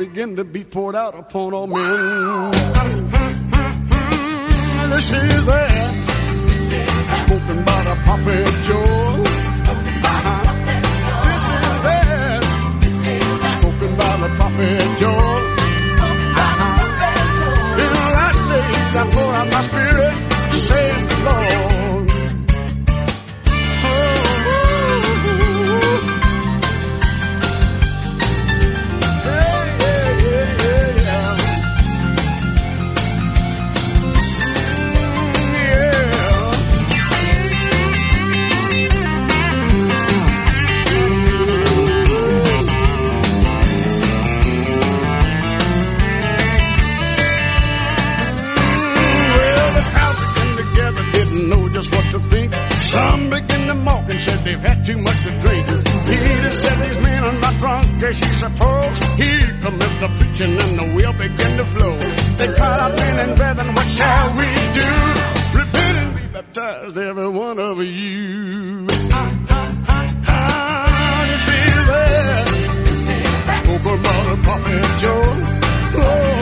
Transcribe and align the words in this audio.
Began 0.00 0.34
to 0.36 0.44
be 0.44 0.64
poured 0.64 0.96
out 0.96 1.14
upon 1.14 1.52
all 1.52 1.66
men. 1.66 1.76
This 4.88 5.12
is 5.12 5.44
that 5.44 5.94
spoken 7.20 7.64
by 7.66 7.84
the 7.84 7.94
prophet 8.06 8.46
Joel. 8.64 9.16
This 11.28 11.44
is 11.52 11.82
that 11.84 12.42
spoken 13.60 13.96
by 13.98 14.16
the 14.16 14.28
prophet 14.40 14.80
Joel. 15.00 15.40
In 17.76 17.90
the 17.92 18.06
last 18.16 18.40
days 18.48 18.96
I 18.96 19.04
pour 19.12 19.34
out 19.34 19.48
my 19.52 19.62
spirit, 19.68 20.14
saith 20.54 21.08
the 21.10 21.16
Lord. 21.26 21.69
Some 52.90 53.30
began 53.30 53.68
to 53.68 53.74
mock 53.74 54.10
and 54.10 54.20
said 54.20 54.38
they've 54.44 54.58
had 54.58 54.84
too 54.84 54.98
much 54.98 55.22
to 55.22 55.30
drink. 55.38 55.64
Peter 56.10 56.52
said 56.52 56.76
these 56.84 57.00
men 57.04 57.22
are 57.22 57.38
not 57.40 57.54
drunk 57.62 58.02
as 58.02 58.18
you 58.20 58.32
suppose. 58.44 58.98
Here 59.14 59.46
comes 59.62 60.00
the 60.02 60.08
preaching 60.18 60.54
and 60.60 60.72
the 60.76 60.86
wheel 60.96 61.12
began 61.12 61.56
to 61.58 61.64
flow. 61.66 61.96
They 62.38 62.48
cried 62.56 62.80
out, 62.80 62.96
men 62.96 63.28
and 63.28 63.36
brethren, 63.38 63.74
what 63.76 63.86
shall 63.86 64.28
we 64.36 64.48
do? 64.74 64.90
Repent 65.60 65.96
and 66.02 66.16
be 66.16 66.26
baptized, 66.32 66.98
every 66.98 67.28
one 67.28 67.60
of 67.60 67.78
you. 67.78 68.88
Ah, 68.90 69.38
ah, 69.50 69.76
ah, 69.86 70.24
ah, 70.26 71.26
this 71.30 71.46
is 71.46 71.88
it. 72.02 72.46
Spoke 73.62 73.86
about 74.00 74.24
the 74.30 74.36
prophet. 74.42 74.82
Oh, 74.82 75.14
oh, 75.94 76.02
oh, 76.02 76.39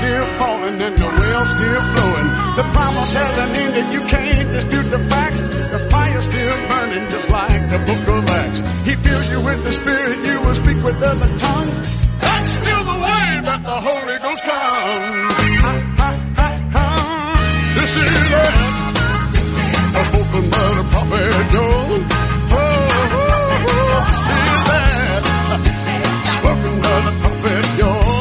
still 0.00 0.26
falling 0.40 0.80
and 0.80 0.96
the 0.96 1.10
well's 1.20 1.50
still 1.52 1.82
flowing. 1.92 2.28
The 2.56 2.64
promise 2.72 3.12
hasn't 3.12 3.52
ended, 3.64 3.86
you 3.92 4.02
can't 4.08 4.48
dispute 4.56 4.88
the 4.96 5.02
facts. 5.12 5.42
The 5.74 5.80
fire's 5.92 6.24
still 6.24 6.56
burning 6.70 7.04
just 7.10 7.28
like 7.28 7.62
the 7.68 7.80
book 7.88 8.04
of 8.16 8.24
Acts. 8.40 8.60
He 8.88 8.94
fills 8.96 9.28
you 9.32 9.40
with 9.44 9.60
the 9.62 9.72
spirit, 9.72 10.18
you 10.24 10.36
will 10.40 10.54
speak 10.54 10.80
with 10.82 10.96
other 11.02 11.30
tongues. 11.36 11.76
That's 12.24 12.52
still 12.60 12.82
the 12.92 12.98
way 13.06 13.26
that 13.48 13.60
the 13.70 13.78
Holy 13.88 14.16
Ghost 14.24 14.42
comes. 14.48 15.36
Ha, 15.64 15.72
ha, 16.00 16.10
ha, 16.40 16.48
ha. 16.76 16.86
This 17.76 17.92
is 18.00 18.08
it. 18.40 18.56
Spoken 20.08 20.44
by 20.54 20.66
the 20.78 20.84
prophet 20.92 21.32
Joel. 21.52 22.00
Oh, 22.56 22.64
oh, 23.20 23.68
oh, 23.68 24.08
is 24.12 24.22
it. 24.80 25.22
Spoken 26.36 26.74
by 26.84 26.96
the 27.06 27.12
prophet 27.20 27.64
Joel. 27.76 28.19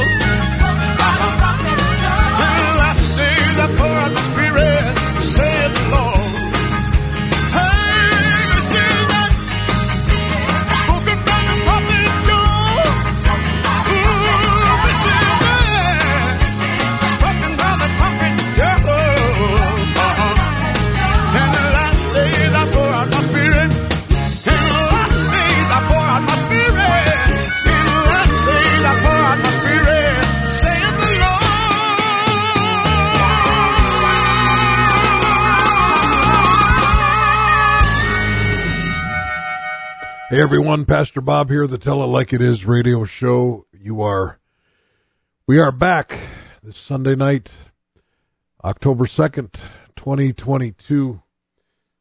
Hey 40.30 40.42
everyone, 40.42 40.86
Pastor 40.86 41.22
Bob 41.22 41.50
here, 41.50 41.66
the 41.66 41.80
Tell 41.80 42.04
It 42.04 42.06
Like 42.06 42.34
It 42.34 42.40
Is 42.40 42.64
radio 42.64 43.04
show. 43.04 43.66
You 43.74 44.04
are, 44.04 44.38
we 45.48 45.60
are 45.60 45.72
back 45.72 46.20
this 46.62 46.78
Sunday 46.78 47.16
night, 47.16 47.56
October 48.64 49.06
2nd, 49.06 49.60
2022. 49.96 51.24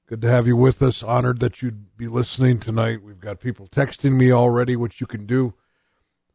Good 0.05 0.21
to 0.21 0.29
have 0.29 0.47
you 0.47 0.59
with 0.59 0.83
us. 0.83 1.03
Honored 1.03 1.41
that 1.41 1.63
you'd 1.63 1.97
be 1.97 2.07
listening 2.07 2.59
tonight. 2.61 3.03
We've 3.03 3.19
got 3.19 3.41
people 3.41 3.67
texting 3.67 4.19
me 4.19 4.31
already, 4.31 4.77
which 4.77 5.01
you 5.01 5.07
can 5.07 5.25
do. 5.25 5.55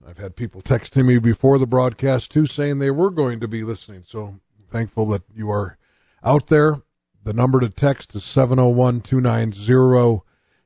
I've 0.04 0.18
had 0.18 0.36
people 0.36 0.64
texting 0.64 1.06
me 1.06 1.20
before 1.20 1.60
the 1.60 1.68
broadcast 1.68 2.32
too, 2.32 2.48
saying 2.48 2.80
they 2.80 2.90
were 2.90 3.12
going 3.12 3.40
to 3.40 3.48
be 3.48 3.64
listening. 3.64 4.02
So 4.04 4.40
thankful 4.68 5.06
that 5.10 5.22
you 5.32 5.52
are 5.52 5.78
out 6.24 6.48
there. 6.48 6.82
The 7.24 7.34
number 7.34 7.60
to 7.60 7.70
text 7.70 8.16
is 8.16 8.24
701 8.24 9.02
290 9.02 10.24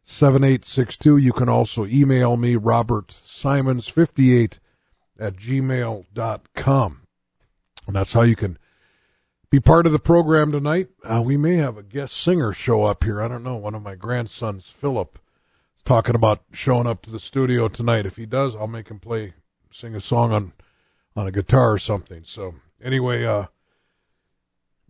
7862. 0.07 1.17
You 1.17 1.33
can 1.33 1.49
also 1.49 1.85
email 1.85 2.37
me, 2.37 2.55
Robert 2.55 3.09
Simons58 3.09 4.57
at 5.19 5.35
gmail.com. 5.35 7.01
And 7.85 7.95
that's 7.95 8.13
how 8.13 8.21
you 8.21 8.35
can 8.35 8.57
be 9.49 9.59
part 9.59 9.85
of 9.85 9.91
the 9.91 9.99
program 9.99 10.53
tonight. 10.53 10.87
Uh, 11.03 11.21
we 11.23 11.35
may 11.35 11.55
have 11.55 11.77
a 11.77 11.83
guest 11.83 12.15
singer 12.15 12.53
show 12.53 12.83
up 12.83 13.03
here. 13.03 13.21
I 13.21 13.27
don't 13.27 13.43
know. 13.43 13.57
One 13.57 13.75
of 13.75 13.83
my 13.83 13.95
grandsons, 13.95 14.69
Philip, 14.69 15.19
is 15.75 15.83
talking 15.83 16.15
about 16.15 16.41
showing 16.53 16.87
up 16.87 17.01
to 17.01 17.11
the 17.11 17.19
studio 17.19 17.67
tonight. 17.67 18.05
If 18.05 18.15
he 18.15 18.25
does, 18.25 18.55
I'll 18.55 18.67
make 18.67 18.87
him 18.87 18.99
play, 18.99 19.33
sing 19.71 19.93
a 19.93 20.01
song 20.01 20.31
on, 20.31 20.53
on 21.17 21.27
a 21.27 21.31
guitar 21.31 21.73
or 21.73 21.79
something. 21.79 22.23
So 22.25 22.55
anyway, 22.81 23.25
uh, 23.25 23.47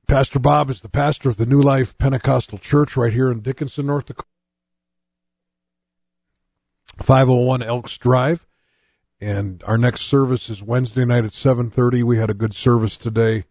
Pastor 0.08 0.38
Bob 0.38 0.70
is 0.70 0.82
the 0.82 0.90
pastor 0.90 1.30
of 1.30 1.38
the 1.38 1.48
New 1.48 1.62
Life 1.62 1.98
Pentecostal 1.98 2.60
Church 2.60 2.96
right 2.96 3.14
here 3.14 3.32
in 3.32 3.42
Dickinson, 3.42 3.88
North 3.88 4.06
Dakota. 4.06 4.28
501 7.02 7.64
Elks 7.64 7.98
Drive. 7.98 8.46
And 9.20 9.64
our 9.66 9.78
next 9.78 10.02
service 10.02 10.50
is 10.50 10.62
Wednesday 10.62 11.06
night 11.06 11.26
at 11.26 11.32
7:30. 11.32 12.04
We 12.04 12.18
had 12.18 12.30
a 12.30 12.36
good 12.36 12.54
service 12.54 12.98
today 12.98 13.46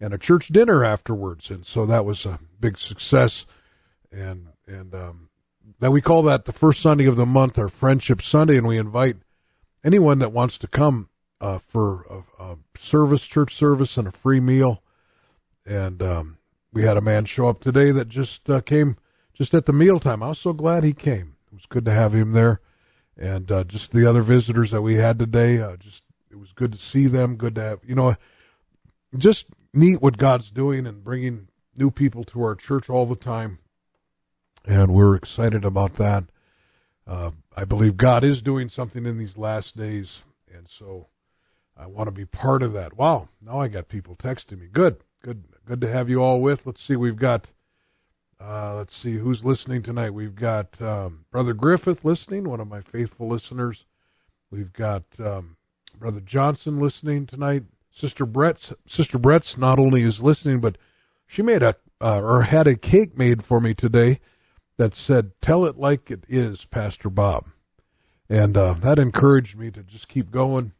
and 0.00 0.14
a 0.14 0.18
church 0.18 0.48
dinner 0.48 0.84
afterwards, 0.84 1.50
and 1.50 1.66
so 1.66 1.84
that 1.86 2.04
was 2.04 2.24
a 2.24 2.38
big 2.60 2.78
success. 2.78 3.44
And 4.12 4.48
and 4.66 4.94
um, 4.94 5.28
that 5.80 5.90
we 5.90 6.00
call 6.00 6.22
that 6.22 6.44
the 6.44 6.52
first 6.52 6.80
Sunday 6.80 7.06
of 7.06 7.16
the 7.16 7.26
month, 7.26 7.58
our 7.58 7.68
Friendship 7.68 8.22
Sunday, 8.22 8.56
and 8.56 8.66
we 8.66 8.78
invite 8.78 9.16
anyone 9.84 10.18
that 10.20 10.32
wants 10.32 10.58
to 10.58 10.68
come 10.68 11.08
uh, 11.40 11.58
for 11.58 12.24
a, 12.38 12.42
a, 12.42 12.56
service, 12.76 13.26
church 13.26 13.54
service, 13.54 13.96
and 13.96 14.08
a 14.08 14.12
free 14.12 14.40
meal. 14.40 14.82
And 15.64 16.02
um, 16.02 16.38
we 16.72 16.82
had 16.82 16.96
a 16.96 17.02
man 17.02 17.24
show 17.24 17.48
up 17.48 17.60
today 17.60 17.90
that 17.90 18.08
just 18.08 18.48
uh, 18.50 18.60
came 18.60 18.96
just 19.34 19.54
at 19.54 19.66
the 19.66 19.72
mealtime. 19.72 20.22
I 20.22 20.28
was 20.28 20.38
so 20.38 20.52
glad 20.52 20.84
he 20.84 20.92
came. 20.92 21.36
It 21.52 21.54
was 21.54 21.66
good 21.66 21.84
to 21.84 21.92
have 21.92 22.12
him 22.12 22.32
there, 22.32 22.60
and 23.18 23.50
uh, 23.50 23.64
just 23.64 23.92
the 23.92 24.06
other 24.06 24.22
visitors 24.22 24.70
that 24.70 24.82
we 24.82 24.94
had 24.94 25.18
today. 25.18 25.60
Uh, 25.60 25.76
just 25.76 26.04
it 26.30 26.36
was 26.38 26.52
good 26.52 26.72
to 26.72 26.78
see 26.78 27.06
them. 27.06 27.36
Good 27.36 27.56
to 27.56 27.62
have 27.62 27.80
you 27.86 27.94
know, 27.94 28.16
just 29.16 29.46
neat 29.74 30.00
what 30.00 30.16
God's 30.16 30.50
doing 30.50 30.86
and 30.86 31.04
bringing 31.04 31.48
new 31.76 31.90
people 31.90 32.24
to 32.24 32.42
our 32.42 32.54
church 32.54 32.88
all 32.88 33.06
the 33.06 33.16
time, 33.16 33.58
and 34.64 34.94
we're 34.94 35.14
excited 35.14 35.64
about 35.64 35.96
that. 35.96 36.24
Uh, 37.06 37.30
I 37.56 37.64
believe 37.64 37.96
God 37.96 38.22
is 38.22 38.42
doing 38.42 38.68
something 38.68 39.06
in 39.06 39.18
these 39.18 39.36
last 39.36 39.76
days, 39.76 40.22
and 40.54 40.68
so 40.68 41.08
I 41.76 41.86
want 41.86 42.08
to 42.08 42.12
be 42.12 42.26
part 42.26 42.62
of 42.62 42.72
that. 42.74 42.96
Wow, 42.96 43.28
now 43.40 43.58
I 43.58 43.68
got 43.68 43.88
people 43.88 44.14
texting 44.14 44.60
me. 44.60 44.68
Good, 44.70 44.98
good, 45.22 45.44
good 45.64 45.80
to 45.80 45.88
have 45.88 46.08
you 46.08 46.22
all 46.22 46.40
with. 46.40 46.66
Let's 46.66 46.82
see, 46.82 46.96
we've 46.96 47.16
got. 47.16 47.52
Uh, 48.40 48.76
let's 48.76 48.94
see 48.94 49.16
who's 49.16 49.44
listening 49.44 49.82
tonight. 49.82 50.10
We've 50.10 50.34
got 50.34 50.80
um, 50.80 51.24
Brother 51.30 51.54
Griffith 51.54 52.04
listening, 52.04 52.48
one 52.48 52.60
of 52.60 52.68
my 52.68 52.80
faithful 52.80 53.26
listeners. 53.26 53.84
We've 54.50 54.72
got 54.72 55.02
um, 55.18 55.56
Brother 55.98 56.20
Johnson 56.20 56.78
listening 56.78 57.26
tonight. 57.26 57.64
Sister 57.90 58.24
Brett's 58.24 58.72
Sister 58.86 59.18
Brett's 59.18 59.58
not 59.58 59.80
only 59.80 60.02
is 60.02 60.22
listening, 60.22 60.60
but 60.60 60.78
she 61.26 61.42
made 61.42 61.62
a 61.62 61.74
uh, 62.00 62.20
or 62.20 62.42
had 62.42 62.68
a 62.68 62.76
cake 62.76 63.18
made 63.18 63.42
for 63.42 63.60
me 63.60 63.74
today 63.74 64.20
that 64.76 64.94
said 64.94 65.32
"Tell 65.40 65.64
it 65.64 65.76
like 65.76 66.08
it 66.08 66.24
is, 66.28 66.64
Pastor 66.64 67.10
Bob," 67.10 67.48
and 68.28 68.56
uh, 68.56 68.74
that 68.74 69.00
encouraged 69.00 69.58
me 69.58 69.72
to 69.72 69.82
just 69.82 70.08
keep 70.08 70.30
going. 70.30 70.72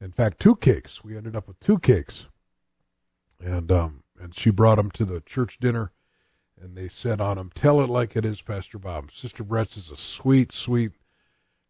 In 0.00 0.10
fact, 0.10 0.40
two 0.40 0.56
cakes. 0.56 1.04
We 1.04 1.16
ended 1.16 1.36
up 1.36 1.46
with 1.46 1.60
two 1.60 1.78
cakes, 1.78 2.26
and 3.40 3.70
um, 3.70 4.02
and 4.20 4.34
she 4.34 4.50
brought 4.50 4.76
them 4.76 4.90
to 4.92 5.04
the 5.04 5.20
church 5.20 5.58
dinner, 5.60 5.92
and 6.62 6.76
they 6.76 6.88
said 6.88 7.20
on 7.20 7.36
them, 7.36 7.50
"Tell 7.54 7.80
it 7.80 7.88
like 7.88 8.16
it 8.16 8.24
is, 8.24 8.42
Pastor 8.42 8.78
Bob." 8.78 9.10
Sister 9.10 9.44
Brett's 9.44 9.76
is 9.76 9.90
a 9.90 9.96
sweet, 9.96 10.52
sweet 10.52 10.92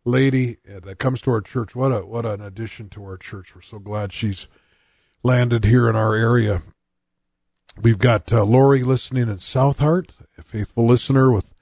lady 0.05 0.58
uh, 0.69 0.81
that 0.81 0.99
comes 0.99 1.20
to 1.23 1.31
our 1.31 1.40
church. 1.40 1.76
What 1.76 1.93
a 1.93 2.05
what 2.05 2.26
an 2.26 2.40
addition 2.40 2.88
to 2.90 3.05
our 3.05 3.17
church. 3.17 3.55
We're 3.55 3.62
so 3.62 3.79
glad 3.79 4.12
she's 4.12 4.49
landed 5.23 5.64
here 5.64 5.88
in 5.88 5.96
our 5.96 6.14
area. 6.14 6.62
We've 7.81 7.99
got 7.99 8.32
uh, 8.32 8.44
Lori 8.44 8.82
listening 8.82 9.29
in 9.29 9.38
South 9.38 9.79
Heart, 9.79 10.17
a 10.37 10.43
faithful 10.43 10.87
listener 10.87 11.31
with 11.31 11.52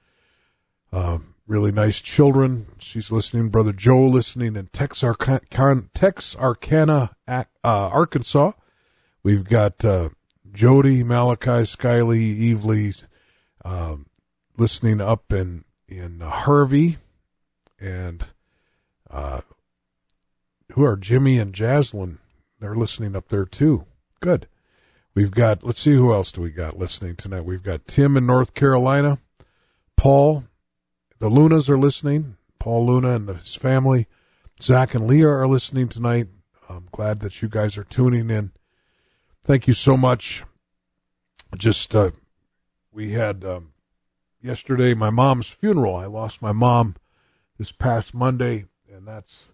uh, 0.91 1.19
really 1.45 1.71
nice 1.71 2.01
children. 2.01 2.67
She's 2.79 3.11
listening. 3.11 3.49
Brother 3.49 3.73
Joe 3.73 4.07
listening 4.07 4.55
in 4.55 4.67
Texarkana, 4.67 5.83
Texarkana 5.93 7.15
uh, 7.27 7.43
Arkansas. 7.63 8.53
We've 9.21 9.43
got 9.43 9.83
uh, 9.85 10.09
Jody, 10.51 11.03
Malachi, 11.03 11.65
Skyly, 11.65 12.39
Evely 12.39 13.03
um, 13.67 14.05
listening 14.57 15.01
up 15.01 15.31
in 15.31 15.65
in 15.87 16.21
Harvey, 16.21 16.97
and 17.79 18.27
uh, 19.09 19.41
who 20.71 20.83
are 20.83 20.97
Jimmy 20.97 21.37
and 21.37 21.53
Jaslyn? 21.53 22.17
They're 22.59 22.75
listening 22.75 23.15
up 23.15 23.29
there 23.29 23.45
too. 23.45 23.85
Good. 24.19 24.47
We've 25.13 25.31
got. 25.31 25.63
Let's 25.63 25.79
see 25.79 25.93
who 25.93 26.13
else 26.13 26.31
do 26.31 26.41
we 26.41 26.51
got 26.51 26.77
listening 26.77 27.15
tonight. 27.15 27.45
We've 27.45 27.63
got 27.63 27.87
Tim 27.87 28.17
in 28.17 28.25
North 28.25 28.53
Carolina, 28.53 29.19
Paul 29.95 30.45
the 31.19 31.29
Lunas 31.29 31.69
are 31.69 31.79
listening. 31.79 32.37
Paul 32.59 32.85
Luna 32.85 33.15
and 33.15 33.29
his 33.29 33.55
family. 33.55 34.07
Zach 34.61 34.93
and 34.93 35.07
Leah 35.07 35.27
are 35.27 35.47
listening 35.47 35.87
tonight. 35.87 36.27
I'm 36.69 36.87
glad 36.91 37.21
that 37.21 37.41
you 37.41 37.49
guys 37.49 37.77
are 37.77 37.83
tuning 37.83 38.29
in. 38.29 38.51
Thank 39.43 39.67
you 39.67 39.73
so 39.73 39.97
much. 39.97 40.43
Just, 41.55 41.95
uh, 41.95 42.11
we 42.97 43.11
had 43.11 43.45
um, 43.45 43.73
yesterday 44.41 44.95
my 44.95 45.11
mom's 45.11 45.47
funeral. 45.47 45.95
I 45.95 46.07
lost 46.07 46.41
my 46.41 46.51
mom 46.51 46.95
this 47.59 47.71
past 47.71 48.15
Monday, 48.15 48.65
and 48.91 49.07
that's 49.07 49.49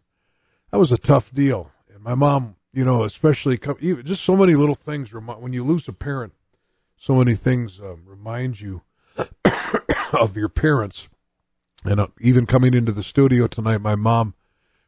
that 0.72 0.78
was 0.78 0.94
a 0.94 0.98
tough 0.98 1.30
deal. 1.34 1.70
And 1.94 2.02
my 2.02 2.16
mom, 2.16 2.56
you 2.72 2.86
know, 2.86 3.04
especially 3.04 3.60
even 3.82 4.06
just 4.06 4.24
so 4.24 4.38
many 4.38 4.56
little 4.56 4.76
things. 4.76 5.14
When 5.14 5.52
you 5.52 5.66
lose 5.66 5.90
a 5.90 5.94
parent, 5.94 6.32
so 6.96 7.16
many 7.16 7.36
things 7.36 7.82
um, 7.82 8.04
remind 8.06 8.62
you 8.62 8.84
of 10.14 10.38
your 10.38 10.50
parents 10.50 11.10
and 11.84 12.00
uh, 12.00 12.08
even 12.22 12.46
coming 12.46 12.74
into 12.74 12.94
the 12.94 13.04
studio 13.04 13.48
tonight, 13.48 13.80
my 13.80 13.96
mom, 13.96 14.36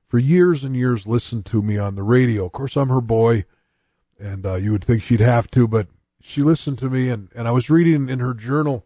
for 0.07 0.17
years 0.17 0.63
and 0.63 0.77
years, 0.77 1.05
listened 1.05 1.45
to 1.47 1.61
me 1.61 1.77
on 1.77 1.95
the 1.95 2.03
radio. 2.03 2.45
Of 2.45 2.53
course, 2.53 2.77
I'm 2.77 2.87
her 2.87 3.01
boy, 3.01 3.43
and 4.17 4.45
uh, 4.45 4.55
you 4.55 4.71
would 4.71 4.85
think 4.85 5.03
she'd 5.03 5.19
have 5.19 5.51
to, 5.51 5.67
but 5.67 5.87
she 6.25 6.41
listened 6.41 6.79
to 6.79 6.89
me. 6.89 7.09
And, 7.09 7.29
and 7.35 7.47
I 7.47 7.51
was 7.51 7.69
reading 7.69 8.09
in 8.09 8.19
her 8.19 8.33
journal 8.33 8.85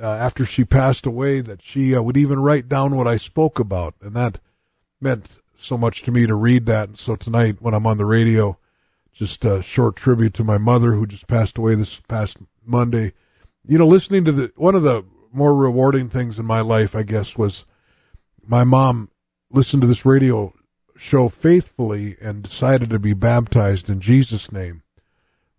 uh, 0.00 0.06
after 0.06 0.44
she 0.44 0.64
passed 0.64 1.06
away 1.06 1.40
that 1.40 1.62
she 1.62 1.94
uh, 1.94 2.02
would 2.02 2.16
even 2.16 2.40
write 2.40 2.68
down 2.68 2.96
what 2.96 3.06
I 3.06 3.16
spoke 3.16 3.58
about. 3.58 3.94
And 4.00 4.14
that 4.14 4.40
meant 5.00 5.38
so 5.56 5.78
much 5.78 6.02
to 6.02 6.12
me 6.12 6.26
to 6.26 6.34
read 6.34 6.66
that. 6.66 6.88
And 6.88 6.98
so 6.98 7.16
tonight, 7.16 7.56
when 7.60 7.74
I'm 7.74 7.86
on 7.86 7.98
the 7.98 8.04
radio, 8.04 8.58
just 9.12 9.44
a 9.44 9.62
short 9.62 9.96
tribute 9.96 10.34
to 10.34 10.44
my 10.44 10.58
mother 10.58 10.92
who 10.92 11.06
just 11.06 11.28
passed 11.28 11.58
away 11.58 11.74
this 11.74 12.00
past 12.00 12.38
Monday. 12.64 13.12
You 13.66 13.78
know, 13.78 13.86
listening 13.86 14.24
to 14.24 14.32
the 14.32 14.52
one 14.56 14.74
of 14.74 14.82
the 14.82 15.04
more 15.32 15.54
rewarding 15.54 16.08
things 16.08 16.38
in 16.38 16.46
my 16.46 16.60
life, 16.60 16.94
I 16.94 17.02
guess, 17.02 17.36
was 17.36 17.64
my 18.44 18.64
mom 18.64 19.10
listened 19.50 19.82
to 19.82 19.88
this 19.88 20.04
radio 20.04 20.54
show 20.96 21.28
faithfully 21.28 22.16
and 22.20 22.42
decided 22.42 22.90
to 22.90 22.98
be 22.98 23.12
baptized 23.12 23.88
in 23.88 24.00
Jesus' 24.00 24.50
name 24.50 24.82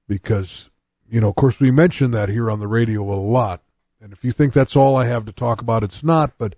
because, 0.07 0.69
you 1.09 1.21
know, 1.21 1.29
of 1.29 1.35
course, 1.35 1.59
we 1.59 1.71
mention 1.71 2.11
that 2.11 2.29
here 2.29 2.49
on 2.49 2.59
the 2.59 2.67
radio 2.67 3.01
a 3.01 3.15
lot. 3.15 3.61
And 4.01 4.13
if 4.13 4.23
you 4.23 4.31
think 4.31 4.53
that's 4.53 4.75
all 4.75 4.95
I 4.95 5.05
have 5.05 5.25
to 5.25 5.31
talk 5.31 5.61
about, 5.61 5.83
it's 5.83 6.03
not, 6.03 6.37
but 6.37 6.55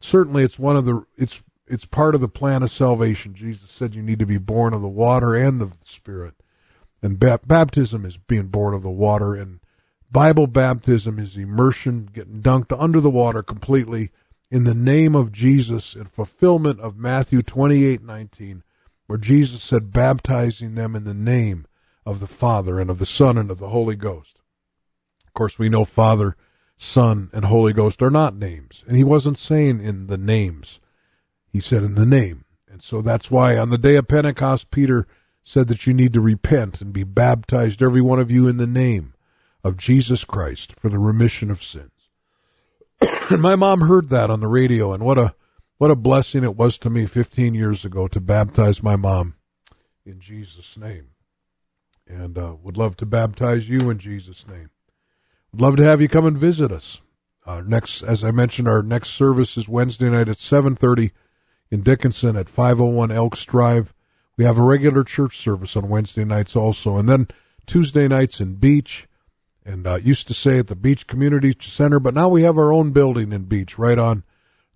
certainly 0.00 0.44
it's 0.44 0.58
one 0.58 0.76
of 0.76 0.84
the, 0.84 1.04
it's, 1.16 1.42
it's 1.66 1.84
part 1.84 2.14
of 2.14 2.20
the 2.20 2.28
plan 2.28 2.62
of 2.62 2.70
salvation. 2.70 3.34
Jesus 3.34 3.70
said 3.70 3.94
you 3.94 4.02
need 4.02 4.20
to 4.20 4.26
be 4.26 4.38
born 4.38 4.72
of 4.72 4.82
the 4.82 4.88
water 4.88 5.34
and 5.34 5.60
of 5.60 5.80
the 5.80 5.86
Spirit. 5.86 6.34
And 7.02 7.18
ba- 7.18 7.40
baptism 7.44 8.04
is 8.04 8.16
being 8.16 8.46
born 8.46 8.74
of 8.74 8.82
the 8.82 8.90
water 8.90 9.34
and 9.34 9.60
Bible 10.10 10.46
baptism 10.46 11.18
is 11.18 11.36
immersion, 11.36 12.08
getting 12.12 12.40
dunked 12.40 12.74
under 12.78 13.00
the 13.00 13.10
water 13.10 13.42
completely 13.42 14.12
in 14.50 14.64
the 14.64 14.74
name 14.74 15.14
of 15.14 15.32
Jesus 15.32 15.96
in 15.96 16.04
fulfillment 16.04 16.80
of 16.80 16.96
Matthew 16.96 17.42
28:19 17.42 18.62
where 19.06 19.18
Jesus 19.18 19.62
said 19.62 19.92
baptizing 19.92 20.74
them 20.74 20.96
in 20.96 21.04
the 21.04 21.14
name 21.14 21.66
of 22.06 22.20
the 22.20 22.26
Father 22.26 22.80
and 22.80 22.88
of 22.88 22.98
the 22.98 23.04
Son 23.04 23.36
and 23.36 23.50
of 23.50 23.58
the 23.58 23.68
Holy 23.68 23.96
Ghost. 23.96 24.38
Of 25.26 25.34
course 25.34 25.58
we 25.58 25.68
know 25.68 25.84
Father, 25.84 26.36
Son 26.78 27.28
and 27.32 27.44
Holy 27.44 27.72
Ghost 27.72 28.00
are 28.02 28.10
not 28.10 28.36
names 28.36 28.84
and 28.86 28.96
he 28.96 29.04
wasn't 29.04 29.36
saying 29.36 29.82
in 29.82 30.06
the 30.06 30.16
names. 30.16 30.80
He 31.48 31.60
said 31.60 31.82
in 31.82 31.94
the 31.94 32.06
name. 32.06 32.44
And 32.70 32.82
so 32.82 33.02
that's 33.02 33.30
why 33.30 33.56
on 33.56 33.70
the 33.70 33.78
day 33.78 33.96
of 33.96 34.08
Pentecost 34.08 34.70
Peter 34.70 35.06
said 35.42 35.68
that 35.68 35.86
you 35.86 35.94
need 35.94 36.12
to 36.12 36.20
repent 36.20 36.80
and 36.80 36.92
be 36.92 37.04
baptized 37.04 37.82
every 37.82 38.00
one 38.00 38.18
of 38.18 38.30
you 38.30 38.48
in 38.48 38.56
the 38.56 38.66
name 38.66 39.14
of 39.62 39.76
Jesus 39.76 40.24
Christ 40.24 40.74
for 40.78 40.88
the 40.88 40.98
remission 40.98 41.50
of 41.50 41.62
sins. 41.62 42.10
and 43.30 43.42
my 43.42 43.56
mom 43.56 43.82
heard 43.82 44.08
that 44.10 44.30
on 44.30 44.40
the 44.40 44.48
radio, 44.48 44.92
and 44.92 45.04
what 45.04 45.18
a 45.18 45.34
what 45.78 45.90
a 45.90 45.96
blessing 45.96 46.42
it 46.42 46.56
was 46.56 46.78
to 46.78 46.90
me 46.90 47.06
15 47.06 47.54
years 47.54 47.84
ago 47.84 48.08
to 48.08 48.20
baptize 48.20 48.82
my 48.82 48.96
mom 48.96 49.34
in 50.04 50.20
Jesus' 50.20 50.76
name. 50.76 51.08
And 52.06 52.38
uh, 52.38 52.56
would 52.62 52.76
love 52.76 52.96
to 52.98 53.06
baptize 53.06 53.68
you 53.68 53.90
in 53.90 53.98
Jesus' 53.98 54.46
name. 54.46 54.70
Would 55.52 55.60
love 55.60 55.76
to 55.76 55.84
have 55.84 56.00
you 56.00 56.08
come 56.08 56.26
and 56.26 56.38
visit 56.38 56.70
us. 56.70 57.00
Our 57.46 57.62
next, 57.62 58.02
as 58.02 58.24
I 58.24 58.30
mentioned, 58.30 58.68
our 58.68 58.82
next 58.82 59.10
service 59.10 59.56
is 59.56 59.68
Wednesday 59.68 60.10
night 60.10 60.28
at 60.28 60.36
7:30 60.36 61.12
in 61.70 61.82
Dickinson 61.82 62.36
at 62.36 62.48
501 62.48 63.10
Elks 63.10 63.44
Drive. 63.44 63.92
We 64.36 64.44
have 64.44 64.58
a 64.58 64.62
regular 64.62 65.02
church 65.04 65.38
service 65.38 65.76
on 65.76 65.88
Wednesday 65.88 66.24
nights 66.24 66.54
also, 66.54 66.96
and 66.96 67.08
then 67.08 67.28
Tuesday 67.66 68.06
nights 68.06 68.40
in 68.40 68.54
Beach 68.54 69.08
and 69.66 69.86
uh, 69.86 69.96
used 69.96 70.28
to 70.28 70.34
say 70.34 70.58
at 70.60 70.68
the 70.68 70.76
Beach 70.76 71.08
Community 71.08 71.54
Center, 71.60 71.98
but 71.98 72.14
now 72.14 72.28
we 72.28 72.42
have 72.42 72.56
our 72.56 72.72
own 72.72 72.92
building 72.92 73.32
in 73.32 73.44
Beach, 73.44 73.76
right 73.76 73.98
on 73.98 74.22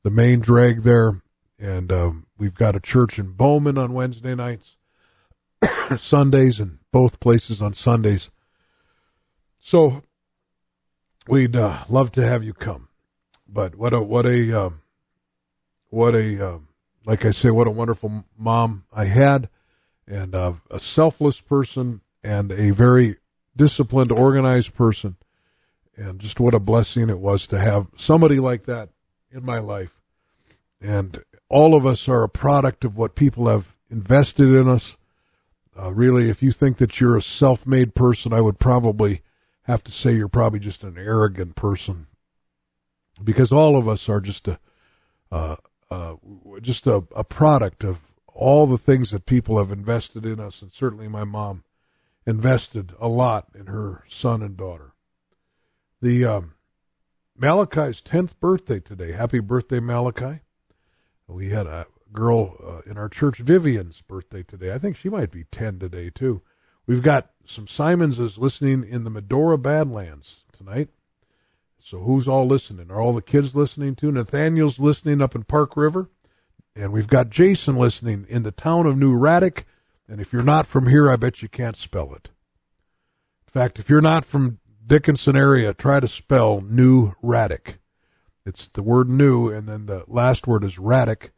the 0.02 0.10
main 0.10 0.40
drag 0.40 0.82
there, 0.82 1.22
and 1.58 1.92
um, 1.92 2.26
we've 2.37 2.56
got 2.56 2.75
a 2.75 2.80
church 2.80 3.18
in 3.18 3.32
Bowman 3.32 3.78
on 3.78 3.92
Wednesday 3.92 4.34
nights, 4.34 4.76
Sundays, 5.96 6.58
and 6.58 6.79
both 6.92 7.20
places 7.20 7.61
on 7.62 7.73
Sundays. 7.73 8.30
So 9.59 10.02
we'd 11.28 11.56
uh, 11.56 11.85
love 11.88 12.12
to 12.12 12.26
have 12.26 12.42
you 12.44 12.54
come, 12.54 12.88
but 13.49 13.75
what 13.75 13.92
a 13.92 14.00
what 14.00 14.26
a 14.26 14.59
uh, 14.59 14.70
what 15.88 16.14
a 16.14 16.49
uh, 16.49 16.59
like 17.04 17.25
I 17.25 17.30
say, 17.30 17.50
what 17.50 17.66
a 17.66 17.73
wonderful 17.73 18.25
mom 18.37 18.85
I 18.92 19.06
had, 19.06 19.49
and 20.06 20.35
uh, 20.35 20.54
a 20.70 20.80
selfless 20.80 21.40
person 21.40 22.00
and 22.23 22.52
a 22.52 22.70
very 22.70 23.16
disciplined, 23.56 24.12
organized 24.12 24.75
person. 24.75 25.16
And 25.97 26.18
just 26.18 26.40
what 26.40 26.54
a 26.54 26.61
blessing 26.61 27.11
it 27.11 27.18
was 27.18 27.47
to 27.49 27.59
have 27.59 27.90
somebody 27.97 28.38
like 28.38 28.64
that 28.66 28.90
in 29.30 29.44
my 29.44 29.59
life. 29.59 30.00
And 30.80 31.23
all 31.49 31.75
of 31.75 31.85
us 31.85 32.09
are 32.09 32.23
a 32.23 32.28
product 32.28 32.85
of 32.85 32.97
what 32.97 33.14
people 33.14 33.49
have 33.49 33.75
invested 33.90 34.49
in 34.49 34.68
us. 34.68 34.97
Uh, 35.80 35.92
really, 35.92 36.28
if 36.28 36.42
you 36.42 36.52
think 36.52 36.76
that 36.76 37.00
you're 37.00 37.16
a 37.16 37.22
self 37.22 37.66
made 37.66 37.94
person, 37.94 38.32
I 38.34 38.40
would 38.40 38.58
probably 38.58 39.22
have 39.62 39.82
to 39.84 39.92
say 39.92 40.14
you're 40.14 40.28
probably 40.28 40.58
just 40.58 40.84
an 40.84 40.99
arrogant 40.99 41.56
person 41.56 42.06
because 43.22 43.50
all 43.50 43.76
of 43.76 43.88
us 43.88 44.08
are 44.08 44.20
just 44.20 44.49
a 44.49 44.58
uh, 45.32 45.56
uh, 45.90 46.16
just 46.60 46.87
a, 46.87 47.04
a 47.16 47.25
product 47.25 47.84
of 47.84 48.00
all 48.26 48.66
the 48.66 48.78
things 48.78 49.10
that 49.10 49.26
people 49.26 49.58
have 49.58 49.72
invested 49.72 50.26
in 50.26 50.38
us, 50.38 50.60
and 50.60 50.72
certainly 50.72 51.08
my 51.08 51.25
mom 51.25 51.64
invested 52.26 52.92
a 53.00 53.08
lot 53.08 53.49
in 53.58 53.66
her 53.66 54.04
son 54.08 54.42
and 54.42 54.56
daughter. 54.56 54.92
The 56.02 56.25
um, 56.25 56.54
Malachi's 57.37 58.02
tenth 58.02 58.38
birthday 58.38 58.80
today. 58.80 59.12
Happy 59.12 59.40
birthday, 59.40 59.80
Malachi! 59.80 60.40
We 61.26 61.50
had 61.50 61.66
a 61.66 61.87
girl 62.12 62.57
uh, 62.64 62.90
in 62.90 62.99
our 62.99 63.09
church, 63.09 63.38
Vivian's 63.38 64.02
birthday 64.02 64.43
today. 64.43 64.73
I 64.73 64.79
think 64.79 64.97
she 64.97 65.09
might 65.09 65.31
be 65.31 65.45
ten 65.50 65.79
today 65.79 66.11
too. 66.11 66.43
We've 66.87 67.02
got 67.02 67.31
some 67.45 67.67
Simonses 67.67 68.38
listening 68.38 68.85
in 68.88 69.05
the 69.05 69.11
Medora 69.11 69.59
Badlands 69.59 70.45
tonight. 70.52 70.88
So 71.83 72.00
who's 72.00 72.29
all 72.29 72.47
listening? 72.47 72.90
Are 72.90 73.00
all 73.00 73.12
the 73.12 73.23
kids 73.23 73.55
listening 73.55 73.95
too? 73.95 74.12
Nathaniel's 74.12 74.79
listening 74.79 75.23
up 75.23 75.35
in 75.35 75.45
Park 75.45 75.76
River. 75.76 76.11
And 76.76 76.93
we've 76.93 77.09
got 77.09 77.31
Jason 77.31 77.76
listening 77.76 78.26
in 78.29 78.43
the 78.43 78.52
town 78.52 78.87
of 78.87 78.97
New 78.97 79.19
Hradec. 79.19 79.64
And 80.09 80.21
if 80.21 80.33
you're 80.33 80.43
not 80.43 80.67
from 80.67 80.88
here, 80.88 81.11
I 81.11 81.17
bet 81.17 81.43
you 81.43 81.49
can't 81.49 81.76
spell 81.76 82.14
it. 82.14 82.31
In 83.47 83.52
fact, 83.52 83.79
if 83.79 83.88
you're 83.88 84.00
not 84.00 84.25
from 84.25 84.59
Dickinson 84.87 85.37
area, 85.37 85.75
try 85.75 86.00
to 86.00 86.09
spell 86.09 86.61
New 86.61 87.12
Hradec. 87.23 87.79
It's 88.47 88.69
the 88.69 88.83
word 88.83 89.09
new, 89.09 89.49
and 89.49 89.69
then 89.69 89.87
the 89.87 90.05
last 90.07 90.47
word 90.47 90.64
is 90.64 90.76
Hradec, 90.76 91.31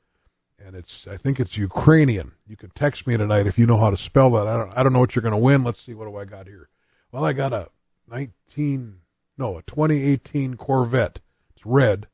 and 0.64 0.76
it's 0.76 1.06
I 1.06 1.16
think 1.16 1.40
it's 1.40 1.56
Ukrainian. 1.56 2.32
You 2.46 2.56
can 2.56 2.70
text 2.70 3.06
me 3.06 3.16
tonight 3.16 3.46
if 3.46 3.58
you 3.58 3.66
know 3.66 3.78
how 3.78 3.90
to 3.90 3.96
spell 3.96 4.30
that. 4.32 4.46
I 4.46 4.56
don't 4.56 4.76
I 4.76 4.82
don't 4.82 4.92
know 4.92 5.00
what 5.00 5.14
you're 5.14 5.22
going 5.22 5.32
to 5.32 5.38
win. 5.38 5.64
Let's 5.64 5.80
see 5.80 5.94
what 5.94 6.06
do 6.06 6.16
I 6.16 6.24
got 6.24 6.46
here. 6.46 6.68
Well, 7.10 7.24
I 7.24 7.32
got 7.32 7.52
a 7.52 7.68
19 8.08 8.98
no, 9.38 9.58
a 9.58 9.62
2018 9.62 10.56
Corvette. 10.56 11.20
It's 11.54 11.64
red. 11.64 12.06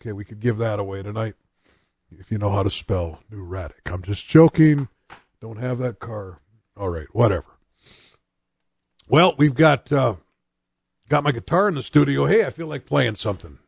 Okay, 0.00 0.12
we 0.12 0.24
could 0.24 0.40
give 0.40 0.58
that 0.58 0.78
away 0.78 1.02
tonight 1.02 1.34
if 2.10 2.30
you 2.30 2.38
know 2.38 2.50
how 2.50 2.62
to 2.62 2.70
spell 2.70 3.20
New 3.30 3.46
Hradec. 3.46 3.72
I'm 3.86 4.02
just 4.02 4.26
joking. 4.26 4.88
Don't 5.40 5.58
have 5.58 5.78
that 5.78 5.98
car. 5.98 6.40
All 6.76 6.88
right, 6.88 7.06
whatever. 7.12 7.58
Well, 9.06 9.34
we've 9.36 9.54
got 9.54 9.92
uh, 9.92 10.16
got 11.08 11.24
my 11.24 11.32
guitar 11.32 11.68
in 11.68 11.74
the 11.74 11.82
studio. 11.82 12.26
Hey, 12.26 12.44
I 12.44 12.50
feel 12.50 12.66
like 12.66 12.86
playing 12.86 13.16
something. 13.16 13.58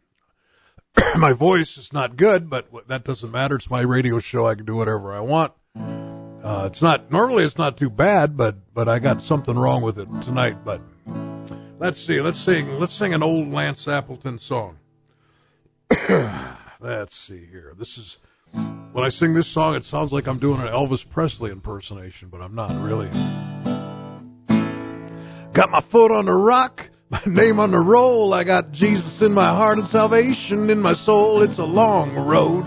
my 1.19 1.33
voice 1.33 1.79
is 1.79 1.93
not 1.93 2.17
good, 2.17 2.51
but 2.51 2.89
that 2.89 3.05
doesn't 3.05 3.31
matter. 3.31 3.57
It's 3.57 3.71
my 3.71 3.81
radio 3.81 4.19
show. 4.21 4.47
I 4.47 4.55
can 4.55 4.65
do 4.65 4.77
whatever 4.77 5.15
I 5.15 5.21
want. 5.21 5.53
Uh, 5.75 6.65
it's 6.67 6.83
not 6.83 7.11
normally 7.11 7.45
it's 7.45 7.59
not 7.59 7.77
too 7.77 7.91
bad, 7.91 8.37
but 8.37 8.57
but 8.75 8.89
I 8.89 8.99
got 8.99 9.23
something 9.23 9.57
wrong 9.57 9.83
with 9.83 9.99
it 9.99 10.09
tonight. 10.23 10.65
But 10.65 10.81
let's 11.79 12.01
see. 12.01 12.21
Let's 12.21 12.39
sing. 12.39 12.79
Let's 12.81 12.93
sing 12.93 13.15
an 13.15 13.23
old 13.23 13.49
Lance 13.49 13.87
Appleton 13.87 14.39
song. 14.39 14.79
let's 16.81 17.15
see 17.15 17.47
here. 17.47 17.75
This 17.79 17.97
is 17.97 18.19
when 18.93 19.05
I 19.05 19.09
sing 19.09 19.35
this 19.35 19.47
song. 19.47 19.77
It 19.77 19.85
sounds 19.85 20.13
like 20.13 20.27
I'm 20.27 20.39
doing 20.39 20.61
an 20.61 20.67
Elvis 20.67 21.09
Presley 21.09 21.53
impersonation, 21.53 22.29
but 22.29 22.41
I'm 22.41 22.55
not 22.55 22.71
really. 22.83 23.09
Got 25.53 25.71
my 25.71 25.81
foot 25.81 26.11
on 26.11 26.25
the 26.25 26.33
rock 26.33 26.89
my 27.13 27.21
name 27.27 27.61
on 27.61 27.71
the 27.71 27.79
roll. 27.79 28.33
I 28.33 28.43
got 28.43 28.73
Jesus 28.73 29.21
in 29.21 29.35
my 29.35 29.49
heart 29.49 29.77
and 29.77 29.87
salvation 29.87 30.71
in 30.71 30.81
my 30.81 30.95
soul. 30.95 31.43
It's 31.43 31.59
a 31.59 31.65
long 31.65 32.15
road. 32.15 32.65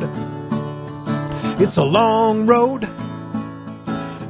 It's 1.60 1.78
a 1.78 1.84
long 1.84 2.46
road. 2.46 2.88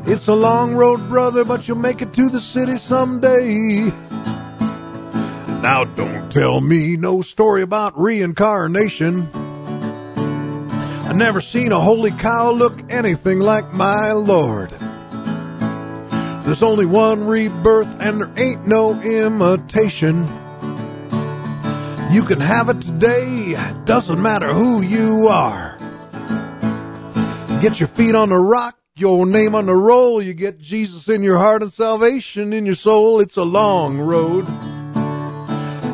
It's 0.07 0.27
a 0.27 0.34
long 0.34 0.74
road, 0.74 1.10
brother, 1.10 1.43
but 1.43 1.67
you'll 1.67 1.77
make 1.77 2.01
it 2.01 2.13
to 2.13 2.29
the 2.29 2.39
city 2.39 2.77
someday. 2.77 3.91
Now 5.62 5.84
don't 5.84 6.31
tell 6.31 6.62
me 6.62 6.95
no 6.95 7.22
story 7.22 7.62
about 7.62 8.00
reincarnation. 8.00 9.27
I 9.34 11.13
never 11.13 11.41
seen 11.41 11.74
a 11.74 11.79
holy 11.79 12.12
cow 12.12 12.51
look 12.51 12.89
anything 12.89 13.39
like 13.39 13.74
my 13.74 14.13
Lord. 14.13 14.72
There's 16.45 16.61
only 16.61 16.85
one 16.85 17.25
rebirth 17.25 17.99
and 17.99 18.21
there 18.21 18.31
ain't 18.37 18.67
no 18.67 19.01
imitation. 19.01 20.27
You 22.11 22.21
can 22.21 22.39
have 22.39 22.69
it 22.69 22.81
today, 22.81 23.55
doesn't 23.85 24.21
matter 24.21 24.53
who 24.53 24.81
you 24.81 25.27
are. 25.27 25.75
Get 27.61 27.79
your 27.79 27.87
feet 27.87 28.13
on 28.13 28.29
the 28.29 28.37
rock, 28.37 28.77
your 28.95 29.25
name 29.25 29.55
on 29.55 29.65
the 29.65 29.73
roll, 29.73 30.21
you 30.21 30.35
get 30.35 30.59
Jesus 30.59 31.09
in 31.09 31.23
your 31.23 31.39
heart 31.39 31.63
and 31.63 31.73
salvation 31.73 32.53
in 32.53 32.63
your 32.63 32.75
soul. 32.75 33.21
It's 33.21 33.37
a 33.37 33.43
long 33.43 33.97
road. 33.97 34.45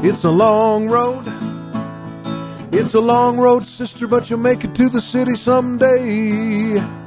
It's 0.04 0.26
a 0.26 0.32
long 0.32 0.90
road. 0.90 1.24
It's 2.74 2.94
a 2.94 3.00
long 3.00 3.38
road, 3.38 3.66
sister, 3.66 4.06
but 4.06 4.30
you'll 4.30 4.40
make 4.40 4.66
it 4.66 4.76
to 4.76 4.90
the 4.90 5.00
city 5.00 5.36
someday. 5.36 7.01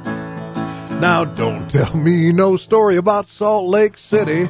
Now 0.99 1.25
don't 1.25 1.69
tell 1.69 1.95
me 1.95 2.31
no 2.31 2.55
story 2.55 2.95
about 2.95 3.27
Salt 3.27 3.69
Lake 3.69 3.97
City. 3.97 4.49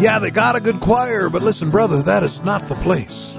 Yeah, 0.00 0.18
they 0.20 0.30
got 0.30 0.54
a 0.54 0.60
good 0.60 0.80
choir, 0.80 1.28
but 1.28 1.42
listen, 1.42 1.70
brother, 1.70 2.02
that 2.02 2.22
is 2.22 2.42
not 2.42 2.68
the 2.68 2.76
place. 2.76 3.34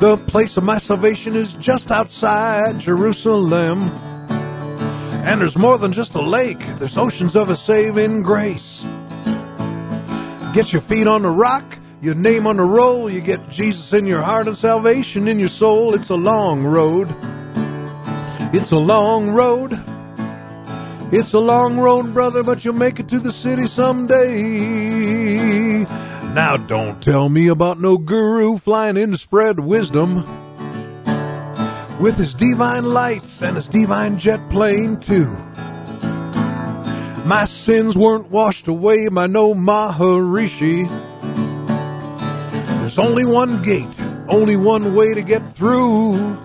The 0.00 0.16
place 0.28 0.56
of 0.56 0.62
my 0.62 0.78
salvation 0.78 1.34
is 1.34 1.54
just 1.54 1.90
outside 1.90 2.78
Jerusalem. 2.78 3.90
And 5.26 5.40
there's 5.40 5.58
more 5.58 5.78
than 5.78 5.90
just 5.90 6.14
a 6.14 6.22
lake, 6.22 6.60
there's 6.78 6.96
oceans 6.96 7.34
of 7.34 7.50
a 7.50 7.56
saving 7.56 8.22
grace. 8.22 8.84
Get 10.54 10.72
your 10.72 10.80
feet 10.80 11.08
on 11.08 11.22
the 11.22 11.30
rock, 11.30 11.76
your 12.00 12.14
name 12.14 12.46
on 12.46 12.58
the 12.58 12.62
roll, 12.62 13.10
you 13.10 13.20
get 13.20 13.50
Jesus 13.50 13.92
in 13.92 14.06
your 14.06 14.22
heart 14.22 14.46
and 14.46 14.56
salvation 14.56 15.26
in 15.26 15.40
your 15.40 15.48
soul. 15.48 15.94
It's 15.94 16.10
a 16.10 16.16
long 16.16 16.62
road. 16.62 17.12
It's 18.50 18.72
a 18.72 18.78
long 18.78 19.28
road. 19.30 19.78
It's 21.12 21.34
a 21.34 21.38
long 21.38 21.76
road, 21.78 22.14
brother, 22.14 22.42
but 22.42 22.64
you'll 22.64 22.74
make 22.74 22.98
it 22.98 23.08
to 23.08 23.18
the 23.18 23.30
city 23.30 23.66
someday. 23.66 24.26
Now 26.32 26.56
don't 26.56 27.02
tell 27.02 27.28
me 27.28 27.48
about 27.48 27.78
no 27.78 27.98
guru 27.98 28.56
flying 28.56 28.96
in 28.96 29.10
to 29.10 29.18
spread 29.18 29.60
wisdom. 29.60 30.24
With 32.00 32.16
his 32.16 32.32
divine 32.32 32.86
lights 32.86 33.42
and 33.42 33.56
his 33.56 33.68
divine 33.68 34.18
jet 34.18 34.40
plane 34.48 34.98
too. 34.98 35.28
My 37.26 37.44
sins 37.44 37.98
weren't 37.98 38.30
washed 38.30 38.68
away 38.68 39.08
by 39.08 39.26
no 39.26 39.52
Maharishi. 39.52 40.88
There's 42.80 42.98
only 42.98 43.26
one 43.26 43.62
gate, 43.62 44.00
only 44.26 44.56
one 44.56 44.94
way 44.94 45.12
to 45.12 45.20
get 45.20 45.42
through. 45.54 46.38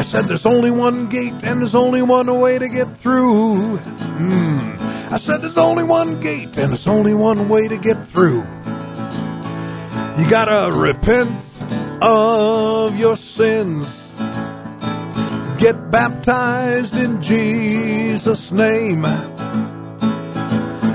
I 0.00 0.02
said 0.02 0.28
there's 0.28 0.46
only 0.46 0.70
one 0.70 1.10
gate 1.10 1.44
and 1.44 1.60
there's 1.60 1.74
only 1.74 2.00
one 2.00 2.40
way 2.40 2.58
to 2.58 2.70
get 2.70 2.96
through. 2.96 3.76
Mm. 3.76 5.12
I 5.12 5.18
said 5.18 5.42
there's 5.42 5.58
only 5.58 5.84
one 5.84 6.22
gate 6.22 6.56
and 6.56 6.72
there's 6.72 6.86
only 6.86 7.12
one 7.12 7.50
way 7.50 7.68
to 7.68 7.76
get 7.76 8.08
through. 8.08 8.38
You 10.16 10.30
gotta 10.30 10.74
repent 10.74 11.62
of 12.00 12.98
your 12.98 13.14
sins. 13.14 14.10
Get 15.58 15.90
baptized 15.90 16.96
in 16.96 17.20
Jesus' 17.20 18.52
name. 18.52 19.02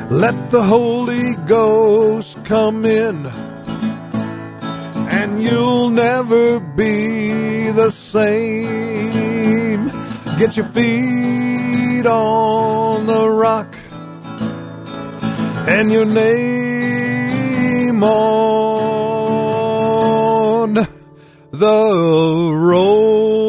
Let 0.10 0.50
the 0.50 0.64
Holy 0.64 1.36
Ghost 1.46 2.44
come 2.44 2.86
in 2.86 3.45
and 5.10 5.42
you'll 5.42 5.90
never 5.90 6.60
be 6.60 7.72
the 7.72 7.90
same. 7.90 9.88
Get 10.38 10.58
your 10.58 10.66
feet 10.68 12.06
on 12.06 13.06
the 13.06 13.30
rock 13.30 13.76
and 15.68 15.92
your 15.92 16.06
name 16.06 18.04
on 18.04 18.46
the 21.52 22.52
road. 22.54 23.46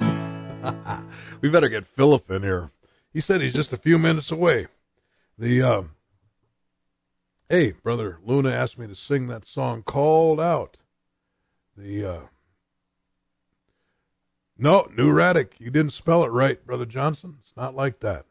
we 1.40 1.50
better 1.50 1.68
get 1.68 1.86
Philip 1.86 2.30
in 2.30 2.42
here. 2.42 2.70
He 3.12 3.20
said 3.20 3.40
he's 3.40 3.52
just 3.52 3.72
a 3.72 3.76
few 3.76 3.98
minutes 3.98 4.30
away. 4.30 4.68
The 5.36 5.62
uh, 5.62 5.82
Hey, 7.50 7.72
brother 7.72 8.20
Luna 8.24 8.50
asked 8.50 8.78
me 8.78 8.86
to 8.86 8.94
sing 8.94 9.26
that 9.26 9.44
song 9.44 9.82
called 9.82 10.38
out. 10.38 10.78
The 11.76 12.04
uh 12.06 12.20
No, 14.56 14.88
New 14.96 15.12
Hradec. 15.12 15.54
You 15.58 15.68
didn't 15.68 15.92
spell 15.92 16.22
it 16.22 16.28
right, 16.28 16.64
brother 16.64 16.86
Johnson. 16.86 17.38
It's 17.40 17.56
not 17.56 17.74
like 17.74 17.98
that. 18.00 18.26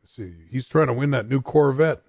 Let's 0.00 0.14
see, 0.14 0.32
he's 0.48 0.68
trying 0.68 0.86
to 0.86 0.92
win 0.92 1.10
that 1.10 1.28
new 1.28 1.40
Corvette. 1.40 2.02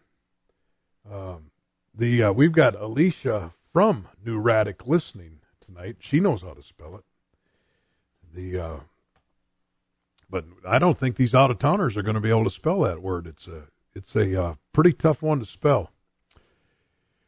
Um, 1.12 1.50
the 1.96 2.26
uh, 2.26 2.34
we've 2.34 2.52
got 2.52 2.80
Alicia 2.80 3.52
from 3.72 4.08
New 4.24 4.40
Hradec 4.40 4.86
listening 4.86 5.40
tonight. 5.60 5.96
She 6.02 6.20
knows 6.20 6.44
how 6.44 6.54
to 6.54 6.62
spell 6.62 6.98
it. 6.98 7.04
The 8.32 8.60
uh, 8.60 8.80
but 10.30 10.46
I 10.68 10.78
don't 10.78 11.00
think 11.00 11.16
these 11.16 11.34
out 11.34 11.50
of 11.50 11.58
towners 11.58 11.98
are 11.98 12.04
going 12.04 12.14
to 12.14 12.22
be 12.22 12.30
able 12.30 12.44
to 12.44 12.52
spell 12.52 12.82
that 12.82 13.02
word. 13.02 13.26
It's 13.26 13.48
a 13.48 13.64
it's 13.96 14.16
a 14.16 14.42
uh, 14.42 14.56
pretty 14.72 14.94
tough 14.94 15.22
one 15.22 15.40
to 15.40 15.46
spell. 15.46 15.92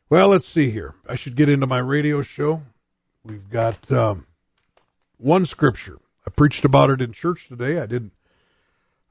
Well, 0.09 0.29
let's 0.29 0.47
see 0.47 0.69
here. 0.69 0.93
I 1.07 1.15
should 1.15 1.35
get 1.35 1.49
into 1.49 1.67
my 1.67 1.79
radio 1.79 2.21
show. 2.21 2.61
We've 3.23 3.49
got 3.49 3.91
um, 3.91 4.27
one 5.17 5.45
scripture. 5.45 5.97
I 6.25 6.29
preached 6.29 6.65
about 6.65 6.89
it 6.89 7.01
in 7.01 7.11
church 7.11 7.47
today. 7.47 7.79
I 7.79 7.85
didn't. 7.85 8.13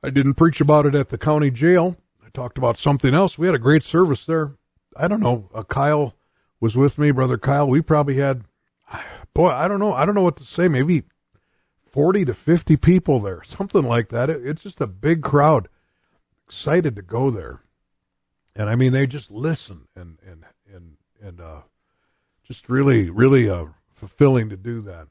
I 0.02 0.10
didn't 0.10 0.34
preach 0.34 0.60
about 0.60 0.84
it 0.84 0.94
at 0.94 1.08
the 1.08 1.16
county 1.16 1.50
jail. 1.50 1.96
I 2.24 2.28
talked 2.28 2.58
about 2.58 2.76
something 2.76 3.14
else. 3.14 3.38
We 3.38 3.46
had 3.46 3.54
a 3.54 3.60
great 3.60 3.82
service 3.82 4.26
there. 4.26 4.52
I 4.94 5.08
don't 5.08 5.20
know. 5.20 5.48
Uh, 5.54 5.62
Kyle 5.62 6.14
was 6.60 6.76
with 6.76 6.98
me, 6.98 7.10
brother 7.10 7.38
Kyle. 7.38 7.66
We 7.66 7.80
probably 7.80 8.16
had, 8.16 8.44
boy, 9.32 9.48
I 9.48 9.66
don't 9.66 9.80
know. 9.80 9.94
I 9.94 10.04
don't 10.04 10.14
know 10.14 10.22
what 10.22 10.36
to 10.36 10.44
say. 10.44 10.68
Maybe 10.68 11.04
forty 11.82 12.24
to 12.24 12.34
fifty 12.34 12.76
people 12.76 13.20
there, 13.20 13.42
something 13.44 13.82
like 13.82 14.10
that. 14.10 14.30
It, 14.30 14.46
it's 14.46 14.62
just 14.62 14.80
a 14.80 14.86
big 14.86 15.22
crowd, 15.22 15.68
excited 16.46 16.96
to 16.96 17.02
go 17.02 17.30
there, 17.30 17.62
and 18.54 18.68
I 18.68 18.76
mean 18.76 18.92
they 18.92 19.06
just 19.06 19.30
listen 19.30 19.88
and 19.94 20.18
and 20.26 20.44
and 20.72 20.96
and 21.20 21.40
uh, 21.40 21.62
just 22.42 22.68
really 22.68 23.10
really 23.10 23.48
uh, 23.48 23.66
fulfilling 23.92 24.48
to 24.50 24.56
do 24.56 24.80
that. 24.82 25.08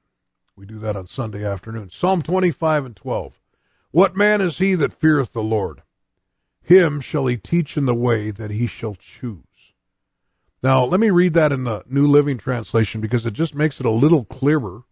We 0.56 0.66
do 0.66 0.80
that 0.80 0.96
on 0.96 1.08
Sunday 1.08 1.46
afternoon. 1.46 1.90
Psalm 1.90 2.22
25 2.22 2.86
and 2.86 2.96
12. 2.96 3.40
What 3.92 4.16
man 4.16 4.42
is 4.42 4.60
he 4.60 4.75
that 4.75 4.94
feareth 4.94 5.34
the 5.34 5.44
Lord? 5.44 5.82
Him 6.62 7.02
shall 7.02 7.25
he 7.25 7.38
teach 7.38 7.75
in 7.75 7.86
the 7.86 7.96
way 7.96 8.32
that 8.32 8.52
he 8.52 8.68
shall 8.68 8.96
choose. 8.96 9.74
Now, 10.62 10.86
let 10.86 11.00
me 11.00 11.10
read 11.10 11.34
that 11.34 11.52
in 11.52 11.66
the 11.66 11.84
New 11.88 12.08
Living 12.08 12.38
Translation 12.38 13.02
because 13.02 13.25
it 13.25 13.34
just 13.34 13.54
makes 13.54 13.80
it 13.80 13.86
a 13.86 13.92
little 13.92 14.24
clearer. 14.24 14.84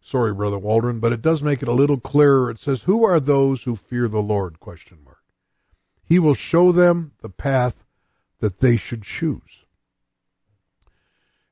Sorry, 0.00 0.32
Brother 0.32 0.58
Waldron, 0.58 1.00
but 1.00 1.12
it 1.12 1.20
does 1.20 1.42
make 1.42 1.62
it 1.62 1.68
a 1.68 1.72
little 1.72 2.00
clearer. 2.00 2.48
It 2.50 2.58
says, 2.58 2.84
Who 2.84 3.04
are 3.04 3.20
those 3.20 3.64
who 3.64 3.76
fear 3.76 4.08
the 4.08 4.22
Lord? 4.22 4.58
Question. 4.60 5.05
He 6.06 6.18
will 6.18 6.34
show 6.34 6.72
them 6.72 7.12
the 7.20 7.28
path 7.28 7.84
that 8.40 8.60
they 8.60 8.76
should 8.76 9.02
choose. 9.02 9.64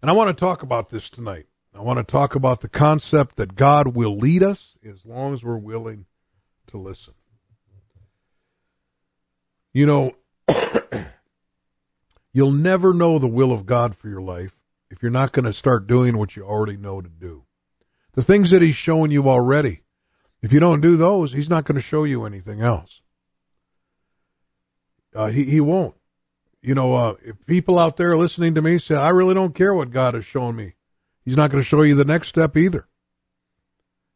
And 0.00 0.10
I 0.10 0.14
want 0.14 0.36
to 0.36 0.40
talk 0.40 0.62
about 0.62 0.90
this 0.90 1.10
tonight. 1.10 1.46
I 1.74 1.80
want 1.80 1.96
to 1.98 2.04
talk 2.04 2.36
about 2.36 2.60
the 2.60 2.68
concept 2.68 3.36
that 3.36 3.56
God 3.56 3.96
will 3.96 4.16
lead 4.16 4.44
us 4.44 4.76
as 4.88 5.04
long 5.04 5.34
as 5.34 5.42
we're 5.42 5.58
willing 5.58 6.06
to 6.68 6.78
listen. 6.78 7.14
You 9.72 9.86
know, 9.86 10.12
you'll 12.32 12.52
never 12.52 12.94
know 12.94 13.18
the 13.18 13.26
will 13.26 13.50
of 13.50 13.66
God 13.66 13.96
for 13.96 14.08
your 14.08 14.20
life 14.20 14.56
if 14.88 15.02
you're 15.02 15.10
not 15.10 15.32
going 15.32 15.46
to 15.46 15.52
start 15.52 15.88
doing 15.88 16.16
what 16.16 16.36
you 16.36 16.44
already 16.44 16.76
know 16.76 17.00
to 17.00 17.08
do. 17.08 17.42
The 18.12 18.22
things 18.22 18.50
that 18.50 18.62
He's 18.62 18.76
showing 18.76 19.10
you 19.10 19.28
already, 19.28 19.80
if 20.42 20.52
you 20.52 20.60
don't 20.60 20.80
do 20.80 20.96
those, 20.96 21.32
He's 21.32 21.50
not 21.50 21.64
going 21.64 21.74
to 21.74 21.82
show 21.82 22.04
you 22.04 22.24
anything 22.24 22.60
else. 22.60 23.02
Uh, 25.14 25.26
he, 25.26 25.44
he 25.44 25.60
won't. 25.60 25.94
You 26.60 26.74
know, 26.74 26.94
uh, 26.94 27.14
if 27.22 27.36
people 27.46 27.78
out 27.78 27.96
there 27.96 28.16
listening 28.16 28.54
to 28.54 28.62
me 28.62 28.78
say, 28.78 28.94
I 28.94 29.10
really 29.10 29.34
don't 29.34 29.54
care 29.54 29.74
what 29.74 29.90
God 29.90 30.14
has 30.14 30.24
shown 30.24 30.56
me, 30.56 30.74
He's 31.24 31.36
not 31.36 31.50
going 31.50 31.62
to 31.62 31.68
show 31.68 31.82
you 31.82 31.94
the 31.94 32.04
next 32.04 32.28
step 32.28 32.56
either. 32.56 32.86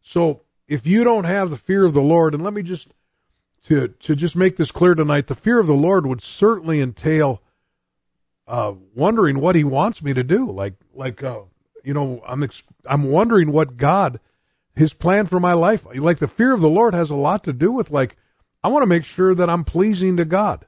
So 0.03 0.43
if 0.67 0.87
you 0.87 1.05
don't 1.05 1.25
have 1.25 1.51
the 1.51 1.57
fear 1.57 1.85
of 1.85 1.95
the 1.95 2.03
Lord, 2.03 2.35
and 2.35 2.45
let 2.45 2.55
me 2.55 2.63
just 2.63 2.93
to 3.65 3.89
to 3.89 4.17
just 4.17 4.37
make 4.37 4.57
this 4.57 4.71
clear 4.71 4.95
tonight, 4.95 5.27
the 5.27 5.35
fear 5.35 5.59
of 5.59 5.67
the 5.67 5.75
Lord 5.75 6.07
would 6.07 6.23
certainly 6.23 6.81
entail 6.81 7.43
uh, 8.47 8.75
wondering 8.95 9.41
what 9.41 9.57
He 9.57 9.65
wants 9.65 10.03
me 10.03 10.15
to 10.15 10.25
do. 10.25 10.51
Like 10.51 10.75
like 10.95 11.23
uh, 11.23 11.41
you 11.85 11.95
know, 11.95 12.23
I'm 12.27 12.43
ex- 12.43 12.63
I'm 12.87 13.05
wondering 13.05 13.53
what 13.53 13.77
God 13.77 14.21
His 14.75 14.93
plan 14.95 15.27
for 15.27 15.41
my 15.41 15.55
life. 15.55 15.87
Like 15.95 16.19
the 16.19 16.29
fear 16.29 16.53
of 16.55 16.61
the 16.61 16.69
Lord 16.69 16.95
has 16.95 17.11
a 17.11 17.15
lot 17.15 17.45
to 17.45 17.53
do 17.53 17.73
with 17.73 17.91
like 17.91 18.17
I 18.63 18.69
want 18.69 18.83
to 18.83 18.87
make 18.87 19.05
sure 19.05 19.35
that 19.35 19.51
I'm 19.51 19.65
pleasing 19.65 20.17
to 20.19 20.25
God. 20.25 20.67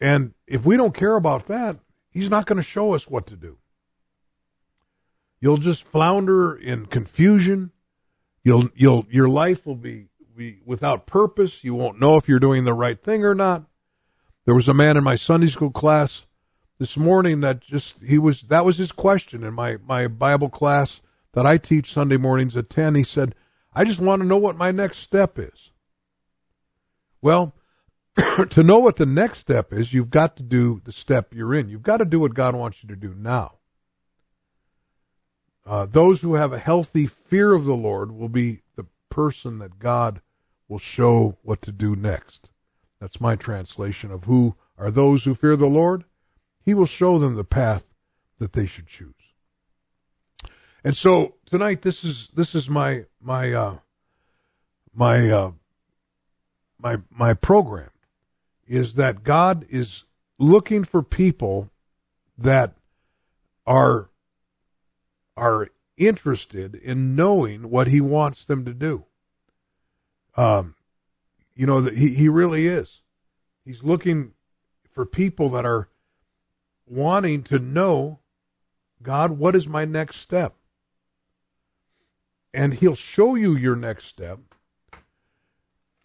And 0.00 0.34
if 0.46 0.64
we 0.64 0.76
don't 0.76 0.94
care 0.94 1.16
about 1.16 1.46
that, 1.48 1.78
He's 2.10 2.30
not 2.30 2.46
going 2.46 2.56
to 2.56 2.62
show 2.62 2.94
us 2.94 3.08
what 3.08 3.26
to 3.28 3.36
do. 3.36 3.58
You'll 5.40 5.58
just 5.58 5.84
flounder 5.84 6.54
in 6.54 6.86
confusion. 6.86 7.70
You'll 8.42 8.68
you'll 8.74 9.06
your 9.10 9.28
life 9.28 9.64
will 9.64 9.76
be 9.76 10.08
be 10.36 10.60
without 10.64 11.06
purpose. 11.06 11.62
You 11.62 11.74
won't 11.74 12.00
know 12.00 12.16
if 12.16 12.28
you're 12.28 12.40
doing 12.40 12.64
the 12.64 12.74
right 12.74 13.00
thing 13.00 13.24
or 13.24 13.34
not. 13.34 13.64
There 14.44 14.54
was 14.54 14.68
a 14.68 14.74
man 14.74 14.96
in 14.96 15.04
my 15.04 15.16
Sunday 15.16 15.48
school 15.48 15.70
class 15.70 16.26
this 16.78 16.96
morning 16.96 17.40
that 17.40 17.60
just 17.60 18.00
he 18.00 18.18
was 18.18 18.42
that 18.42 18.64
was 18.64 18.78
his 18.78 18.90
question 18.90 19.44
in 19.44 19.54
my 19.54 19.76
my 19.86 20.08
Bible 20.08 20.48
class 20.48 21.00
that 21.32 21.46
I 21.46 21.58
teach 21.58 21.92
Sunday 21.92 22.16
mornings 22.16 22.56
at 22.56 22.70
10. 22.70 22.94
He 22.96 23.04
said, 23.04 23.34
"I 23.74 23.84
just 23.84 24.00
want 24.00 24.22
to 24.22 24.28
know 24.28 24.38
what 24.38 24.56
my 24.56 24.72
next 24.72 24.98
step 24.98 25.38
is." 25.38 25.70
Well, 27.22 27.54
to 28.50 28.62
know 28.62 28.78
what 28.78 28.96
the 28.96 29.06
next 29.06 29.38
step 29.38 29.72
is, 29.72 29.92
you've 29.92 30.10
got 30.10 30.36
to 30.36 30.42
do 30.42 30.80
the 30.84 30.92
step 30.92 31.34
you're 31.34 31.54
in. 31.54 31.68
You've 31.68 31.82
got 31.82 31.98
to 31.98 32.04
do 32.04 32.20
what 32.20 32.34
God 32.34 32.54
wants 32.54 32.82
you 32.82 32.88
to 32.88 32.96
do 32.96 33.14
now. 33.16 33.54
Uh, 35.66 35.86
those 35.86 36.20
who 36.20 36.34
have 36.34 36.52
a 36.52 36.58
healthy 36.58 37.06
fear 37.06 37.52
of 37.52 37.64
the 37.64 37.74
Lord 37.74 38.12
will 38.12 38.28
be 38.28 38.62
the 38.76 38.86
person 39.08 39.58
that 39.58 39.78
God 39.78 40.20
will 40.68 40.78
show 40.78 41.36
what 41.42 41.62
to 41.62 41.72
do 41.72 41.94
next. 41.94 42.50
That's 43.00 43.20
my 43.20 43.36
translation 43.36 44.10
of 44.10 44.24
who 44.24 44.56
are 44.78 44.90
those 44.90 45.24
who 45.24 45.34
fear 45.34 45.56
the 45.56 45.66
Lord. 45.66 46.04
He 46.64 46.74
will 46.74 46.86
show 46.86 47.18
them 47.18 47.36
the 47.36 47.44
path 47.44 47.84
that 48.38 48.52
they 48.52 48.66
should 48.66 48.86
choose. 48.86 49.14
And 50.82 50.96
so 50.96 51.34
tonight, 51.44 51.82
this 51.82 52.04
is 52.04 52.28
this 52.34 52.54
is 52.54 52.70
my 52.70 53.04
my 53.20 53.52
uh, 53.52 53.76
my 54.94 55.30
uh, 55.30 55.52
my 56.78 56.98
my 57.10 57.34
program 57.34 57.90
is 58.70 58.94
that 58.94 59.24
God 59.24 59.66
is 59.68 60.04
looking 60.38 60.84
for 60.84 61.02
people 61.02 61.70
that 62.38 62.76
are 63.66 64.08
are 65.36 65.68
interested 65.96 66.76
in 66.76 67.16
knowing 67.16 67.68
what 67.68 67.88
he 67.88 68.00
wants 68.00 68.44
them 68.44 68.64
to 68.64 68.72
do. 68.72 69.04
Um, 70.36 70.76
you 71.54 71.66
know, 71.66 71.82
he, 71.82 72.14
he 72.14 72.28
really 72.28 72.68
is. 72.68 73.00
He's 73.64 73.82
looking 73.82 74.34
for 74.92 75.04
people 75.04 75.50
that 75.50 75.66
are 75.66 75.88
wanting 76.86 77.42
to 77.44 77.58
know, 77.58 78.20
God, 79.02 79.32
what 79.32 79.56
is 79.56 79.66
my 79.66 79.84
next 79.84 80.20
step? 80.20 80.54
And 82.54 82.72
he'll 82.72 82.94
show 82.94 83.34
you 83.34 83.56
your 83.56 83.76
next 83.76 84.04
step. 84.04 84.38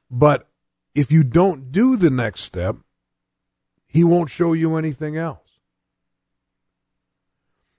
But 0.10 0.48
if 0.96 1.12
you 1.12 1.24
don't 1.24 1.72
do 1.72 1.98
the 1.98 2.10
next 2.10 2.42
step, 2.42 2.78
he 3.86 4.04
won't 4.04 4.30
show 4.30 4.54
you 4.54 4.78
anything 4.78 5.18
else. 5.18 5.40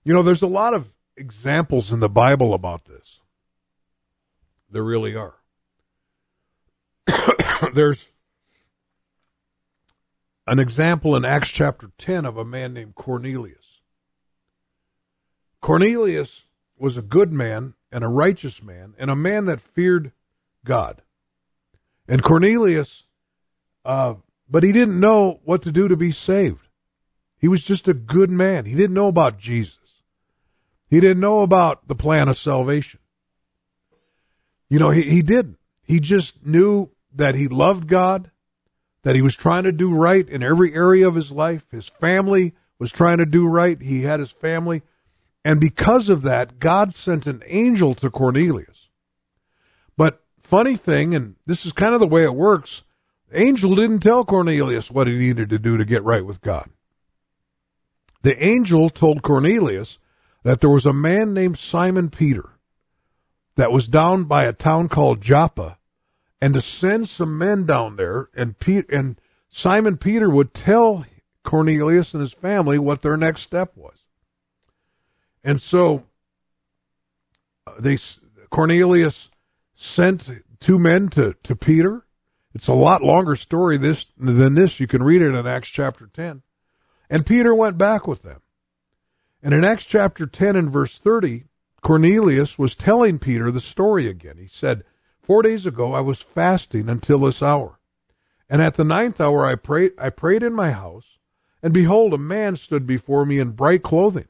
You 0.05 0.15
know, 0.15 0.23
there's 0.23 0.43
a 0.43 0.47
lot 0.47 0.75
of 0.75 0.93
examples 1.17 1.91
in 1.91 2.01
the 2.01 2.09
Bible 2.09 2.55
about 2.55 2.85
this. 2.85 3.21
There 4.71 4.85
really 4.85 5.17
are. 5.17 5.35
There's 7.75 8.11
an 10.47 10.59
example 10.59 11.17
in 11.17 11.25
Acts 11.25 11.51
chapter 11.51 11.91
10 11.99 12.25
of 12.25 12.37
a 12.37 12.45
man 12.45 12.75
named 12.75 12.95
Cornelius. 12.95 13.81
Cornelius 15.61 16.45
was 16.79 16.97
a 16.97 17.03
good 17.03 17.33
man 17.33 17.75
and 17.91 18.05
a 18.05 18.09
righteous 18.09 18.63
man 18.63 18.95
and 18.99 19.11
a 19.11 19.17
man 19.17 19.47
that 19.47 19.61
feared 19.61 20.13
God. 20.65 21.03
And 22.09 22.23
Cornelius, 22.23 23.06
uh, 23.87 24.15
but 24.51 24.65
he 24.65 24.73
didn't 24.73 24.99
know 24.99 25.41
what 25.45 25.63
to 25.63 25.73
do 25.73 25.89
to 25.89 25.97
be 25.97 26.11
saved. 26.11 26.69
He 27.39 27.49
was 27.49 27.63
just 27.63 27.87
a 27.87 27.95
good 27.95 28.31
man. 28.31 28.65
He 28.65 28.75
didn't 28.75 28.95
know 28.95 29.09
about 29.09 29.39
Jesus. 29.39 29.79
He 30.89 31.01
didn't 31.01 31.21
know 31.21 31.41
about 31.41 31.87
the 31.87 31.95
plan 31.95 32.29
of 32.29 32.37
salvation. 32.37 33.01
You 34.69 34.81
know, 34.81 34.91
he, 34.91 35.03
he 35.03 35.23
didn't. 35.23 35.59
He 35.83 36.01
just 36.01 36.45
knew 36.45 36.91
that 37.15 37.37
he 37.37 37.47
loved 37.47 37.87
God, 37.87 38.33
that 39.05 39.15
he 39.15 39.23
was 39.23 39.37
trying 39.37 39.65
to 39.65 39.73
do 39.73 39.95
right 39.95 40.29
in 40.29 40.43
every 40.43 40.75
area 40.75 41.07
of 41.07 41.15
his 41.15 41.31
life. 41.31 41.67
His 41.71 41.87
family 41.87 42.55
was 42.81 42.91
trying 42.91 43.19
to 43.19 43.27
do 43.27 43.47
right. 43.47 43.81
He 43.81 44.03
had 44.03 44.19
his 44.19 44.33
family. 44.33 44.83
And 45.45 45.61
because 45.61 46.09
of 46.09 46.23
that, 46.23 46.59
God 46.59 46.93
sent 46.93 47.27
an 47.27 47.43
angel 47.47 47.95
to 47.95 48.11
Cornelius. 48.11 48.89
But 49.97 50.25
funny 50.41 50.77
thing, 50.77 51.15
and 51.15 51.37
this 51.47 51.65
is 51.65 51.73
kind 51.73 51.95
of 51.95 52.01
the 52.01 52.07
way 52.09 52.25
it 52.25 52.35
works, 52.35 52.83
angel 53.33 53.75
didn't 53.75 54.01
tell 54.01 54.25
Cornelius 54.25 54.91
what 54.91 55.07
he 55.07 55.19
needed 55.19 55.51
to 55.51 55.59
do 55.59 55.77
to 55.77 55.85
get 55.85 56.05
right 56.05 56.25
with 56.25 56.41
God. 56.41 56.69
The 58.23 58.43
angel 58.45 58.89
told 58.89 59.23
Cornelius 59.23 59.99
that 60.43 60.61
there 60.61 60.71
was 60.71 60.87
a 60.87 60.93
man 60.93 61.35
named 61.35 61.59
Simon 61.59 62.11
Peter 62.11 62.51
that 63.57 63.73
was 63.73 63.89
down 63.89 64.25
by 64.25 64.45
a 64.45 64.53
town 64.53 64.89
called 64.89 65.21
Joppa 65.21 65.79
and 66.41 66.55
to 66.55 66.61
send 66.61 67.09
some 67.09 67.39
men 67.39 67.67
down 67.67 67.97
there 67.97 68.29
and 68.35 68.59
Pete 68.59 68.91
and 68.91 69.21
Simon 69.49 69.97
Peter 69.97 70.29
would 70.29 70.53
tell 70.53 71.07
Cornelius 71.43 72.13
and 72.13 72.21
his 72.21 72.33
family 72.33 72.79
what 72.79 73.03
their 73.03 73.17
next 73.17 73.43
step 73.43 73.73
was. 73.77 73.97
And 75.43 75.61
so 75.61 76.05
uh, 77.67 77.73
they 77.79 77.99
Cornelius 78.51 79.31
sent 79.75 80.29
two 80.61 80.79
men 80.79 81.09
to, 81.11 81.35
to 81.43 81.57
Peter. 81.57 82.06
It's 82.57 82.69
a 82.69 82.73
lot 82.73 83.03
longer 83.03 83.37
story 83.37 83.77
this 83.77 84.07
than 84.17 84.55
this. 84.55 84.81
You 84.81 84.87
can 84.87 85.03
read 85.03 85.21
it 85.21 85.35
in 85.35 85.47
Acts 85.47 85.69
chapter 85.69 86.07
10. 86.07 86.41
And 87.11 87.27
Peter 87.27 87.55
went 87.55 87.77
back 87.77 88.07
with 88.07 88.23
them. 88.23 88.41
And 89.43 89.53
in 89.53 89.63
Acts 89.63 89.85
chapter 89.85 90.27
10 90.27 90.57
and 90.57 90.73
verse 90.73 90.99
30, 90.99 91.45
Cornelius 91.83 92.59
was 92.59 92.75
telling 92.75 93.19
Peter 93.19 93.51
the 93.51 93.61
story 93.61 94.09
again. 94.09 94.39
He 94.39 94.49
said, 94.49 94.85
Four 95.21 95.43
days 95.43 95.67
ago 95.67 95.93
I 95.93 96.01
was 96.01 96.23
fasting 96.23 96.89
until 96.89 97.19
this 97.19 97.43
hour. 97.43 97.79
And 98.49 98.63
at 98.63 98.77
the 98.77 98.85
ninth 98.85 99.21
hour 99.21 99.45
I 99.45 99.57
prayed 99.57 99.93
I 99.99 100.09
prayed 100.09 100.43
in 100.43 100.55
my 100.55 100.71
house, 100.71 101.19
and 101.63 101.75
behold 101.75 102.15
a 102.15 102.19
man 102.19 102.57
stood 102.57 102.87
before 102.87 103.27
me 103.27 103.39
in 103.39 103.51
bright 103.51 103.83
clothing, 103.83 104.29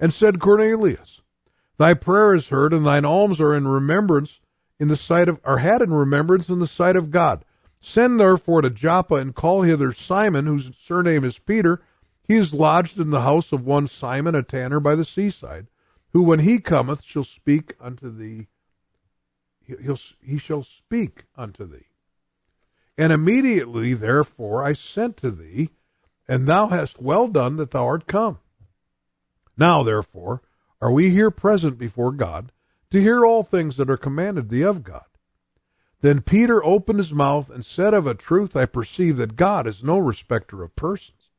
and 0.00 0.10
said, 0.10 0.40
Cornelius, 0.40 1.20
thy 1.76 1.92
prayer 1.92 2.34
is 2.34 2.48
heard, 2.48 2.72
and 2.72 2.86
thine 2.86 3.04
alms 3.04 3.42
are 3.42 3.54
in 3.54 3.68
remembrance 3.68 4.40
in 4.80 4.88
the 4.88 4.96
sight 4.96 5.28
of 5.28 5.38
are 5.44 5.58
had 5.58 5.82
in 5.82 5.92
remembrance 5.92 6.48
in 6.48 6.60
the 6.60 6.66
sight 6.66 6.96
of 6.96 7.10
God. 7.10 7.44
Send 7.80 8.18
therefore 8.18 8.62
to 8.62 8.70
Joppa 8.70 9.16
and 9.16 9.34
call 9.34 9.62
hither 9.62 9.92
Simon, 9.92 10.46
whose 10.46 10.76
surname 10.76 11.24
is 11.24 11.38
Peter. 11.38 11.80
He 12.22 12.34
is 12.34 12.52
lodged 12.52 12.98
in 12.98 13.10
the 13.10 13.22
house 13.22 13.52
of 13.52 13.64
one 13.64 13.86
Simon, 13.86 14.34
a 14.34 14.42
tanner 14.42 14.80
by 14.80 14.94
the 14.94 15.04
seaside, 15.04 15.68
who 16.12 16.22
when 16.22 16.40
he 16.40 16.58
cometh 16.58 17.02
shall 17.04 17.24
speak 17.24 17.74
unto 17.80 18.10
thee. 18.10 18.48
He'll, 19.60 19.98
he 20.22 20.38
shall 20.38 20.62
speak 20.62 21.24
unto 21.36 21.66
thee. 21.66 21.86
And 22.96 23.12
immediately, 23.12 23.94
therefore, 23.94 24.64
I 24.64 24.72
sent 24.72 25.16
to 25.18 25.30
thee, 25.30 25.70
and 26.26 26.46
thou 26.46 26.68
hast 26.68 27.00
well 27.00 27.28
done 27.28 27.56
that 27.56 27.70
thou 27.70 27.86
art 27.86 28.06
come. 28.06 28.38
Now, 29.56 29.82
therefore, 29.82 30.42
are 30.80 30.90
we 30.90 31.10
here 31.10 31.30
present 31.30 31.78
before 31.78 32.12
God 32.12 32.52
to 32.90 33.00
hear 33.00 33.24
all 33.24 33.42
things 33.42 33.76
that 33.76 33.90
are 33.90 33.96
commanded 33.96 34.48
thee 34.48 34.62
of 34.62 34.82
God. 34.82 35.04
Then 36.00 36.20
Peter 36.20 36.64
opened 36.64 36.98
his 36.98 37.12
mouth 37.12 37.50
and 37.50 37.64
said, 37.64 37.92
Of 37.92 38.06
a 38.06 38.14
truth 38.14 38.54
I 38.54 38.66
perceive 38.66 39.16
that 39.16 39.36
God 39.36 39.66
is 39.66 39.82
no 39.82 39.98
respecter 39.98 40.62
of 40.62 40.76
persons. 40.76 41.30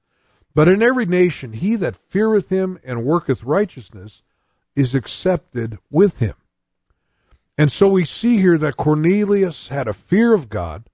But 0.54 0.68
in 0.68 0.82
every 0.82 1.06
nation 1.06 1.54
he 1.54 1.76
that 1.78 1.96
feareth 1.96 2.50
him 2.50 2.80
and 2.84 3.06
worketh 3.06 3.44
righteousness 3.44 4.22
is 4.76 4.94
accepted 4.94 5.78
with 5.90 6.20
him. 6.20 6.36
And 7.58 7.72
so 7.72 7.90
we 7.90 8.06
see 8.06 8.38
here 8.38 8.58
that 8.58 8.78
Cornelius 8.78 9.70
had 9.70 9.88
a 9.88 9.94
fear 9.94 10.34
of 10.34 10.50
God, 10.50 10.90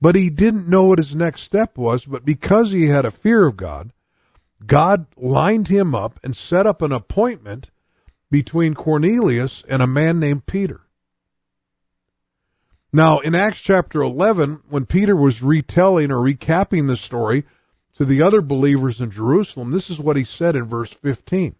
but 0.00 0.16
he 0.16 0.30
didn't 0.30 0.68
know 0.68 0.84
what 0.84 0.98
his 0.98 1.14
next 1.14 1.42
step 1.42 1.78
was. 1.78 2.04
But 2.04 2.24
because 2.24 2.72
he 2.72 2.86
had 2.86 3.04
a 3.04 3.10
fear 3.10 3.46
of 3.46 3.56
God, 3.56 3.92
God 4.66 5.06
lined 5.16 5.68
him 5.68 5.94
up 5.94 6.18
and 6.22 6.36
set 6.36 6.66
up 6.66 6.82
an 6.82 6.92
appointment 6.92 7.70
between 8.30 8.74
Cornelius 8.74 9.62
and 9.68 9.82
a 9.82 9.86
man 9.86 10.18
named 10.18 10.46
Peter. 10.46 10.80
Now, 12.92 13.20
in 13.20 13.34
Acts 13.34 13.60
chapter 13.60 14.02
11, 14.02 14.60
when 14.68 14.84
Peter 14.84 15.16
was 15.16 15.42
retelling 15.42 16.10
or 16.10 16.16
recapping 16.16 16.88
the 16.88 16.96
story 16.96 17.44
to 17.94 18.04
the 18.04 18.20
other 18.20 18.42
believers 18.42 19.00
in 19.00 19.10
Jerusalem, 19.10 19.70
this 19.70 19.88
is 19.88 19.98
what 19.98 20.16
he 20.16 20.24
said 20.24 20.56
in 20.56 20.64
verse 20.64 20.92
15. 20.92 21.56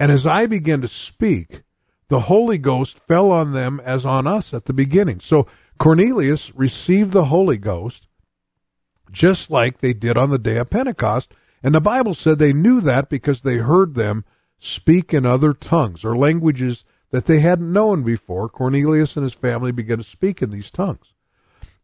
And 0.00 0.10
as 0.10 0.26
I 0.26 0.46
began 0.46 0.80
to 0.80 0.88
speak, 0.88 1.62
the 2.08 2.20
Holy 2.20 2.58
Ghost 2.58 2.98
fell 2.98 3.30
on 3.30 3.52
them 3.52 3.80
as 3.84 4.04
on 4.04 4.26
us 4.26 4.52
at 4.52 4.64
the 4.64 4.72
beginning. 4.72 5.20
So 5.20 5.46
Cornelius 5.78 6.52
received 6.56 7.12
the 7.12 7.26
Holy 7.26 7.56
Ghost 7.56 8.08
just 9.12 9.50
like 9.50 9.78
they 9.78 9.92
did 9.92 10.18
on 10.18 10.30
the 10.30 10.38
day 10.38 10.56
of 10.56 10.70
Pentecost. 10.70 11.32
And 11.62 11.74
the 11.74 11.80
Bible 11.80 12.14
said 12.14 12.38
they 12.38 12.52
knew 12.52 12.80
that 12.80 13.08
because 13.08 13.42
they 13.42 13.58
heard 13.58 13.94
them 13.94 14.24
speak 14.58 15.14
in 15.14 15.24
other 15.24 15.52
tongues 15.52 16.04
or 16.04 16.16
languages 16.16 16.84
that 17.10 17.26
they 17.26 17.40
hadn't 17.40 17.72
known 17.72 18.02
before. 18.02 18.48
Cornelius 18.48 19.16
and 19.16 19.24
his 19.24 19.34
family 19.34 19.72
began 19.72 19.98
to 19.98 20.04
speak 20.04 20.42
in 20.42 20.50
these 20.50 20.70
tongues. 20.70 21.12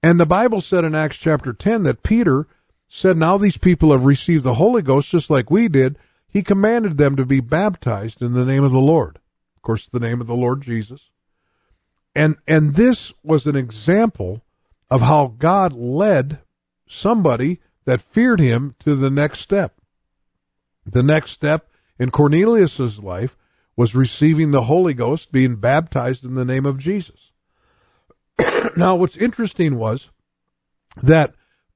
And 0.02 0.20
the 0.20 0.26
Bible 0.26 0.60
said 0.60 0.84
in 0.84 0.94
Acts 0.94 1.16
chapter 1.16 1.52
10 1.52 1.82
that 1.84 2.02
Peter 2.02 2.46
said, 2.88 3.16
Now 3.16 3.38
these 3.38 3.58
people 3.58 3.92
have 3.92 4.04
received 4.04 4.44
the 4.44 4.54
Holy 4.54 4.82
Ghost 4.82 5.08
just 5.08 5.30
like 5.30 5.50
we 5.50 5.68
did. 5.68 5.98
He 6.28 6.42
commanded 6.42 6.98
them 6.98 7.16
to 7.16 7.24
be 7.24 7.40
baptized 7.40 8.22
in 8.22 8.32
the 8.32 8.44
name 8.44 8.62
of 8.62 8.72
the 8.72 8.78
Lord. 8.78 9.18
Of 9.56 9.62
course, 9.62 9.86
the 9.86 10.00
name 10.00 10.20
of 10.20 10.26
the 10.26 10.34
Lord 10.34 10.62
Jesus. 10.62 11.10
And, 12.14 12.36
and 12.46 12.74
this 12.74 13.12
was 13.22 13.46
an 13.46 13.56
example 13.56 14.42
of 14.90 15.00
how 15.02 15.34
God 15.38 15.72
led 15.72 16.38
somebody 16.86 17.60
that 17.84 18.00
feared 18.00 18.40
him 18.40 18.74
to 18.80 18.94
the 18.94 19.10
next 19.10 19.40
step. 19.40 19.80
The 20.84 21.02
next 21.02 21.32
step 21.32 21.68
in 21.98 22.10
Cornelius's 22.10 23.00
life 23.00 23.36
was 23.76 23.94
receiving 23.94 24.50
the 24.50 24.62
Holy 24.62 24.94
Ghost, 24.94 25.30
being 25.32 25.56
baptized 25.56 26.24
in 26.24 26.34
the 26.34 26.44
name 26.44 26.66
of 26.66 26.78
Jesus. 26.78 27.32
now, 28.76 28.96
what's 28.96 29.16
interesting 29.16 29.76
was 29.76 30.10
that 31.02 31.34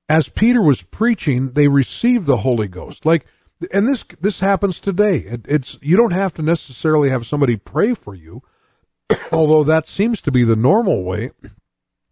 as 0.08 0.28
Peter 0.28 0.62
was 0.62 0.82
preaching, 0.82 1.52
they 1.52 1.68
received 1.68 2.26
the 2.26 2.38
Holy 2.38 2.68
Ghost. 2.68 3.04
Like, 3.06 3.26
and 3.72 3.86
this 3.86 4.04
this 4.20 4.40
happens 4.40 4.80
today. 4.80 5.18
It, 5.18 5.42
it's 5.46 5.78
you 5.82 5.96
don't 5.96 6.12
have 6.12 6.34
to 6.34 6.42
necessarily 6.42 7.10
have 7.10 7.26
somebody 7.26 7.56
pray 7.56 7.94
for 7.94 8.14
you, 8.14 8.42
although 9.32 9.64
that 9.64 9.86
seems 9.86 10.20
to 10.22 10.32
be 10.32 10.44
the 10.44 10.56
normal 10.56 11.04
way 11.04 11.32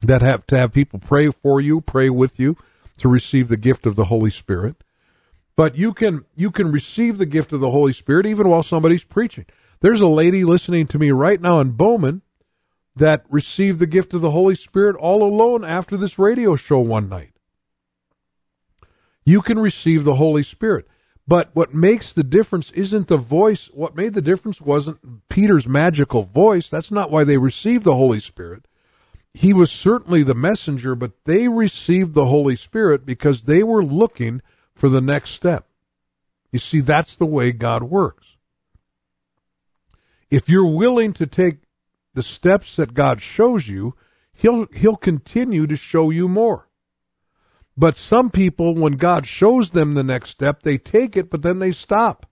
that 0.03 0.23
have 0.23 0.47
to 0.49 0.59
have 0.59 0.73
people 0.73 0.99
pray 0.99 1.31
for 1.31 1.61
you, 1.61 1.81
pray 1.81 2.11
with 2.11 2.39
you 2.39 2.57
to 2.99 3.09
receive 3.09 3.49
the 3.49 3.57
gift 3.57 3.87
of 3.87 3.97
the 3.97 4.05
Holy 4.05 4.31
Spirit. 4.31 4.77
But 5.57 5.77
you 5.77 5.93
can 5.93 6.25
you 6.37 6.51
can 6.51 6.71
receive 6.71 7.19
the 7.19 7.27
gift 7.27 7.53
of 7.53 7.61
the 7.61 7.71
Holy 7.71 7.93
Spirit 7.93 8.27
even 8.27 8.49
while 8.49 8.63
somebody's 8.63 9.05
preaching. 9.05 9.47
There's 9.81 10.01
a 10.01 10.09
lady 10.09 10.45
listening 10.45 10.87
to 10.89 10.99
me 10.99 11.11
right 11.11 11.41
now 11.41 11.61
in 11.61 11.73
Bowman 11.73 12.23
that 12.97 13.25
received 13.31 13.79
the 13.79 13.87
gift 13.87 14.13
of 14.13 14.21
the 14.21 14.33
Holy 14.33 14.55
Spirit 14.55 14.97
all 14.97 15.23
alone 15.23 15.65
after 15.65 15.97
this 15.97 16.19
radio 16.19 16.57
show 16.57 16.81
one 16.81 17.09
night. 17.09 17.33
You 19.25 19.41
can 19.43 19.59
receive 19.59 20.05
the 20.05 20.17
Holy 20.17 20.43
Spirit. 20.43 20.89
But 21.29 21.51
what 21.53 21.75
makes 21.75 22.15
the 22.15 22.25
difference 22.25 22.71
isn't 22.71 23.09
the 23.09 23.19
voice. 23.19 23.69
What 23.75 23.95
made 23.95 24.15
the 24.15 24.23
difference 24.23 24.63
wasn't 24.63 25.29
Peter's 25.29 25.69
magical 25.69 26.23
voice. 26.23 26.71
That's 26.71 26.91
not 26.91 27.11
why 27.11 27.25
they 27.25 27.37
received 27.37 27.85
the 27.85 27.95
Holy 27.95 28.21
Spirit. 28.21 28.67
He 29.35 29.53
was 29.53 29.71
certainly 29.71 30.23
the 30.23 30.35
messenger, 30.35 30.95
but 30.95 31.25
they 31.27 31.47
received 31.47 32.15
the 32.15 32.27
Holy 32.27 32.57
Spirit 32.57 33.05
because 33.05 33.43
they 33.43 33.63
were 33.63 33.85
looking 33.85 34.41
for 34.75 34.89
the 34.89 35.03
next 35.03 35.31
step. 35.31 35.69
You 36.51 36.59
see, 36.59 36.81
that's 36.81 37.15
the 37.15 37.27
way 37.27 37.53
God 37.53 37.83
works. 37.83 38.28
If 40.31 40.49
you're 40.49 40.67
willing 40.67 41.13
to 41.15 41.27
take 41.27 41.59
the 42.15 42.23
steps 42.23 42.77
that 42.77 42.95
God 42.95 43.21
shows 43.21 43.69
you, 43.69 43.95
he'll 44.33 44.67
he'll 44.67 44.97
continue 44.97 45.67
to 45.67 45.77
show 45.77 46.11
you 46.11 46.29
more. 46.29 46.69
But 47.77 47.97
some 47.97 48.31
people 48.31 48.75
when 48.75 48.95
God 48.95 49.27
shows 49.27 49.71
them 49.71 49.95
the 49.95 50.05
next 50.05 50.31
step, 50.31 50.63
they 50.63 50.79
take 50.79 51.17
it 51.17 51.31
but 51.31 51.43
then 51.43 51.59
they 51.59 51.73
stop. 51.73 52.27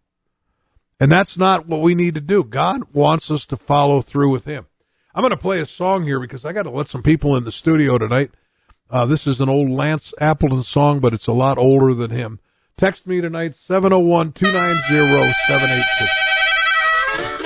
And 0.99 1.13
that's 1.13 1.37
not 1.37 1.67
what 1.67 1.83
we 1.83 1.95
need 1.95 2.15
to 2.15 2.21
do. 2.21 2.43
God 2.43 2.95
wants 2.95 3.31
us 3.31 3.47
to 3.47 3.57
follow 3.57 4.01
through 4.01 4.31
with 4.31 4.45
him. 4.45 4.67
I'm 5.15 5.23
going 5.23 5.31
to 5.31 5.37
play 5.37 5.61
a 5.61 5.67
song 5.67 6.05
here 6.05 6.21
because 6.21 6.45
I 6.45 6.53
got 6.53 6.65
to 6.65 6.71
let 6.71 6.89
some 6.89 7.03
people 7.03 7.37
in 7.37 7.45
the 7.45 7.53
studio 7.53 7.97
tonight. 7.99 8.33
Uh, 8.89 9.07
this 9.07 9.27
is 9.27 9.41
an 9.41 9.49
old 9.49 9.71
Lance 9.71 10.13
Appleton 10.21 10.63
song, 10.63 11.01
but 11.01 11.13
it's 11.15 11.27
a 11.27 11.33
lot 11.33 11.59
older 11.59 11.93
than 11.95 12.11
him. 12.11 12.39
Text 12.77 13.07
me 13.07 13.21
tonight, 13.21 13.57
701 13.57 14.33
290 14.33 15.33
786. 15.49 17.46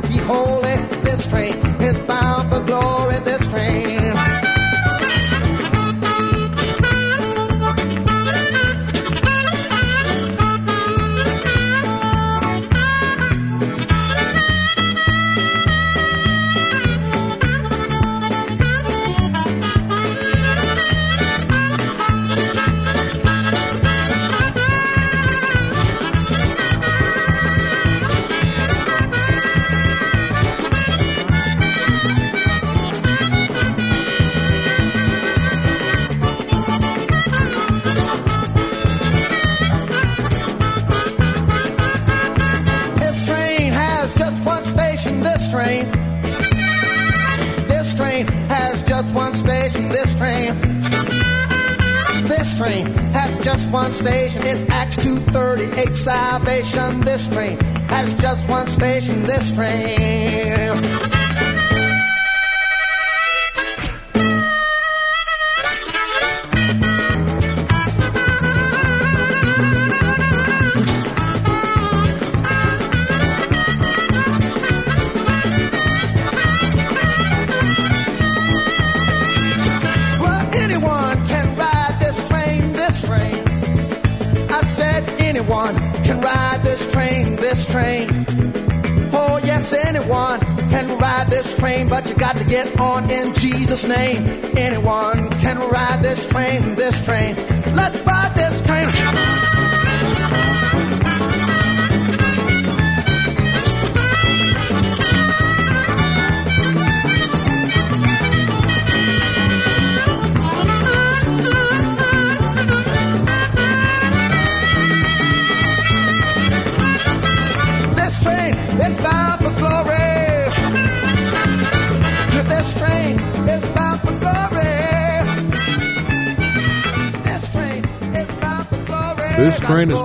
Holy. 0.00 0.62
This 0.62 0.71
salvation. 56.02 57.00
This 57.00 57.28
train 57.28 57.58
has 57.88 58.14
just 58.14 58.48
one 58.48 58.68
station. 58.68 59.22
This 59.22 59.52
train. 59.52 60.11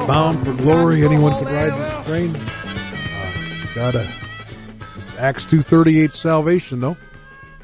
Bound 0.08 0.44
for 0.46 0.54
glory. 0.54 1.04
Anyone 1.04 1.34
can 1.34 1.54
ride 1.54 1.78
this 1.78 2.08
train. 2.08 2.36
Uh, 2.36 3.76
got 3.76 3.96
a 3.96 4.10
it's 4.98 5.18
Acts 5.20 5.46
two 5.46 5.62
thirty 5.62 6.00
eight 6.00 6.14
salvation 6.14 6.80
though. 6.80 6.98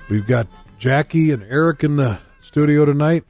We've 0.10 0.28
got 0.28 0.48
Jackie 0.78 1.32
and 1.32 1.42
Eric 1.44 1.84
in 1.84 1.96
the 1.96 2.20
studio 2.42 2.84
tonight. 2.84 3.24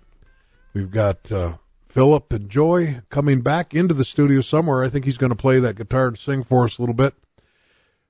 We've 0.73 0.89
got 0.89 1.31
uh, 1.31 1.57
Philip 1.87 2.33
and 2.33 2.49
Joy 2.49 3.01
coming 3.09 3.41
back 3.41 3.75
into 3.75 3.93
the 3.93 4.03
studio 4.03 4.41
somewhere. 4.41 4.83
I 4.83 4.89
think 4.89 5.05
he's 5.05 5.19
going 5.19 5.29
to 5.29 5.35
play 5.35 5.59
that 5.59 5.75
guitar 5.75 6.07
and 6.07 6.17
sing 6.17 6.43
for 6.43 6.63
us 6.63 6.79
a 6.79 6.81
little 6.81 6.95
bit. 6.95 7.13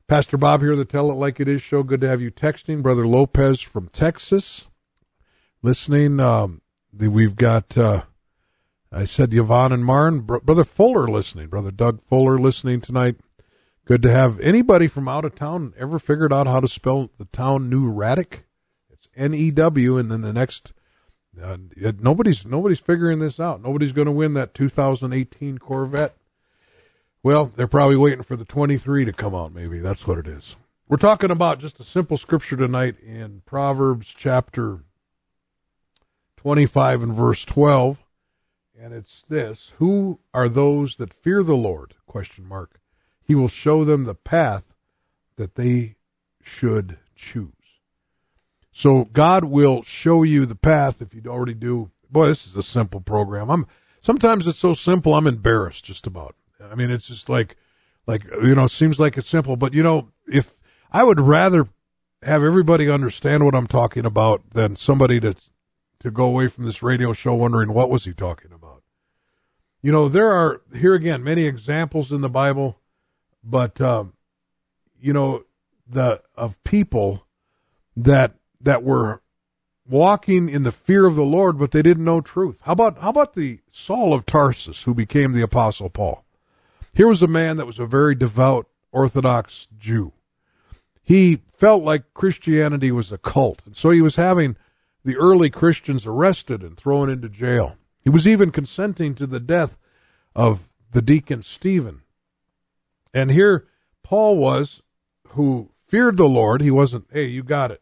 Pastor 0.07 0.37
Bob 0.37 0.61
here, 0.61 0.75
the 0.75 0.85
Tell 0.85 1.11
It 1.11 1.15
Like 1.15 1.41
It 1.41 1.49
Is 1.49 1.61
show. 1.61 1.83
Good 1.83 1.99
to 2.01 2.07
have 2.07 2.21
you 2.21 2.31
texting. 2.31 2.81
Brother 2.81 3.05
Lopez 3.05 3.59
from 3.59 3.89
Texas 3.89 4.67
listening. 5.61 6.21
Um, 6.21 6.61
the, 6.93 7.09
we've 7.09 7.35
got, 7.35 7.77
uh, 7.77 8.03
I 8.93 9.05
said 9.05 9.33
Yvonne 9.33 9.71
and 9.71 9.83
Marn. 9.83 10.21
Br- 10.21 10.37
Brother 10.37 10.63
Fuller 10.63 11.07
listening. 11.07 11.47
Brother 11.47 11.71
Doug 11.71 12.01
Fuller 12.01 12.37
listening 12.37 12.79
tonight. 12.79 13.15
Good 13.85 14.01
to 14.03 14.11
have 14.11 14.39
anybody 14.39 14.87
from 14.87 15.07
out 15.07 15.25
of 15.25 15.35
town 15.35 15.73
ever 15.77 15.99
figured 15.99 16.31
out 16.31 16.47
how 16.47 16.59
to 16.59 16.67
spell 16.67 17.09
the 17.17 17.25
town 17.25 17.69
New 17.69 17.91
Hradec? 17.91 18.43
It's 18.91 19.07
N 19.15 19.33
E 19.33 19.51
W, 19.51 19.97
and 19.97 20.11
then 20.11 20.21
the 20.21 20.31
next. 20.31 20.73
Uh, 21.41 21.57
nobody's 21.99 22.45
nobody's 22.45 22.79
figuring 22.79 23.19
this 23.19 23.39
out. 23.39 23.61
Nobody's 23.63 23.91
going 23.91 24.05
to 24.05 24.11
win 24.11 24.35
that 24.35 24.53
2018 24.53 25.57
Corvette. 25.57 26.15
Well, 27.23 27.51
they're 27.55 27.67
probably 27.67 27.97
waiting 27.97 28.21
for 28.21 28.35
the 28.35 28.45
23 28.45 29.05
to 29.05 29.13
come 29.13 29.33
out. 29.33 29.53
Maybe 29.53 29.79
that's 29.79 30.05
what 30.05 30.19
it 30.19 30.27
is. 30.27 30.55
We're 30.87 30.97
talking 30.97 31.31
about 31.31 31.59
just 31.59 31.79
a 31.79 31.83
simple 31.83 32.17
scripture 32.17 32.57
tonight 32.57 32.99
in 32.99 33.41
Proverbs 33.45 34.13
chapter 34.15 34.83
25 36.37 37.03
and 37.03 37.13
verse 37.13 37.45
12, 37.45 38.02
and 38.83 38.93
it's 38.93 39.23
this: 39.23 39.73
Who 39.77 40.19
are 40.33 40.49
those 40.49 40.97
that 40.97 41.13
fear 41.13 41.41
the 41.41 41.55
Lord? 41.55 41.95
Question 42.05 42.45
mark. 42.45 42.81
He 43.23 43.33
will 43.33 43.47
show 43.47 43.85
them 43.85 44.03
the 44.03 44.15
path 44.15 44.65
that 45.37 45.55
they 45.55 45.95
should 46.43 46.97
choose. 47.15 47.53
So 48.73 49.05
God 49.05 49.45
will 49.45 49.83
show 49.83 50.23
you 50.23 50.45
the 50.45 50.55
path 50.55 51.01
if 51.01 51.13
you 51.13 51.21
already 51.27 51.53
do. 51.53 51.91
Boy, 52.11 52.27
this 52.27 52.45
is 52.45 52.55
a 52.57 52.63
simple 52.63 52.99
program. 52.99 53.49
I'm 53.49 53.67
sometimes 54.01 54.47
it's 54.47 54.59
so 54.59 54.73
simple 54.73 55.13
I'm 55.13 55.27
embarrassed 55.27 55.85
just 55.85 56.05
about. 56.05 56.35
I 56.61 56.75
mean, 56.75 56.91
it's 56.91 57.07
just 57.07 57.29
like 57.29 57.55
like 58.05 58.25
you 58.43 58.53
know, 58.53 58.67
seems 58.67 58.99
like 58.99 59.17
it's 59.17 59.29
simple, 59.29 59.55
but 59.55 59.73
you 59.73 59.81
know, 59.81 60.09
if 60.27 60.59
I 60.91 61.03
would 61.03 61.21
rather 61.21 61.69
have 62.21 62.43
everybody 62.43 62.89
understand 62.89 63.45
what 63.45 63.55
I'm 63.55 63.67
talking 63.67 64.05
about 64.05 64.41
than 64.51 64.75
somebody 64.75 65.21
to 65.21 65.35
to 65.99 66.11
go 66.11 66.25
away 66.25 66.49
from 66.49 66.65
this 66.65 66.83
radio 66.83 67.13
show 67.13 67.33
wondering 67.33 67.73
what 67.73 67.89
was 67.89 68.03
he 68.03 68.13
talking 68.13 68.51
about. 68.51 68.62
You 69.83 69.91
know, 69.91 70.07
there 70.07 70.31
are 70.31 70.61
here 70.73 70.93
again 70.93 71.25
many 71.25 71.45
examples 71.45 72.11
in 72.13 72.21
the 72.21 72.29
Bible, 72.29 72.79
but 73.43 73.81
um, 73.81 74.13
you 74.99 75.11
know 75.11 75.43
the 75.85 76.21
of 76.35 76.61
people 76.63 77.27
that 77.97 78.33
that 78.61 78.81
were 78.81 79.21
walking 79.85 80.47
in 80.47 80.63
the 80.63 80.71
fear 80.71 81.05
of 81.05 81.15
the 81.15 81.23
Lord, 81.23 81.59
but 81.59 81.71
they 81.71 81.81
didn't 81.81 82.05
know 82.05 82.21
truth. 82.21 82.59
How 82.63 82.71
about 82.71 82.99
how 82.99 83.09
about 83.09 83.33
the 83.33 83.59
Saul 83.73 84.13
of 84.13 84.25
Tarsus 84.25 84.83
who 84.83 84.93
became 84.93 85.33
the 85.33 85.41
apostle 85.41 85.89
Paul? 85.89 86.23
Here 86.95 87.07
was 87.07 87.21
a 87.21 87.27
man 87.27 87.57
that 87.57 87.67
was 87.67 87.77
a 87.77 87.85
very 87.85 88.15
devout 88.15 88.67
Orthodox 88.93 89.67
Jew. 89.77 90.13
He 91.01 91.41
felt 91.49 91.83
like 91.83 92.13
Christianity 92.13 92.91
was 92.93 93.11
a 93.11 93.17
cult, 93.17 93.63
and 93.65 93.75
so 93.75 93.89
he 93.89 94.01
was 94.01 94.15
having 94.15 94.55
the 95.03 95.17
early 95.17 95.49
Christians 95.49 96.07
arrested 96.07 96.63
and 96.63 96.77
thrown 96.77 97.09
into 97.09 97.27
jail. 97.27 97.75
He 98.03 98.09
was 98.09 98.27
even 98.27 98.51
consenting 98.51 99.15
to 99.15 99.25
the 99.25 99.39
death 99.39 99.77
of 100.35 100.69
the 100.91 101.01
deacon 101.01 101.41
Stephen. 101.41 102.01
And 103.13 103.31
here 103.31 103.67
Paul 104.03 104.37
was, 104.37 104.81
who 105.29 105.71
feared 105.87 106.17
the 106.17 106.27
Lord. 106.27 106.61
He 106.61 106.71
wasn't, 106.71 107.07
hey, 107.11 107.25
you 107.25 107.43
got 107.43 107.71
it. 107.71 107.81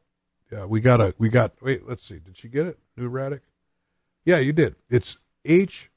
Yeah, 0.52 0.66
we 0.66 0.82
got 0.82 1.00
a, 1.02 1.16
we 1.18 1.30
got, 1.30 1.54
wait, 1.62 1.88
let's 1.88 2.04
see. 2.04 2.20
Did 2.20 2.38
she 2.38 2.50
get 2.50 2.68
it? 2.68 2.78
New 2.98 3.10
Hradec? 3.10 3.40
Yeah, 4.26 4.38
you 4.40 4.54
did. 4.54 4.76
It's 4.90 5.18
H 5.46 5.90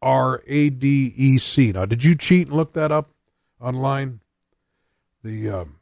R 0.00 0.42
A 0.46 0.70
D 0.70 1.12
E 1.16 1.38
C. 1.38 1.72
Now, 1.72 1.84
did 1.84 2.04
you 2.04 2.14
cheat 2.14 2.46
and 2.46 2.56
look 2.56 2.72
that 2.74 2.92
up 2.92 3.10
online? 3.60 4.20
The, 5.24 5.50
um, 5.50 5.76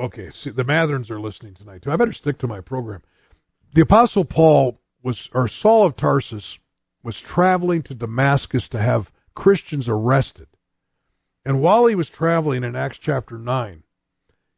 okay, 0.00 0.30
see, 0.30 0.50
the 0.50 0.64
Matherns 0.64 1.10
are 1.10 1.20
listening 1.20 1.54
tonight 1.54 1.82
too. 1.82 1.90
I 1.90 1.96
better 1.96 2.12
stick 2.12 2.38
to 2.38 2.46
my 2.46 2.60
program. 2.60 3.02
The 3.74 3.82
Apostle 3.82 4.24
Paul 4.24 4.78
was, 5.06 5.30
or 5.32 5.46
Saul 5.46 5.86
of 5.86 5.94
Tarsus, 5.94 6.58
was 7.00 7.20
traveling 7.20 7.80
to 7.84 7.94
Damascus 7.94 8.68
to 8.70 8.80
have 8.80 9.12
Christians 9.36 9.88
arrested. 9.88 10.48
And 11.44 11.60
while 11.60 11.86
he 11.86 11.94
was 11.94 12.10
traveling 12.10 12.64
in 12.64 12.74
Acts 12.74 12.98
chapter 12.98 13.38
9, 13.38 13.84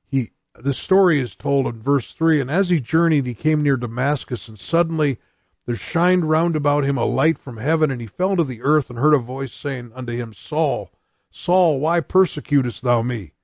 he, 0.07 0.31
the 0.59 0.73
story 0.73 1.21
is 1.21 1.37
told 1.37 1.67
in 1.67 1.83
verse 1.83 2.15
3 2.15 2.41
And 2.41 2.51
as 2.51 2.71
he 2.71 2.81
journeyed, 2.81 3.27
he 3.27 3.35
came 3.35 3.63
near 3.63 3.77
Damascus, 3.77 4.49
and 4.49 4.59
suddenly 4.59 5.19
there 5.67 5.77
shined 5.77 6.31
round 6.31 6.57
about 6.57 6.85
him 6.85 6.97
a 6.97 7.05
light 7.05 7.37
from 7.37 7.59
heaven, 7.59 7.91
and 7.91 8.01
he 8.01 8.07
fell 8.07 8.35
to 8.35 8.43
the 8.43 8.63
earth 8.63 8.89
and 8.89 8.99
heard 8.99 9.13
a 9.13 9.19
voice 9.19 9.53
saying 9.53 9.93
unto 9.95 10.15
him, 10.15 10.33
Saul, 10.33 10.91
Saul, 11.31 11.79
why 11.79 12.01
persecutest 12.01 12.81
thou 12.81 13.03
me? 13.03 13.35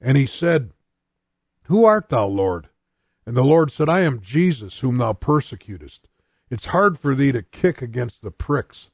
And 0.00 0.16
he 0.16 0.26
said, 0.26 0.70
Who 1.64 1.84
art 1.84 2.08
thou, 2.08 2.28
Lord? 2.28 2.68
And 3.26 3.36
the 3.36 3.42
Lord 3.42 3.72
said, 3.72 3.88
I 3.88 4.02
am 4.02 4.20
Jesus, 4.20 4.78
whom 4.78 4.98
thou 4.98 5.12
persecutest. 5.12 6.08
It's 6.50 6.66
hard 6.66 6.98
for 6.98 7.14
thee 7.14 7.32
to 7.32 7.42
kick 7.42 7.82
against 7.82 8.22
the 8.22 8.30
pricks. 8.30 8.90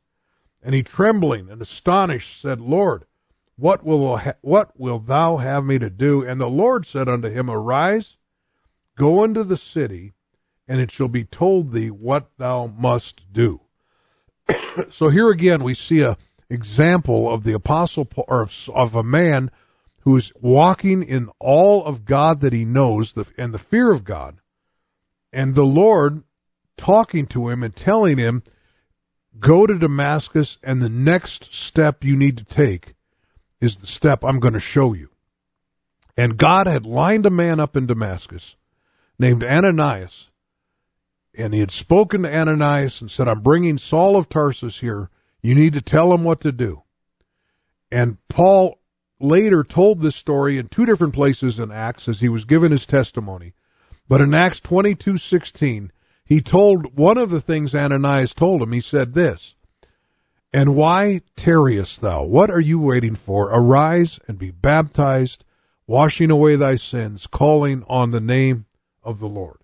And 0.62 0.74
he, 0.74 0.82
trembling 0.82 1.50
and 1.50 1.60
astonished, 1.60 2.40
said, 2.40 2.60
Lord, 2.60 3.04
what 3.56 3.84
will, 3.84 4.20
what 4.40 4.78
will 4.78 4.98
thou 4.98 5.36
have 5.36 5.64
me 5.64 5.78
to 5.78 5.90
do? 5.90 6.24
And 6.24 6.40
the 6.40 6.48
Lord 6.48 6.86
said 6.86 7.08
unto 7.08 7.28
him, 7.28 7.50
Arise, 7.50 8.16
go 8.96 9.24
into 9.24 9.44
the 9.44 9.56
city, 9.56 10.12
and 10.66 10.80
it 10.80 10.90
shall 10.90 11.08
be 11.08 11.24
told 11.24 11.72
thee 11.72 11.90
what 11.90 12.30
thou 12.38 12.66
must 12.66 13.32
do. 13.32 13.60
so 14.90 15.10
here 15.10 15.28
again 15.28 15.62
we 15.62 15.74
see 15.74 16.00
a 16.00 16.16
example 16.48 17.32
of 17.32 17.44
the 17.44 17.52
apostle 17.52 18.08
or 18.16 18.48
of, 18.74 18.94
a 18.94 19.02
man 19.02 19.50
who's 20.00 20.32
walking 20.40 21.02
in 21.02 21.30
all 21.38 21.84
of 21.84 22.04
God 22.04 22.40
that 22.40 22.52
he 22.52 22.64
knows 22.64 23.14
and 23.38 23.54
the 23.54 23.58
fear 23.58 23.90
of 23.90 24.04
God, 24.04 24.40
and 25.32 25.54
the 25.54 25.64
Lord 25.64 26.22
talking 26.76 27.26
to 27.28 27.48
him 27.48 27.62
and 27.62 27.74
telling 27.74 28.18
him, 28.18 28.42
go 29.38 29.66
to 29.66 29.78
Damascus, 29.78 30.58
and 30.62 30.80
the 30.80 30.88
next 30.88 31.54
step 31.54 32.04
you 32.04 32.16
need 32.16 32.38
to 32.38 32.44
take 32.44 32.94
is 33.60 33.76
the 33.76 33.86
step 33.86 34.24
I'm 34.24 34.40
going 34.40 34.54
to 34.54 34.60
show 34.60 34.92
you. 34.92 35.10
And 36.16 36.36
God 36.36 36.66
had 36.66 36.84
lined 36.84 37.26
a 37.26 37.30
man 37.30 37.60
up 37.60 37.76
in 37.76 37.86
Damascus 37.86 38.56
named 39.18 39.42
Ananias, 39.42 40.30
and 41.36 41.54
he 41.54 41.60
had 41.60 41.70
spoken 41.70 42.22
to 42.22 42.36
Ananias 42.36 43.00
and 43.00 43.10
said, 43.10 43.28
I'm 43.28 43.40
bringing 43.40 43.78
Saul 43.78 44.16
of 44.16 44.28
Tarsus 44.28 44.80
here. 44.80 45.08
You 45.40 45.54
need 45.54 45.72
to 45.72 45.80
tell 45.80 46.12
him 46.12 46.24
what 46.24 46.40
to 46.42 46.52
do. 46.52 46.82
And 47.90 48.18
Paul 48.28 48.78
later 49.18 49.64
told 49.64 50.00
this 50.00 50.16
story 50.16 50.58
in 50.58 50.68
two 50.68 50.84
different 50.84 51.14
places 51.14 51.58
in 51.58 51.70
Acts 51.70 52.08
as 52.08 52.20
he 52.20 52.28
was 52.28 52.44
given 52.44 52.72
his 52.72 52.84
testimony. 52.84 53.54
But 54.08 54.20
in 54.20 54.34
Acts 54.34 54.60
22:16, 54.60 55.90
he 56.24 56.40
told 56.40 56.96
one 56.98 57.18
of 57.18 57.30
the 57.30 57.40
things 57.40 57.74
Ananias 57.74 58.34
told 58.34 58.62
him. 58.62 58.72
He 58.72 58.80
said 58.80 59.14
this, 59.14 59.54
"And 60.52 60.74
why 60.74 61.22
tarriest 61.36 62.00
thou? 62.00 62.24
What 62.24 62.50
are 62.50 62.60
you 62.60 62.78
waiting 62.78 63.14
for? 63.14 63.50
Arise 63.50 64.18
and 64.28 64.38
be 64.38 64.50
baptized, 64.50 65.44
washing 65.86 66.30
away 66.30 66.56
thy 66.56 66.76
sins, 66.76 67.26
calling 67.26 67.84
on 67.88 68.10
the 68.10 68.20
name 68.20 68.66
of 69.02 69.18
the 69.18 69.28
Lord." 69.28 69.58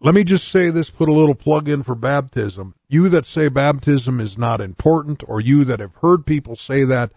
Let 0.00 0.14
me 0.14 0.22
just 0.22 0.48
say 0.48 0.68
this, 0.68 0.90
put 0.90 1.08
a 1.08 1.14
little 1.14 1.34
plug 1.34 1.66
in 1.66 1.82
for 1.82 1.94
baptism. 1.94 2.74
You 2.88 3.08
that 3.08 3.24
say 3.24 3.48
baptism 3.48 4.20
is 4.20 4.36
not 4.36 4.60
important, 4.60 5.24
or 5.26 5.40
you 5.40 5.64
that 5.64 5.80
have 5.80 5.94
heard 6.02 6.26
people 6.26 6.56
say 6.56 6.84
that, 6.84 7.10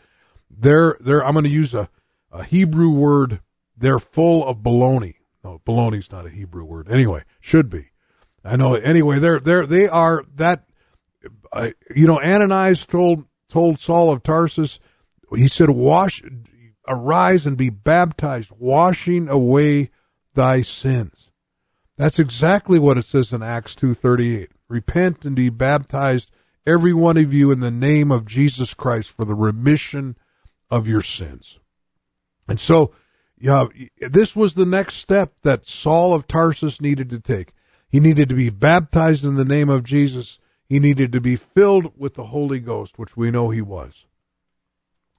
they're, 0.50 0.96
they're, 1.02 1.22
I'm 1.26 1.34
going 1.34 1.44
to 1.44 1.50
use 1.50 1.74
a, 1.74 1.90
a 2.32 2.46
Hebrew 2.46 2.90
word. 2.90 3.42
They're 3.76 4.00
full 4.00 4.46
of 4.46 4.60
baloney. 4.60 5.16
No, 5.44 5.62
baloney's 5.66 6.12
not 6.14 6.28
a 6.28 6.30
Hebrew 6.30 6.64
word. 6.64 6.90
Anyway, 6.90 7.24
should 7.42 7.70
be. 7.70 7.90
I 8.48 8.56
know. 8.56 8.76
Anyway, 8.76 9.20
they're, 9.20 9.40
they're, 9.40 9.66
they 9.66 9.88
are 9.88 10.24
that, 10.36 10.64
uh, 11.52 11.70
you 11.94 12.08
know, 12.08 12.22
Ananias 12.22 12.86
told, 12.86 13.26
told 13.50 13.80
Saul 13.80 14.10
of 14.10 14.24
Tarsus, 14.24 14.80
he 15.36 15.50
said, 15.50 15.70
wash, 15.70 16.24
arise 16.88 17.46
and 17.46 17.58
be 17.58 17.70
baptized, 17.70 18.52
washing 18.58 19.28
away 19.28 19.92
thy 20.34 20.62
sins. 20.62 21.30
That's 21.98 22.20
exactly 22.20 22.80
what 22.80 22.98
it 22.98 23.06
says 23.06 23.34
in 23.34 23.44
Acts 23.44 23.76
2.38. 23.76 24.50
Repent 24.70 25.26
and 25.26 25.36
be 25.36 25.50
baptized, 25.50 26.32
every 26.66 26.94
one 26.94 27.18
of 27.18 27.34
you, 27.34 27.52
in 27.52 27.60
the 27.60 27.72
name 27.72 28.12
of 28.12 28.26
Jesus 28.26 28.74
Christ 28.74 29.12
for 29.12 29.26
the 29.26 29.36
remission 29.36 30.16
of 30.70 30.88
your 30.88 31.02
sins. 31.02 31.60
And 32.48 32.60
so, 32.60 32.94
yeah, 33.38 33.66
this 34.00 34.36
was 34.36 34.54
the 34.54 34.66
next 34.66 34.96
step 34.96 35.34
that 35.44 35.68
Saul 35.68 36.14
of 36.14 36.28
Tarsus 36.28 36.80
needed 36.80 37.10
to 37.10 37.20
take. 37.20 37.54
He 37.89 38.00
needed 38.00 38.30
to 38.30 38.36
be 38.36 38.50
baptized 38.50 39.23
in 39.23 39.36
the 39.36 39.45
name 39.45 39.69
of 39.69 39.84
Jesus. 39.84 40.39
He 40.65 40.80
needed 40.80 41.12
to 41.13 41.21
be 41.21 41.36
filled 41.36 41.93
with 41.97 42.15
the 42.15 42.26
Holy 42.26 42.60
Ghost, 42.60 43.00
which 43.00 43.15
we 43.15 43.32
know 43.32 43.50
he 43.50 43.62
was. 43.62 44.06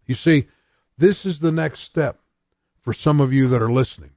You 0.07 0.15
see, 0.15 0.49
this 0.97 1.25
is 1.25 1.41
the 1.41 1.53
next 1.53 1.81
step 1.81 2.21
for 2.81 2.93
some 2.93 3.21
of 3.21 3.33
you 3.33 3.49
that 3.49 3.63
are 3.63 3.73
listening. 3.73 4.11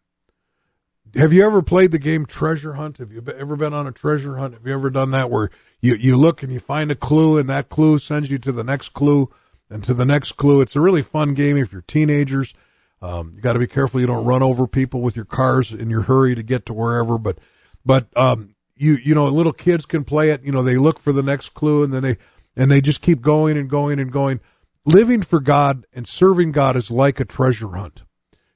Have 1.15 1.33
you 1.33 1.45
ever 1.45 1.61
played 1.61 1.91
the 1.91 1.99
game 1.99 2.25
Treasure 2.25 2.73
Hunt? 2.73 2.97
Have 2.97 3.11
you 3.11 3.23
ever 3.37 3.55
been 3.55 3.73
on 3.73 3.85
a 3.85 3.91
treasure 3.91 4.37
hunt? 4.37 4.53
Have 4.53 4.65
you 4.65 4.73
ever 4.73 4.89
done 4.89 5.11
that 5.11 5.29
where 5.29 5.49
you, 5.81 5.95
you 5.95 6.15
look 6.15 6.41
and 6.41 6.53
you 6.53 6.59
find 6.59 6.89
a 6.89 6.95
clue 6.95 7.37
and 7.37 7.49
that 7.49 7.67
clue 7.67 7.97
sends 7.97 8.31
you 8.31 8.37
to 8.39 8.51
the 8.53 8.63
next 8.63 8.89
clue 8.89 9.29
and 9.69 9.83
to 9.83 9.93
the 9.93 10.05
next 10.05 10.33
clue. 10.33 10.61
It's 10.61 10.75
a 10.75 10.81
really 10.81 11.01
fun 11.01 11.33
game 11.33 11.57
if 11.57 11.71
you're 11.71 11.81
teenagers. 11.81 12.53
Um, 13.01 13.31
you 13.35 13.41
got 13.41 13.53
to 13.53 13.59
be 13.59 13.67
careful 13.67 13.99
you 13.99 14.07
don't 14.07 14.25
run 14.25 14.43
over 14.43 14.67
people 14.67 15.01
with 15.01 15.15
your 15.15 15.25
cars 15.25 15.73
in 15.73 15.89
your 15.89 16.03
hurry 16.03 16.35
to 16.35 16.43
get 16.43 16.65
to 16.67 16.73
wherever. 16.73 17.17
But, 17.17 17.39
but 17.85 18.07
um, 18.15 18.55
you 18.75 18.95
you 18.95 19.15
know, 19.15 19.25
little 19.25 19.53
kids 19.53 19.85
can 19.85 20.03
play 20.03 20.31
it. 20.31 20.43
You 20.43 20.51
know, 20.51 20.63
they 20.63 20.77
look 20.77 20.99
for 20.99 21.11
the 21.11 21.23
next 21.23 21.53
clue 21.53 21.83
and 21.83 21.93
then 21.93 22.03
they 22.03 22.17
and 22.55 22.69
they 22.69 22.81
just 22.81 23.01
keep 23.01 23.21
going 23.21 23.57
and 23.57 23.69
going 23.69 23.99
and 23.99 24.11
going. 24.11 24.39
Living 24.85 25.21
for 25.21 25.39
God 25.39 25.85
and 25.93 26.07
serving 26.07 26.51
God 26.51 26.75
is 26.75 26.89
like 26.89 27.19
a 27.19 27.25
treasure 27.25 27.69
hunt. 27.69 28.03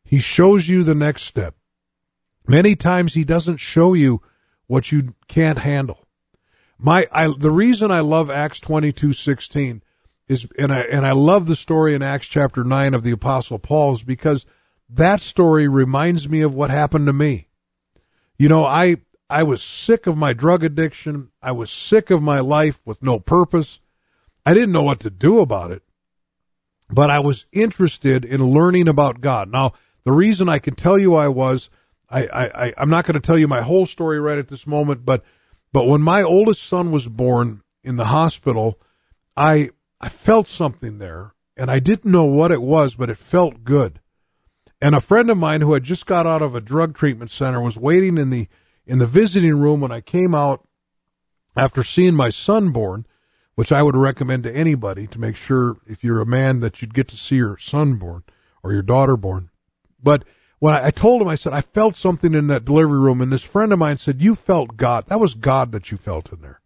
He 0.04 0.20
shows 0.20 0.68
you 0.68 0.84
the 0.84 0.96
next 0.96 1.24
step. 1.24 1.56
Many 2.48 2.76
times 2.76 3.14
he 3.14 3.24
doesn't 3.24 3.58
show 3.58 3.94
you 3.94 4.22
what 4.68 4.92
you 4.92 5.14
can't 5.28 5.60
handle. 5.60 6.06
My 6.78 7.08
I 7.12 7.28
the 7.28 7.52
reason 7.52 7.92
I 7.92 8.02
love 8.02 8.30
Acts 8.30 8.60
twenty 8.60 8.92
two 8.92 9.14
sixteen 9.14 9.84
is 10.28 10.48
and 10.58 10.74
I 10.74 10.82
and 10.82 11.06
I 11.06 11.12
love 11.12 11.48
the 11.48 11.56
story 11.56 11.94
in 11.94 12.02
Acts 12.02 12.28
chapter 12.28 12.64
9 12.64 12.94
of 12.94 13.04
the 13.04 13.12
apostle 13.12 13.60
Paul's 13.60 14.04
because 14.04 14.46
that 14.90 15.22
story 15.22 15.68
reminds 15.68 16.28
me 16.28 16.42
of 16.42 16.54
what 16.54 16.70
happened 16.70 17.08
to 17.08 17.14
me. 17.14 17.48
You 18.38 18.50
know, 18.50 18.66
I 18.66 18.98
I 19.36 19.44
was 19.44 19.62
sick 19.62 20.08
of 20.08 20.16
my 20.16 20.32
drug 20.32 20.64
addiction. 20.64 21.30
I 21.42 21.52
was 21.52 21.70
sick 21.70 22.10
of 22.10 22.22
my 22.22 22.40
life 22.40 22.82
with 22.86 23.04
no 23.04 23.20
purpose. 23.20 23.82
I 24.46 24.54
didn't 24.54 24.72
know 24.72 24.84
what 24.84 25.02
to 25.02 25.10
do 25.10 25.40
about 25.40 25.72
it. 25.72 25.84
But 26.90 27.10
I 27.10 27.20
was 27.20 27.46
interested 27.52 28.24
in 28.24 28.42
learning 28.42 28.88
about 28.88 29.20
God. 29.20 29.52
Now, 29.52 29.74
the 30.06 30.14
reason 30.14 30.48
I 30.48 30.60
can 30.60 30.74
tell 30.76 30.98
you 30.98 31.16
I 31.16 31.28
was 31.28 31.70
I, 32.10 32.28
I, 32.28 32.74
I'm 32.78 32.90
not 32.90 33.04
going 33.04 33.16
to 33.16 33.20
tell 33.20 33.38
you 33.38 33.50
my 33.50 33.62
whole 33.62 33.86
story 33.86 34.22
right 34.22 34.38
at 34.38 34.48
this 34.48 34.66
moment, 34.66 35.04
but 35.04 35.22
but 35.74 35.86
when 35.86 36.02
my 36.02 36.24
oldest 36.24 36.64
son 36.64 36.94
was 36.94 37.10
born 37.10 37.62
in 37.84 37.98
the 37.98 38.06
hospital, 38.06 38.80
I 39.36 39.72
I 40.00 40.08
felt 40.08 40.48
something 40.48 40.98
there 41.00 41.34
and 41.58 41.70
I 41.70 41.80
didn't 41.80 42.10
know 42.10 42.24
what 42.24 42.54
it 42.54 42.62
was, 42.62 42.96
but 42.96 43.10
it 43.10 43.18
felt 43.18 43.66
good. 43.66 44.00
And 44.82 44.96
a 44.96 45.02
friend 45.02 45.30
of 45.30 45.38
mine 45.38 45.60
who 45.60 45.74
had 45.74 45.84
just 45.84 46.06
got 46.06 46.26
out 46.26 46.42
of 46.42 46.56
a 46.56 46.62
drug 46.62 46.96
treatment 46.96 47.32
center 47.32 47.60
was 47.60 47.76
waiting 47.76 48.18
in 48.18 48.30
the 48.30 48.48
in 48.86 49.00
the 49.00 49.08
visiting 49.08 49.58
room 49.58 49.82
when 49.82 49.92
I 49.92 50.02
came 50.02 50.36
out 50.36 50.68
after 51.56 51.84
seeing 51.84 52.16
my 52.16 52.30
son 52.30 52.72
born, 52.72 53.06
which 53.56 53.72
I 53.72 53.84
would 53.84 53.96
recommend 53.96 54.44
to 54.44 54.56
anybody 54.56 55.08
to 55.08 55.20
make 55.20 55.36
sure 55.36 55.78
if 55.88 56.04
you're 56.04 56.22
a 56.22 56.26
man 56.26 56.60
that 56.60 56.82
you'd 56.82 56.94
get 56.94 57.08
to 57.10 57.18
see 57.18 57.38
your 57.38 57.58
son 57.58 57.96
born 57.96 58.24
or 58.64 58.74
your 58.74 58.82
daughter 58.82 59.16
born. 59.16 59.50
But 60.02 60.24
when 60.60 60.74
I, 60.74 60.88
I 60.88 60.92
told 60.92 61.22
him, 61.22 61.28
I 61.28 61.36
said, 61.36 61.54
I 61.54 61.62
felt 61.62 61.96
something 61.96 62.34
in 62.34 62.48
that 62.48 62.66
delivery 62.66 63.00
room, 63.00 63.22
and 63.22 63.32
this 63.32 63.44
friend 63.44 63.72
of 63.72 63.80
mine 63.80 63.98
said, 63.98 64.22
You 64.22 64.36
felt 64.36 64.78
God. 64.78 65.08
That 65.08 65.20
was 65.20 65.34
God 65.34 65.72
that 65.72 65.92
you 65.92 65.98
felt 65.98 66.32
in 66.32 66.42
there. 66.42 66.62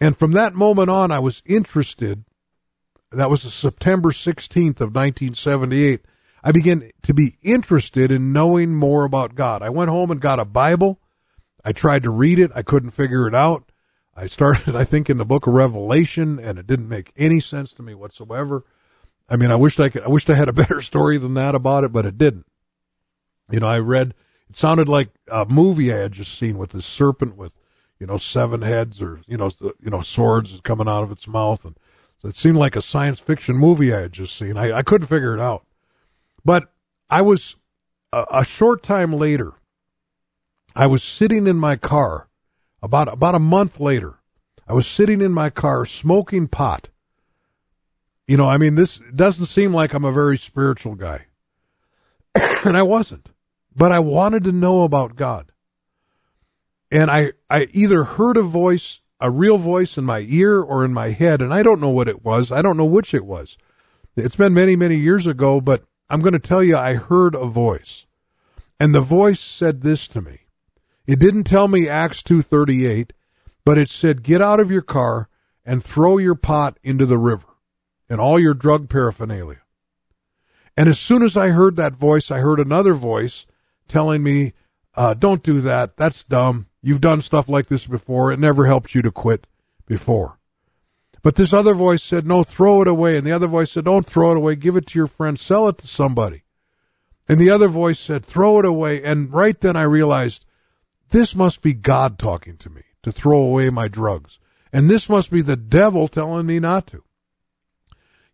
And 0.00 0.16
from 0.16 0.32
that 0.32 0.54
moment 0.54 0.90
on, 0.90 1.10
I 1.10 1.20
was 1.20 1.42
interested 1.46 2.24
that 3.12 3.30
was 3.30 3.42
September 3.42 4.10
16th 4.10 4.80
of 4.80 4.94
1978. 4.94 6.00
I 6.42 6.52
began 6.52 6.90
to 7.02 7.14
be 7.14 7.36
interested 7.42 8.10
in 8.10 8.32
knowing 8.32 8.74
more 8.74 9.04
about 9.04 9.34
God. 9.34 9.62
I 9.62 9.68
went 9.68 9.90
home 9.90 10.10
and 10.10 10.20
got 10.20 10.40
a 10.40 10.44
Bible. 10.44 10.98
I 11.64 11.72
tried 11.72 12.02
to 12.02 12.10
read 12.10 12.38
it. 12.38 12.50
I 12.54 12.62
couldn't 12.62 12.90
figure 12.90 13.26
it 13.26 13.34
out. 13.34 13.70
I 14.14 14.26
started, 14.26 14.76
I 14.76 14.84
think, 14.84 15.08
in 15.08 15.18
the 15.18 15.24
book 15.24 15.46
of 15.46 15.54
Revelation 15.54 16.38
and 16.38 16.58
it 16.58 16.66
didn't 16.66 16.88
make 16.88 17.12
any 17.16 17.40
sense 17.40 17.72
to 17.74 17.82
me 17.82 17.94
whatsoever. 17.94 18.64
I 19.28 19.36
mean, 19.36 19.50
I 19.50 19.56
wished 19.56 19.80
I 19.80 19.88
could, 19.88 20.02
I 20.02 20.08
wished 20.08 20.30
I 20.30 20.34
had 20.34 20.48
a 20.48 20.52
better 20.54 20.80
story 20.80 21.18
than 21.18 21.34
that 21.34 21.54
about 21.54 21.84
it, 21.84 21.92
but 21.92 22.06
it 22.06 22.18
didn't. 22.18 22.46
You 23.50 23.60
know, 23.60 23.68
I 23.68 23.78
read, 23.78 24.14
it 24.48 24.56
sounded 24.56 24.88
like 24.88 25.10
a 25.28 25.44
movie 25.44 25.92
I 25.92 25.98
had 25.98 26.12
just 26.12 26.38
seen 26.38 26.58
with 26.58 26.70
this 26.70 26.86
serpent 26.86 27.36
with, 27.36 27.52
you 27.98 28.06
know, 28.06 28.16
seven 28.16 28.62
heads 28.62 29.00
or, 29.00 29.20
you 29.26 29.36
know, 29.36 29.50
you 29.60 29.90
know, 29.90 30.00
swords 30.00 30.60
coming 30.62 30.88
out 30.88 31.04
of 31.04 31.12
its 31.12 31.28
mouth 31.28 31.64
and 31.64 31.76
it 32.24 32.36
seemed 32.36 32.56
like 32.56 32.76
a 32.76 32.82
science 32.82 33.18
fiction 33.18 33.56
movie 33.56 33.92
I 33.92 34.02
had 34.02 34.12
just 34.12 34.36
seen. 34.36 34.56
I, 34.56 34.72
I 34.72 34.82
couldn't 34.82 35.08
figure 35.08 35.34
it 35.34 35.40
out. 35.40 35.64
But 36.44 36.72
I 37.10 37.22
was, 37.22 37.56
a, 38.12 38.26
a 38.30 38.44
short 38.44 38.82
time 38.82 39.12
later, 39.12 39.54
I 40.74 40.86
was 40.86 41.02
sitting 41.02 41.46
in 41.46 41.56
my 41.56 41.76
car, 41.76 42.28
about, 42.82 43.12
about 43.12 43.34
a 43.34 43.40
month 43.40 43.80
later, 43.80 44.20
I 44.66 44.74
was 44.74 44.86
sitting 44.86 45.20
in 45.20 45.32
my 45.32 45.50
car 45.50 45.84
smoking 45.84 46.48
pot. 46.48 46.88
You 48.26 48.36
know, 48.36 48.46
I 48.46 48.56
mean, 48.58 48.76
this 48.76 49.00
doesn't 49.14 49.46
seem 49.46 49.72
like 49.72 49.92
I'm 49.92 50.04
a 50.04 50.12
very 50.12 50.38
spiritual 50.38 50.94
guy. 50.94 51.26
and 52.64 52.76
I 52.76 52.82
wasn't. 52.82 53.30
But 53.74 53.92
I 53.92 53.98
wanted 53.98 54.44
to 54.44 54.52
know 54.52 54.82
about 54.82 55.16
God. 55.16 55.52
And 56.90 57.10
I, 57.10 57.32
I 57.50 57.68
either 57.72 58.04
heard 58.04 58.36
a 58.36 58.42
voice 58.42 59.02
a 59.22 59.30
real 59.30 59.56
voice 59.56 59.96
in 59.96 60.04
my 60.04 60.26
ear 60.28 60.60
or 60.60 60.84
in 60.84 60.92
my 60.92 61.10
head, 61.10 61.40
and 61.40 61.54
I 61.54 61.62
don't 61.62 61.80
know 61.80 61.88
what 61.88 62.08
it 62.08 62.24
was. 62.24 62.50
I 62.50 62.60
don't 62.60 62.76
know 62.76 62.84
which 62.84 63.14
it 63.14 63.24
was. 63.24 63.56
It's 64.16 64.34
been 64.34 64.52
many, 64.52 64.74
many 64.74 64.96
years 64.96 65.28
ago, 65.28 65.60
but 65.60 65.84
I'm 66.10 66.20
going 66.20 66.32
to 66.32 66.40
tell 66.40 66.62
you, 66.62 66.76
I 66.76 66.94
heard 66.94 67.36
a 67.36 67.46
voice. 67.46 68.04
And 68.80 68.92
the 68.92 69.00
voice 69.00 69.38
said 69.38 69.82
this 69.82 70.08
to 70.08 70.20
me. 70.20 70.40
It 71.12 71.20
didn't 71.20 71.44
tell 71.44 71.68
me 71.68 71.90
Acts 71.90 72.22
2.38, 72.22 73.10
but 73.66 73.76
it 73.76 73.90
said, 73.90 74.22
get 74.22 74.40
out 74.40 74.60
of 74.60 74.70
your 74.70 74.80
car 74.80 75.28
and 75.62 75.84
throw 75.84 76.16
your 76.16 76.34
pot 76.34 76.78
into 76.82 77.04
the 77.04 77.18
river 77.18 77.48
and 78.08 78.18
all 78.18 78.40
your 78.40 78.54
drug 78.54 78.88
paraphernalia. 78.88 79.60
And 80.74 80.88
as 80.88 80.98
soon 80.98 81.22
as 81.22 81.36
I 81.36 81.50
heard 81.50 81.76
that 81.76 81.96
voice, 81.96 82.30
I 82.30 82.38
heard 82.38 82.58
another 82.60 82.94
voice 82.94 83.44
telling 83.88 84.22
me, 84.22 84.54
uh, 84.94 85.12
don't 85.12 85.42
do 85.42 85.60
that. 85.60 85.98
That's 85.98 86.24
dumb. 86.24 86.68
You've 86.80 87.02
done 87.02 87.20
stuff 87.20 87.46
like 87.46 87.66
this 87.66 87.86
before. 87.86 88.32
It 88.32 88.38
never 88.38 88.64
helped 88.64 88.94
you 88.94 89.02
to 89.02 89.10
quit 89.12 89.46
before. 89.84 90.38
But 91.20 91.36
this 91.36 91.52
other 91.52 91.74
voice 91.74 92.02
said, 92.02 92.26
no, 92.26 92.42
throw 92.42 92.80
it 92.80 92.88
away. 92.88 93.18
And 93.18 93.26
the 93.26 93.32
other 93.32 93.48
voice 93.48 93.72
said, 93.72 93.84
don't 93.84 94.06
throw 94.06 94.30
it 94.30 94.38
away. 94.38 94.56
Give 94.56 94.78
it 94.78 94.86
to 94.86 94.98
your 94.98 95.08
friend. 95.08 95.38
Sell 95.38 95.68
it 95.68 95.76
to 95.76 95.86
somebody. 95.86 96.44
And 97.28 97.38
the 97.38 97.50
other 97.50 97.68
voice 97.68 98.00
said, 98.00 98.24
throw 98.24 98.60
it 98.60 98.64
away. 98.64 99.02
And 99.02 99.30
right 99.30 99.60
then 99.60 99.76
I 99.76 99.82
realized 99.82 100.46
this 101.12 101.36
must 101.36 101.62
be 101.62 101.74
God 101.74 102.18
talking 102.18 102.56
to 102.58 102.70
me 102.70 102.82
to 103.02 103.12
throw 103.12 103.38
away 103.42 103.70
my 103.70 103.88
drugs. 103.88 104.38
And 104.72 104.90
this 104.90 105.08
must 105.08 105.30
be 105.30 105.42
the 105.42 105.56
devil 105.56 106.08
telling 106.08 106.46
me 106.46 106.58
not 106.58 106.86
to. 106.88 107.04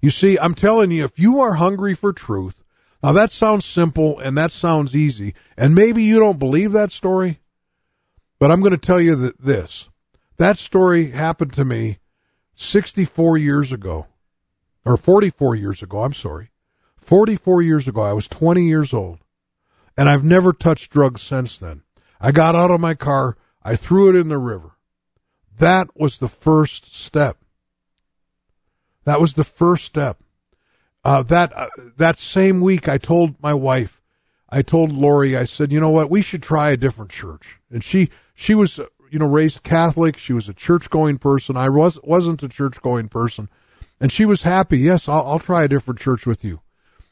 You 0.01 0.11
see, 0.11 0.39
I'm 0.39 0.55
telling 0.55 0.93
you, 0.93 1.05
if 1.05 1.19
you 1.19 1.41
are 1.41 1.55
hungry 1.55 1.95
for 1.95 2.13
truth, 2.13 2.63
now 3.03 3.13
that 3.13 3.33
sounds 3.33 3.65
simple 3.65 4.19
and 4.19 4.39
that 4.39 4.53
sounds 4.53 4.95
easy. 4.95 5.35
And 5.57 5.75
maybe 5.75 6.03
you 6.03 6.21
don't 6.21 6.39
believe 6.39 6.73
that 6.73 6.93
story, 6.93 7.41
But 8.39 8.53
I'm 8.53 8.61
going 8.61 8.71
to 8.71 8.79
tell 8.79 9.01
you 9.01 9.17
that 9.17 9.41
this 9.41 9.89
that 10.37 10.57
story 10.57 11.11
happened 11.11 11.53
to 11.55 11.65
me 11.65 11.99
64 12.55 13.39
years 13.39 13.73
ago, 13.73 14.07
or 14.85 14.97
44 14.97 15.57
years 15.57 15.83
ago. 15.83 16.05
I'm 16.05 16.15
sorry. 16.15 16.51
44 16.97 17.63
years 17.63 17.89
ago. 17.89 18.01
I 18.03 18.13
was 18.13 18.29
20 18.29 18.63
years 18.63 18.95
old, 18.95 19.19
and 19.97 20.09
I've 20.09 20.23
never 20.23 20.53
touched 20.53 20.93
drugs 20.93 21.23
since 21.23 21.59
then. 21.59 21.83
I 22.21 22.33
got 22.33 22.57
out 22.57 22.71
of 22.71 22.81
my 22.81 22.95
car, 22.95 23.37
I 23.63 23.77
threw 23.77 24.09
it 24.09 24.17
in 24.17 24.29
the 24.29 24.39
river. 24.39 24.73
That 25.59 25.89
was 25.97 26.19
the 26.19 26.29
first 26.29 26.95
step. 26.95 27.39
That 29.05 29.21
was 29.21 29.35
the 29.35 29.45
first 29.45 29.85
step. 29.85 30.19
Uh, 31.05 31.23
that 31.25 31.53
uh, 31.57 31.69
that 31.97 32.19
same 32.19 32.61
week, 32.61 32.89
I 32.89 32.99
told 32.99 33.41
my 33.41 33.55
wife, 33.55 34.01
I 34.49 34.63
told 34.63 34.93
Lori, 34.93 35.37
I 35.37 35.45
said, 35.45 35.73
you 35.73 35.81
know 35.81 35.91
what, 35.91 36.11
we 36.11 36.23
should 36.23 36.43
try 36.43 36.71
a 36.71 36.77
different 36.77 37.11
church. 37.11 37.59
And 37.71 37.83
she 37.83 38.11
she 38.35 38.55
was 38.55 38.79
uh, 38.79 38.87
you 39.11 39.19
know 39.19 39.27
raised 39.27 39.63
Catholic. 39.63 40.19
She 40.19 40.33
was 40.33 40.49
a 40.49 40.55
church 40.55 40.91
going 40.91 41.19
person. 41.19 41.57
I 41.57 41.69
was 41.69 41.99
wasn't 42.03 42.43
a 42.43 42.49
church 42.49 42.81
going 42.83 43.09
person, 43.09 43.49
and 44.01 44.13
she 44.13 44.25
was 44.25 44.43
happy. 44.43 44.79
Yes, 44.79 45.09
I'll, 45.09 45.27
I'll 45.27 45.39
try 45.39 45.65
a 45.65 45.69
different 45.69 46.01
church 46.01 46.27
with 46.27 46.45
you. 46.45 46.61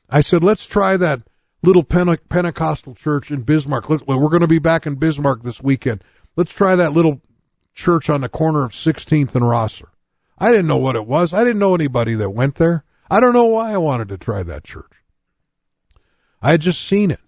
I 0.08 0.20
said, 0.20 0.44
let's 0.44 0.66
try 0.66 0.96
that 0.96 1.22
little 1.66 1.84
Pente- 1.84 2.28
Pentecostal 2.28 2.94
church 2.94 3.30
in 3.30 3.42
Bismarck. 3.42 3.90
Let's, 3.90 4.06
well, 4.06 4.20
we're 4.20 4.30
going 4.30 4.40
to 4.40 4.46
be 4.46 4.58
back 4.58 4.86
in 4.86 4.94
Bismarck 4.94 5.42
this 5.42 5.62
weekend. 5.62 6.02
Let's 6.36 6.52
try 6.52 6.76
that 6.76 6.92
little 6.92 7.20
church 7.74 8.08
on 8.08 8.20
the 8.22 8.28
corner 8.28 8.64
of 8.64 8.72
16th 8.72 9.34
and 9.34 9.48
Rosser. 9.48 9.88
I 10.38 10.50
didn't 10.50 10.66
know 10.66 10.76
what 10.76 10.96
it 10.96 11.06
was. 11.06 11.34
I 11.34 11.44
didn't 11.44 11.58
know 11.58 11.74
anybody 11.74 12.14
that 12.14 12.30
went 12.30 12.56
there. 12.56 12.84
I 13.10 13.20
don't 13.20 13.32
know 13.32 13.44
why 13.44 13.72
I 13.72 13.78
wanted 13.78 14.08
to 14.08 14.18
try 14.18 14.42
that 14.42 14.64
church. 14.64 14.92
I 16.42 16.52
had 16.52 16.60
just 16.60 16.82
seen 16.82 17.10
it. 17.10 17.20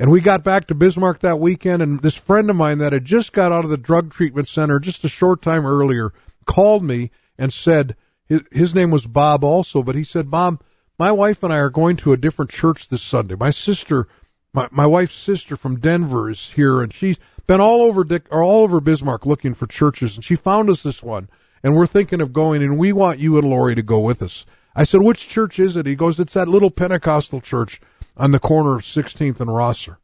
And 0.00 0.10
we 0.10 0.20
got 0.20 0.44
back 0.44 0.66
to 0.68 0.74
Bismarck 0.76 1.20
that 1.20 1.40
weekend, 1.40 1.82
and 1.82 2.00
this 2.00 2.14
friend 2.14 2.48
of 2.50 2.56
mine 2.56 2.78
that 2.78 2.92
had 2.92 3.04
just 3.04 3.32
got 3.32 3.50
out 3.50 3.64
of 3.64 3.70
the 3.70 3.76
drug 3.76 4.12
treatment 4.12 4.46
center 4.46 4.78
just 4.78 5.04
a 5.04 5.08
short 5.08 5.42
time 5.42 5.66
earlier 5.66 6.12
called 6.44 6.84
me 6.84 7.10
and 7.36 7.52
said, 7.52 7.96
his, 8.24 8.42
his 8.52 8.74
name 8.74 8.90
was 8.90 9.06
Bob 9.06 9.42
also, 9.42 9.82
but 9.82 9.96
he 9.96 10.04
said, 10.04 10.30
Bob, 10.30 10.62
my 10.98 11.12
wife 11.12 11.42
and 11.42 11.52
I 11.52 11.58
are 11.58 11.70
going 11.70 11.96
to 11.98 12.12
a 12.12 12.16
different 12.16 12.50
church 12.50 12.88
this 12.88 13.02
Sunday. 13.02 13.36
My 13.36 13.50
sister, 13.50 14.08
my, 14.52 14.68
my 14.70 14.86
wife's 14.86 15.14
sister 15.14 15.56
from 15.56 15.78
Denver 15.78 16.28
is 16.28 16.50
here, 16.50 16.82
and 16.82 16.92
she's 16.92 17.18
been 17.46 17.60
all 17.60 17.82
over 17.82 18.02
Dick 18.02 18.26
or 18.30 18.42
all 18.42 18.62
over 18.62 18.80
Bismarck 18.80 19.24
looking 19.24 19.54
for 19.54 19.66
churches, 19.66 20.16
and 20.16 20.24
she 20.24 20.34
found 20.34 20.68
us 20.68 20.82
this 20.82 21.02
one, 21.02 21.28
and 21.62 21.76
we're 21.76 21.86
thinking 21.86 22.20
of 22.20 22.32
going, 22.32 22.62
and 22.62 22.78
we 22.78 22.92
want 22.92 23.20
you 23.20 23.38
and 23.38 23.48
Lori 23.48 23.74
to 23.76 23.82
go 23.82 24.00
with 24.00 24.22
us. 24.22 24.44
I 24.74 24.84
said, 24.84 25.02
which 25.02 25.28
church 25.28 25.58
is 25.58 25.76
it? 25.76 25.86
He 25.86 25.94
goes, 25.94 26.20
it's 26.20 26.34
that 26.34 26.48
little 26.48 26.70
Pentecostal 26.70 27.40
church 27.40 27.80
on 28.16 28.32
the 28.32 28.40
corner 28.40 28.76
of 28.76 28.82
16th 28.82 29.40
and 29.40 29.54
Rosser. 29.54 29.98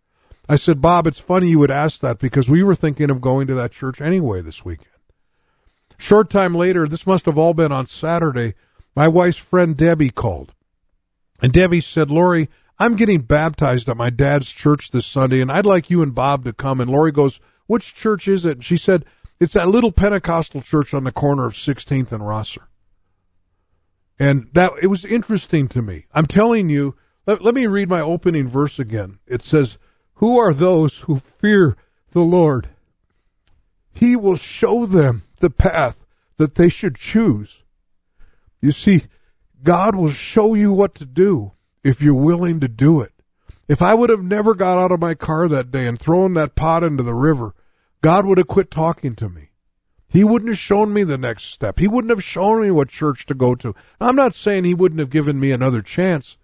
I 0.49 0.57
said, 0.57 0.81
Bob, 0.81 1.07
it's 1.07 1.19
funny 1.19 1.49
you 1.49 1.59
would 1.59 1.71
ask 1.71 2.01
that 2.01 2.19
because 2.19 2.51
we 2.51 2.63
were 2.63 2.75
thinking 2.75 3.11
of 3.11 3.21
going 3.21 3.47
to 3.47 3.55
that 3.55 3.73
church 3.73 4.01
anyway 4.01 4.43
this 4.43 4.65
weekend. 4.65 4.89
Short 5.97 6.29
time 6.29 6.55
later, 6.55 6.87
this 6.87 7.07
must 7.07 7.27
have 7.27 7.39
all 7.39 7.55
been 7.55 7.73
on 7.73 7.87
Saturday, 7.87 8.55
my 8.95 9.09
wife's 9.09 9.39
friend 9.39 9.77
Debbie 9.77 10.11
called. 10.11 10.54
And 11.45 11.53
Debbie 11.53 11.83
said, 11.83 12.11
Lori, 12.11 12.49
I'm 12.79 12.97
getting 12.97 13.21
baptized 13.21 13.91
at 13.91 13.99
my 13.99 14.09
dad's 14.09 14.51
church 14.51 14.93
this 14.93 15.05
Sunday, 15.05 15.43
and 15.43 15.53
I'd 15.53 15.67
like 15.67 15.91
you 15.91 16.01
and 16.01 16.15
Bob 16.15 16.43
to 16.45 16.55
come. 16.55 16.81
And 16.81 16.91
Lori 16.91 17.13
goes, 17.13 17.39
Which 17.67 17.95
church 17.95 18.27
is 18.27 18.47
it? 18.47 18.53
And 18.53 18.65
she 18.65 18.79
said, 18.79 19.05
It's 19.39 19.53
that 19.53 19.69
little 19.69 19.93
Pentecostal 19.93 20.63
church 20.63 20.95
on 20.95 21.05
the 21.05 21.13
corner 21.13 21.45
of 21.47 21.53
16th 21.53 22.13
and 22.13 22.27
Rosser. 22.27 22.67
And 24.19 24.49
that 24.55 24.73
it 24.81 24.87
was 24.87 25.05
interesting 25.05 25.69
to 25.69 25.83
me. 25.83 26.07
I'm 26.15 26.25
telling 26.25 26.71
you, 26.71 26.95
let, 27.27 27.43
let 27.43 27.55
me 27.55 27.67
read 27.67 27.91
my 27.91 28.01
opening 28.01 28.49
verse 28.49 28.79
again. 28.79 29.19
It 29.27 29.43
says, 29.43 29.77
Who 30.15 30.39
are 30.39 30.55
those 30.55 31.01
who 31.01 31.19
fear 31.19 31.77
the 32.13 32.23
Lord? 32.23 32.71
He 33.93 34.17
will 34.17 34.37
show 34.37 34.87
them 34.87 35.25
the 35.41 35.51
path 35.51 36.07
that 36.39 36.55
they 36.55 36.71
should 36.71 36.95
choose. 36.95 37.63
You 38.63 38.73
see, 38.73 39.03
God 39.65 39.97
will 39.97 40.11
show 40.11 40.55
you 40.55 40.73
what 40.73 40.95
to 40.97 41.07
do 41.07 41.53
if 41.83 42.01
you're 42.01 42.15
willing 42.15 42.61
to 42.61 42.69
do 42.69 43.01
it. 43.01 43.13
If 43.67 43.81
I 43.81 43.95
would 43.95 44.11
have 44.11 44.23
never 44.23 44.55
got 44.55 44.79
out 44.79 44.93
of 44.93 45.01
my 45.01 45.15
car 45.15 45.49
that 45.49 45.71
day 45.71 45.87
and 45.87 45.99
thrown 45.99 46.35
that 46.35 46.55
pot 46.55 46.85
into 46.85 47.03
the 47.03 47.15
river, 47.15 47.55
God 48.03 48.27
would 48.27 48.39
have 48.39 48.47
quit 48.47 48.71
talking 48.71 49.15
to 49.17 49.29
me. 49.29 49.51
He 50.07 50.23
wouldn't 50.23 50.51
have 50.51 50.59
shown 50.59 50.93
me 50.93 51.03
the 51.03 51.19
next 51.19 51.47
step. 51.47 51.79
He 51.79 51.89
wouldn't 51.89 52.11
have 52.11 52.23
shown 52.23 52.63
me 52.63 52.71
what 52.71 52.91
church 52.91 53.27
to 53.27 53.35
go 53.35 53.55
to. 53.57 53.75
I'm 54.01 54.15
not 54.15 54.35
saying 54.35 54.65
he 54.65 54.75
wouldn't 54.75 55.01
have 55.01 55.11
given 55.11 55.41
me 55.41 55.51
another 55.51 55.81
chance, 55.81 56.37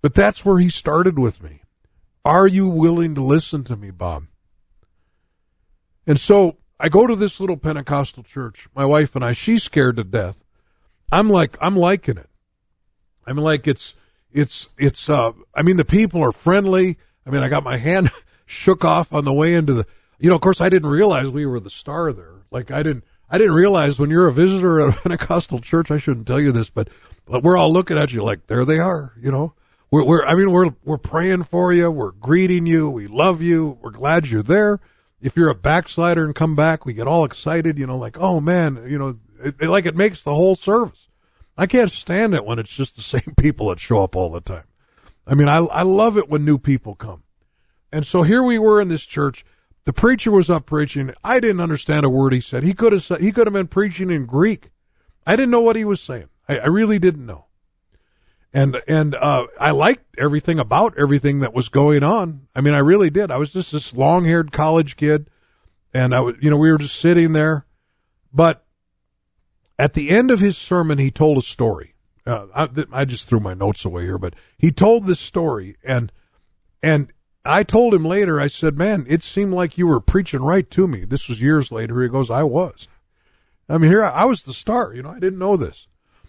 but 0.00 0.14
that's 0.14 0.44
where 0.44 0.58
he 0.58 0.68
started 0.68 1.18
with 1.18 1.42
me. 1.42 1.60
Are 2.24 2.46
you 2.46 2.66
willing 2.68 3.14
to 3.14 3.22
listen 3.22 3.62
to 3.64 3.76
me, 3.76 3.90
Bob? 3.90 4.24
And 6.06 6.18
so 6.18 6.56
I 6.80 6.88
go 6.88 7.06
to 7.06 7.14
this 7.14 7.38
little 7.38 7.56
Pentecostal 7.56 8.22
church. 8.22 8.66
My 8.74 8.84
wife 8.84 9.14
and 9.14 9.24
I, 9.24 9.32
she's 9.32 9.62
scared 9.62 9.96
to 9.96 10.04
death. 10.04 10.42
I'm 11.12 11.28
like, 11.28 11.56
I'm 11.60 11.76
liking 11.76 12.16
it. 12.16 12.28
I'm 13.26 13.36
like, 13.36 13.68
it's, 13.68 13.94
it's, 14.32 14.70
it's, 14.78 15.10
uh, 15.10 15.32
I 15.54 15.62
mean, 15.62 15.76
the 15.76 15.84
people 15.84 16.22
are 16.22 16.32
friendly. 16.32 16.96
I 17.26 17.30
mean, 17.30 17.42
I 17.42 17.50
got 17.50 17.62
my 17.62 17.76
hand 17.76 18.10
shook 18.46 18.82
off 18.84 19.12
on 19.12 19.26
the 19.26 19.32
way 19.32 19.54
into 19.54 19.74
the, 19.74 19.86
you 20.18 20.30
know, 20.30 20.36
of 20.36 20.40
course, 20.40 20.60
I 20.60 20.70
didn't 20.70 20.88
realize 20.88 21.28
we 21.28 21.44
were 21.44 21.60
the 21.60 21.70
star 21.70 22.12
there. 22.12 22.46
Like, 22.50 22.70
I 22.70 22.82
didn't, 22.82 23.04
I 23.28 23.36
didn't 23.36 23.54
realize 23.54 23.98
when 23.98 24.08
you're 24.08 24.26
a 24.26 24.32
visitor 24.32 24.80
at 24.80 24.88
a 24.88 25.00
Pentecostal 25.02 25.58
church, 25.58 25.90
I 25.90 25.98
shouldn't 25.98 26.26
tell 26.26 26.40
you 26.40 26.50
this, 26.50 26.70
but, 26.70 26.88
we're 27.24 27.56
all 27.56 27.72
looking 27.72 27.96
at 27.96 28.12
you 28.12 28.22
like, 28.22 28.48
there 28.48 28.64
they 28.64 28.78
are, 28.78 29.14
you 29.18 29.30
know. 29.30 29.54
We're, 29.92 30.04
we're, 30.04 30.26
I 30.26 30.34
mean, 30.34 30.50
we're, 30.50 30.70
we're 30.84 30.98
praying 30.98 31.44
for 31.44 31.72
you. 31.72 31.90
We're 31.90 32.10
greeting 32.10 32.66
you. 32.66 32.90
We 32.90 33.06
love 33.06 33.40
you. 33.40 33.78
We're 33.80 33.90
glad 33.90 34.26
you're 34.26 34.42
there. 34.42 34.80
If 35.20 35.36
you're 35.36 35.48
a 35.48 35.54
backslider 35.54 36.24
and 36.24 36.34
come 36.34 36.56
back, 36.56 36.84
we 36.84 36.94
get 36.94 37.06
all 37.06 37.24
excited, 37.24 37.78
you 37.78 37.86
know, 37.86 37.96
like, 37.96 38.18
oh 38.18 38.40
man, 38.40 38.84
you 38.88 38.98
know, 38.98 39.18
it, 39.44 39.54
it, 39.60 39.68
like 39.68 39.86
it 39.86 39.96
makes 39.96 40.22
the 40.22 40.34
whole 40.34 40.56
service. 40.56 41.08
I 41.56 41.66
can't 41.66 41.90
stand 41.90 42.34
it 42.34 42.44
when 42.44 42.58
it's 42.58 42.72
just 42.72 42.96
the 42.96 43.02
same 43.02 43.34
people 43.38 43.68
that 43.68 43.80
show 43.80 44.02
up 44.02 44.16
all 44.16 44.30
the 44.30 44.40
time. 44.40 44.64
I 45.26 45.34
mean, 45.34 45.48
I, 45.48 45.58
I 45.58 45.82
love 45.82 46.16
it 46.18 46.28
when 46.28 46.44
new 46.44 46.58
people 46.58 46.94
come. 46.94 47.22
And 47.92 48.06
so 48.06 48.22
here 48.22 48.42
we 48.42 48.58
were 48.58 48.80
in 48.80 48.88
this 48.88 49.04
church. 49.04 49.44
The 49.84 49.92
preacher 49.92 50.30
was 50.30 50.48
up 50.48 50.66
preaching. 50.66 51.12
I 51.22 51.40
didn't 51.40 51.60
understand 51.60 52.06
a 52.06 52.10
word 52.10 52.32
he 52.32 52.40
said. 52.40 52.62
He 52.62 52.72
could 52.72 52.92
have 52.92 53.02
said, 53.02 53.20
he 53.20 53.32
could 53.32 53.46
have 53.46 53.54
been 53.54 53.68
preaching 53.68 54.10
in 54.10 54.26
Greek. 54.26 54.70
I 55.26 55.36
didn't 55.36 55.50
know 55.50 55.60
what 55.60 55.76
he 55.76 55.84
was 55.84 56.00
saying. 56.00 56.28
I, 56.48 56.58
I 56.58 56.66
really 56.66 56.98
didn't 56.98 57.26
know 57.26 57.46
and 58.52 58.80
and 58.86 59.14
uh, 59.14 59.46
I 59.58 59.70
liked 59.70 60.18
everything 60.18 60.58
about 60.58 60.98
everything 60.98 61.40
that 61.40 61.54
was 61.54 61.68
going 61.68 62.02
on. 62.02 62.48
I 62.54 62.60
mean, 62.60 62.74
I 62.74 62.78
really 62.78 63.10
did. 63.10 63.30
I 63.30 63.38
was 63.38 63.52
just 63.52 63.72
this 63.72 63.94
long-haired 63.96 64.52
college 64.52 64.96
kid, 64.96 65.30
and 65.94 66.14
I 66.14 66.20
was, 66.20 66.36
you 66.40 66.50
know, 66.50 66.56
we 66.56 66.70
were 66.70 66.78
just 66.78 66.98
sitting 66.98 67.32
there. 67.32 67.66
But 68.32 68.64
at 69.82 69.94
the 69.94 70.10
end 70.10 70.30
of 70.30 70.38
his 70.38 70.56
sermon, 70.56 70.98
he 70.98 71.10
told 71.10 71.36
a 71.36 71.42
story. 71.42 71.94
Uh, 72.24 72.46
I, 72.54 72.68
I 72.92 73.04
just 73.04 73.28
threw 73.28 73.40
my 73.40 73.52
notes 73.52 73.84
away 73.84 74.04
here, 74.04 74.16
but 74.16 74.34
he 74.56 74.70
told 74.70 75.06
this 75.06 75.18
story, 75.18 75.76
and 75.82 76.12
and 76.80 77.12
I 77.44 77.64
told 77.64 77.92
him 77.92 78.04
later. 78.04 78.40
I 78.40 78.46
said, 78.46 78.78
"Man, 78.78 79.04
it 79.08 79.24
seemed 79.24 79.52
like 79.52 79.76
you 79.76 79.88
were 79.88 79.98
preaching 79.98 80.42
right 80.42 80.70
to 80.70 80.86
me." 80.86 81.04
This 81.04 81.28
was 81.28 81.42
years 81.42 81.72
later. 81.72 82.00
He 82.00 82.08
goes, 82.08 82.30
"I 82.30 82.44
was." 82.44 82.86
I 83.68 83.76
mean, 83.76 83.90
here 83.90 84.04
I, 84.04 84.10
I 84.10 84.24
was 84.26 84.44
the 84.44 84.52
star. 84.52 84.94
You 84.94 85.02
know, 85.02 85.10
I 85.10 85.18
didn't 85.18 85.40
know 85.40 85.56
this. 85.56 85.88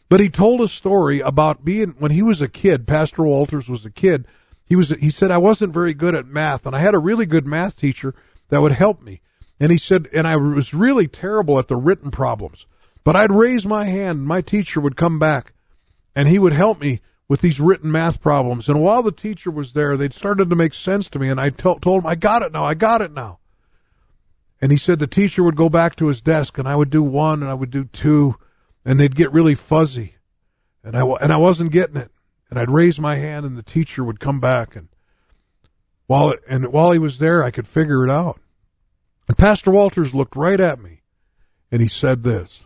But 0.09 0.19
he 0.19 0.29
told 0.29 0.59
a 0.59 0.67
story 0.67 1.19
about 1.19 1.63
being 1.63 1.89
when 1.99 2.09
he 2.09 2.23
was 2.23 2.41
a 2.41 2.47
kid. 2.47 2.87
Pastor 2.87 3.21
Walters 3.21 3.69
was 3.69 3.85
a 3.85 3.91
kid. 3.91 4.25
He 4.65 4.75
was. 4.75 4.89
He 4.89 5.11
said 5.11 5.29
I 5.29 5.37
wasn't 5.37 5.75
very 5.75 5.93
good 5.93 6.15
at 6.15 6.25
math, 6.25 6.65
and 6.65 6.75
I 6.75 6.79
had 6.79 6.95
a 6.95 6.99
really 6.99 7.27
good 7.27 7.45
math 7.45 7.77
teacher 7.77 8.15
that 8.49 8.63
would 8.63 8.71
help 8.71 9.03
me. 9.03 9.21
And 9.59 9.71
he 9.71 9.77
said, 9.77 10.09
and 10.11 10.27
I 10.27 10.37
was 10.37 10.73
really 10.73 11.07
terrible 11.07 11.59
at 11.59 11.67
the 11.67 11.75
written 11.75 12.09
problems. 12.09 12.65
But 13.03 13.15
I'd 13.15 13.31
raise 13.31 13.65
my 13.65 13.85
hand, 13.85 14.19
and 14.19 14.27
my 14.27 14.41
teacher 14.41 14.79
would 14.79 14.95
come 14.95 15.19
back, 15.19 15.53
and 16.15 16.27
he 16.27 16.39
would 16.39 16.53
help 16.53 16.79
me 16.79 17.01
with 17.27 17.41
these 17.41 17.59
written 17.59 17.91
math 17.91 18.21
problems. 18.21 18.69
And 18.69 18.81
while 18.81 19.03
the 19.03 19.11
teacher 19.11 19.51
was 19.51 19.73
there, 19.73 19.97
they'd 19.97 20.13
started 20.13 20.49
to 20.49 20.55
make 20.55 20.73
sense 20.73 21.09
to 21.09 21.19
me. 21.19 21.29
And 21.29 21.39
I 21.39 21.49
t- 21.49 21.75
told 21.81 22.03
him, 22.03 22.07
I 22.07 22.15
got 22.15 22.43
it 22.43 22.51
now. 22.51 22.63
I 22.63 22.73
got 22.73 23.01
it 23.01 23.11
now. 23.11 23.39
And 24.61 24.71
he 24.71 24.77
said 24.77 24.99
the 24.99 25.07
teacher 25.07 25.43
would 25.43 25.57
go 25.57 25.67
back 25.67 25.95
to 25.97 26.07
his 26.07 26.21
desk, 26.21 26.57
and 26.57 26.67
I 26.67 26.75
would 26.75 26.89
do 26.89 27.03
one, 27.03 27.41
and 27.41 27.51
I 27.51 27.53
would 27.53 27.71
do 27.71 27.83
two, 27.83 28.35
and 28.85 28.97
they'd 28.99 29.15
get 29.15 29.33
really 29.33 29.55
fuzzy, 29.55 30.15
and 30.83 30.95
I 30.95 31.01
and 31.03 31.33
I 31.33 31.37
wasn't 31.37 31.73
getting 31.73 31.97
it, 31.97 32.11
and 32.49 32.57
I'd 32.57 32.71
raise 32.71 32.97
my 32.97 33.15
hand, 33.15 33.45
and 33.45 33.57
the 33.57 33.63
teacher 33.63 34.05
would 34.05 34.21
come 34.21 34.39
back, 34.39 34.77
and 34.77 34.87
while 36.07 36.35
and 36.47 36.71
while 36.71 36.91
he 36.91 36.99
was 36.99 37.19
there, 37.19 37.43
I 37.43 37.51
could 37.51 37.67
figure 37.67 38.05
it 38.05 38.09
out. 38.09 38.39
And 39.27 39.37
Pastor 39.37 39.71
Walters 39.71 40.13
looked 40.13 40.37
right 40.37 40.59
at 40.59 40.79
me, 40.81 41.01
and 41.69 41.81
he 41.81 41.89
said 41.89 42.23
this. 42.23 42.63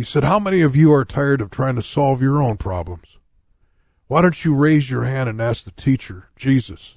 He 0.00 0.04
said, 0.06 0.24
"How 0.24 0.38
many 0.38 0.62
of 0.62 0.74
you 0.74 0.94
are 0.94 1.04
tired 1.04 1.42
of 1.42 1.50
trying 1.50 1.74
to 1.74 1.82
solve 1.82 2.22
your 2.22 2.42
own 2.42 2.56
problems? 2.56 3.18
Why 4.06 4.22
don't 4.22 4.46
you 4.46 4.54
raise 4.54 4.90
your 4.90 5.04
hand 5.04 5.28
and 5.28 5.42
ask 5.42 5.64
the 5.64 5.72
teacher, 5.72 6.30
Jesus, 6.36 6.96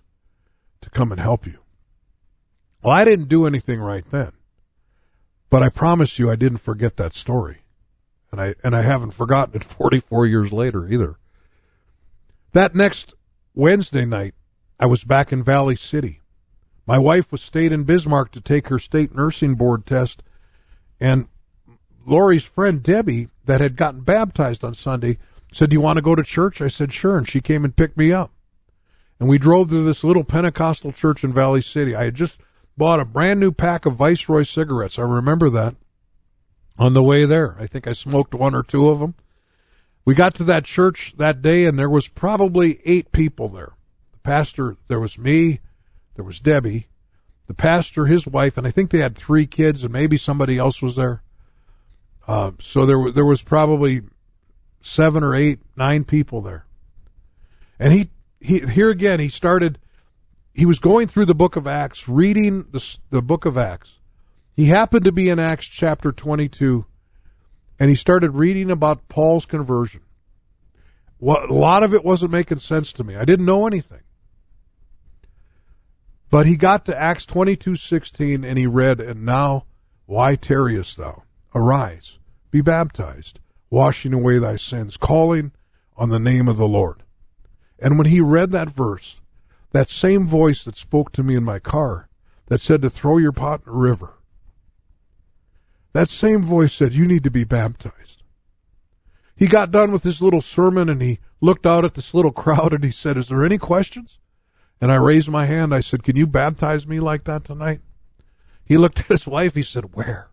to 0.80 0.89
come 0.89 1.12
and 1.12 1.20
help 1.20 1.45
you?" 1.45 1.60
Well, 2.82 2.93
I 2.93 3.04
didn't 3.04 3.28
do 3.28 3.45
anything 3.45 3.82
right 3.82 4.10
then, 4.10 4.32
but 5.49 5.62
I 5.62 5.68
promise 5.68 6.18
you, 6.18 6.32
I 6.32 6.38
didn't 6.38 6.60
forget 6.60 6.95
that 6.95 7.12
story 7.12 7.64
and 8.32 8.39
I 8.39 8.56
and 8.64 8.74
I 8.74 8.84
haven't 8.84 9.12
forgotten 9.12 9.54
it 9.58 9.64
44 9.66 10.26
years 10.26 10.54
later 10.54 10.88
either. 10.88 11.18
That 12.54 12.74
next 12.74 13.16
Wednesday 13.54 14.06
night, 14.06 14.34
I 14.80 14.86
was 14.86 15.04
back 15.04 15.34
in 15.34 15.43
Valley 15.43 15.76
City. 15.76 16.22
My 16.88 16.99
wife 16.99 17.34
was 17.34 17.41
stayed 17.41 17.74
in 17.74 17.84
Bismarck 17.84 18.32
to 18.32 18.39
take 18.39 18.70
her 18.70 18.80
state 18.80 19.14
nursing 19.14 19.56
board 19.56 19.86
test, 19.86 20.24
and 21.01 21.28
Lori's 22.06 22.43
friend 22.43 22.84
Debbie, 22.84 23.30
that 23.45 23.62
had 23.62 23.76
gotten 23.76 24.01
baptized 24.01 24.64
on 24.64 24.74
Sunday, 24.74 25.18
said, 25.51 25.70
"Do 25.70 25.76
you 25.76 25.82
want 25.82 25.97
to 25.97 26.01
go 26.01 26.16
to 26.16 26.24
church?" 26.24 26.62
I 26.62 26.68
said, 26.68 26.91
"Sure," 26.91 27.18
and 27.18 27.28
she 27.28 27.41
came 27.41 27.64
and 27.64 27.76
picked 27.76 27.97
me 27.97 28.12
up, 28.12 28.32
and 29.20 29.30
we 29.30 29.38
drove 29.38 29.70
to 29.70 29.84
this 29.84 30.04
little 30.04 30.24
Pentecostal 30.24 30.91
church 30.91 31.24
in 31.24 31.34
Valley 31.34 31.62
City. 31.62 31.95
I 31.95 32.06
had 32.06 32.16
just 32.16 32.39
bought 32.78 32.99
a 32.99 33.06
brand 33.06 33.39
new 33.39 33.51
pack 33.51 33.86
of 33.86 33.95
Viceroy 33.95 34.43
cigarettes. 34.43 34.97
I 34.97 35.04
remember 35.04 35.49
that 35.49 35.76
on 36.78 36.93
the 36.93 37.04
way 37.04 37.26
there. 37.26 37.56
I 37.60 37.68
think 37.68 37.88
I 37.88 37.93
smoked 37.93 38.34
one 38.34 38.56
or 38.56 38.64
two 38.64 38.89
of 38.89 38.99
them. 38.99 39.16
We 40.06 40.16
got 40.16 40.34
to 40.36 40.43
that 40.45 40.66
church 40.66 41.14
that 41.18 41.41
day, 41.41 41.66
and 41.66 41.78
there 41.78 41.89
was 41.89 42.08
probably 42.08 42.80
eight 42.84 43.12
people 43.12 43.47
there. 43.47 43.74
The 44.12 44.20
pastor, 44.20 44.76
there 44.88 44.99
was 44.99 45.18
me, 45.18 45.60
there 46.16 46.26
was 46.26 46.39
Debbie, 46.39 46.88
the 47.47 47.54
pastor, 47.54 48.08
his 48.08 48.26
wife, 48.26 48.58
and 48.58 48.66
I 48.66 48.72
think 48.72 48.89
they 48.89 48.99
had 48.99 49.16
three 49.16 49.45
kids, 49.45 49.84
and 49.84 49.93
maybe 49.93 50.18
somebody 50.18 50.58
else 50.58 50.82
was 50.82 50.95
there. 50.95 51.22
Uh, 52.28 52.51
so 52.59 52.86
there, 52.86 53.11
there 53.11 53.26
was 53.26 53.43
probably 53.43 54.01
seven 54.82 55.24
or 55.24 55.36
eight, 55.36 55.59
nine 55.76 56.03
people 56.03 56.41
there. 56.41 56.65
And 57.80 57.91
he, 57.93 58.09
he, 58.39 58.59
here 58.59 58.89
again, 58.89 59.19
he 59.19 59.30
started, 59.30 59.80
he 60.53 60.65
was 60.65 60.80
going 60.80 61.07
through 61.07 61.26
the 61.26 61.36
book 61.36 61.55
of 61.55 61.67
Acts, 61.67 62.07
reading 62.07 62.65
the, 62.71 62.97
the 63.09 63.21
book 63.21 63.45
of 63.45 63.57
Acts. 63.57 63.99
He 64.55 64.65
happened 64.65 65.05
to 65.05 65.11
be 65.11 65.30
in 65.30 65.39
Acts 65.39 65.65
chapter 65.65 66.11
22, 66.11 66.86
and 67.80 67.89
he 67.89 67.95
started 67.95 68.32
reading 68.32 68.69
about 68.69 69.07
Paul's 69.09 69.45
conversion. 69.45 70.01
A 71.21 71.26
lot 71.26 71.84
of 71.84 71.93
it 71.93 72.03
wasn't 72.03 72.32
making 72.32 72.59
sense 72.59 72.93
to 72.93 73.03
me. 73.03 73.15
I 73.15 73.26
didn't 73.26 73.45
know 73.45 73.65
anything. 73.65 74.01
But 76.30 76.47
he 76.47 76.57
got 76.57 76.86
to 76.86 76.99
Acts 76.99 77.26
22:16 77.26 78.43
and 78.43 78.57
he 78.57 78.65
read, 78.65 78.99
"And 78.99 79.24
now 79.24 79.65
why 80.05 80.36
tarriest 80.36 80.97
thou? 80.97 81.22
Arise, 81.56 82.20
be 82.51 82.62
baptized, 82.62 83.39
washing 83.70 84.14
away 84.14 84.39
thy 84.39 84.56
sins, 84.56 84.97
calling 84.97 85.51
on 85.95 86.10
the 86.10 86.20
name 86.20 86.47
of 86.47 86.58
the 86.58 86.68
Lord." 86.68 87.04
And 87.80 87.97
when 87.97 88.08
he 88.08 88.22
read 88.22 88.51
that 88.51 88.70
verse, 88.70 89.22
that 89.72 89.89
same 89.89 90.26
voice 90.26 90.64
that 90.64 90.78
spoke 90.78 91.12
to 91.14 91.24
me 91.24 91.36
in 91.36 91.43
my 91.43 91.60
car 91.60 92.08
that 92.47 92.62
said 92.62 92.82
to 92.82 92.89
throw 92.89 93.18
your 93.18 93.32
pot 93.32 93.62
in 93.66 93.72
the 93.74 93.78
river, 93.78 94.14
that 95.93 96.10
same 96.10 96.41
voice 96.41 96.74
said, 96.74 96.93
You 96.93 97.06
need 97.06 97.24
to 97.24 97.32
be 97.32 97.43
baptized. 97.43 98.24
He 99.36 99.47
got 99.47 99.72
done 99.72 99.91
with 99.91 100.04
his 100.04 100.22
little 100.22 100.41
sermon 100.41 100.89
and 100.89 101.01
he 101.01 101.20
looked 101.39 101.66
out 101.66 101.86
at 101.86 101.93
this 101.93 102.14
little 102.14 102.32
crowd 102.32 102.74
and 102.74 102.84
he 102.84 102.91
said, 102.91 103.18
Is 103.18 103.28
there 103.28 103.45
any 103.45 103.58
questions? 103.58 104.18
And 104.82 104.91
I 104.91 104.95
raised 104.95 105.30
my 105.30 105.45
hand. 105.45 105.74
I 105.74 105.82
said, 105.82 106.04
Can 106.04 106.16
you 106.16 106.28
baptize 106.28 106.88
me 106.88 106.99
like 106.99 107.24
that 107.26 107.45
tonight? 107.45 107.82
He 108.66 108.78
looked 108.78 108.99
at 108.99 109.08
his 109.08 109.28
wife. 109.28 109.56
He 109.56 109.64
said, 109.64 109.93
Where? 109.93 110.30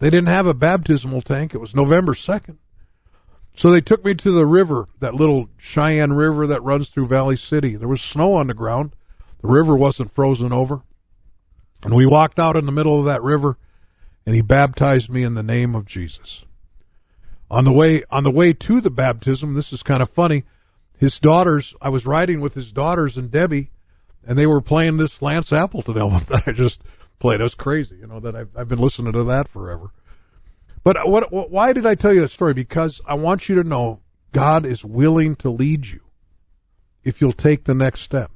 They 0.00 0.10
didn't 0.10 0.28
have 0.28 0.46
a 0.46 0.54
baptismal 0.54 1.22
tank. 1.22 1.54
It 1.54 1.60
was 1.60 1.74
November 1.74 2.14
2nd. 2.14 2.56
So 3.54 3.70
they 3.70 3.80
took 3.80 4.04
me 4.04 4.14
to 4.14 4.30
the 4.32 4.46
river, 4.46 4.88
that 5.00 5.14
little 5.14 5.48
Sheyenne 5.58 6.16
River 6.16 6.46
that 6.48 6.62
runs 6.62 6.88
through 6.88 7.06
Valley 7.06 7.36
City. 7.36 7.76
There 7.76 7.88
was 7.88 8.00
snow 8.00 8.34
on 8.34 8.48
the 8.48 8.54
ground. 8.54 8.94
The 9.40 9.48
river 9.48 9.76
wasn't 9.76 10.12
frozen 10.12 10.52
over. 10.52 10.82
And 11.84 11.94
we 11.94 12.06
walked 12.06 12.38
out 12.38 12.56
in 12.56 12.66
the 12.66 12.72
middle 12.72 12.98
of 12.98 13.04
that 13.06 13.22
river 13.22 13.56
and 14.26 14.34
he 14.34 14.42
baptized 14.42 15.10
me 15.10 15.22
in 15.22 15.34
the 15.34 15.42
name 15.42 15.74
of 15.74 15.86
Jesus. 15.86 16.44
On 17.50 17.64
the 17.64 17.72
way 17.72 18.02
on 18.10 18.22
the 18.22 18.30
way 18.30 18.52
to 18.52 18.80
the 18.80 18.90
baptism, 18.90 19.54
this 19.54 19.72
is 19.72 19.82
kind 19.82 20.02
of 20.02 20.10
funny 20.10 20.44
his 21.00 21.18
daughters, 21.18 21.74
I 21.80 21.88
was 21.88 22.04
riding 22.04 22.42
with 22.42 22.52
his 22.52 22.72
daughters 22.72 23.16
and 23.16 23.30
Debbie, 23.30 23.70
and 24.22 24.38
they 24.38 24.46
were 24.46 24.60
playing 24.60 24.98
this 24.98 25.22
Lance 25.22 25.50
Appleton 25.50 25.96
album 25.98 26.24
that 26.28 26.46
I 26.46 26.52
just 26.52 26.82
was 27.22 27.54
crazy, 27.54 27.96
you 27.96 28.06
know, 28.06 28.20
that 28.20 28.34
I've, 28.34 28.50
I've 28.56 28.68
been 28.68 28.78
listening 28.78 29.12
to 29.12 29.24
that 29.24 29.48
forever. 29.48 29.92
But 30.82 30.96
what, 31.08 31.30
what, 31.30 31.50
why 31.50 31.72
did 31.72 31.86
I 31.86 31.94
tell 31.94 32.14
you 32.14 32.20
that 32.22 32.28
story? 32.28 32.54
Because 32.54 33.00
I 33.06 33.14
want 33.14 33.48
you 33.48 33.54
to 33.56 33.68
know 33.68 34.00
God 34.32 34.64
is 34.64 34.84
willing 34.84 35.34
to 35.36 35.50
lead 35.50 35.86
you 35.86 36.00
if 37.04 37.20
you'll 37.20 37.32
take 37.32 37.64
the 37.64 37.74
next 37.74 38.00
step. 38.00 38.30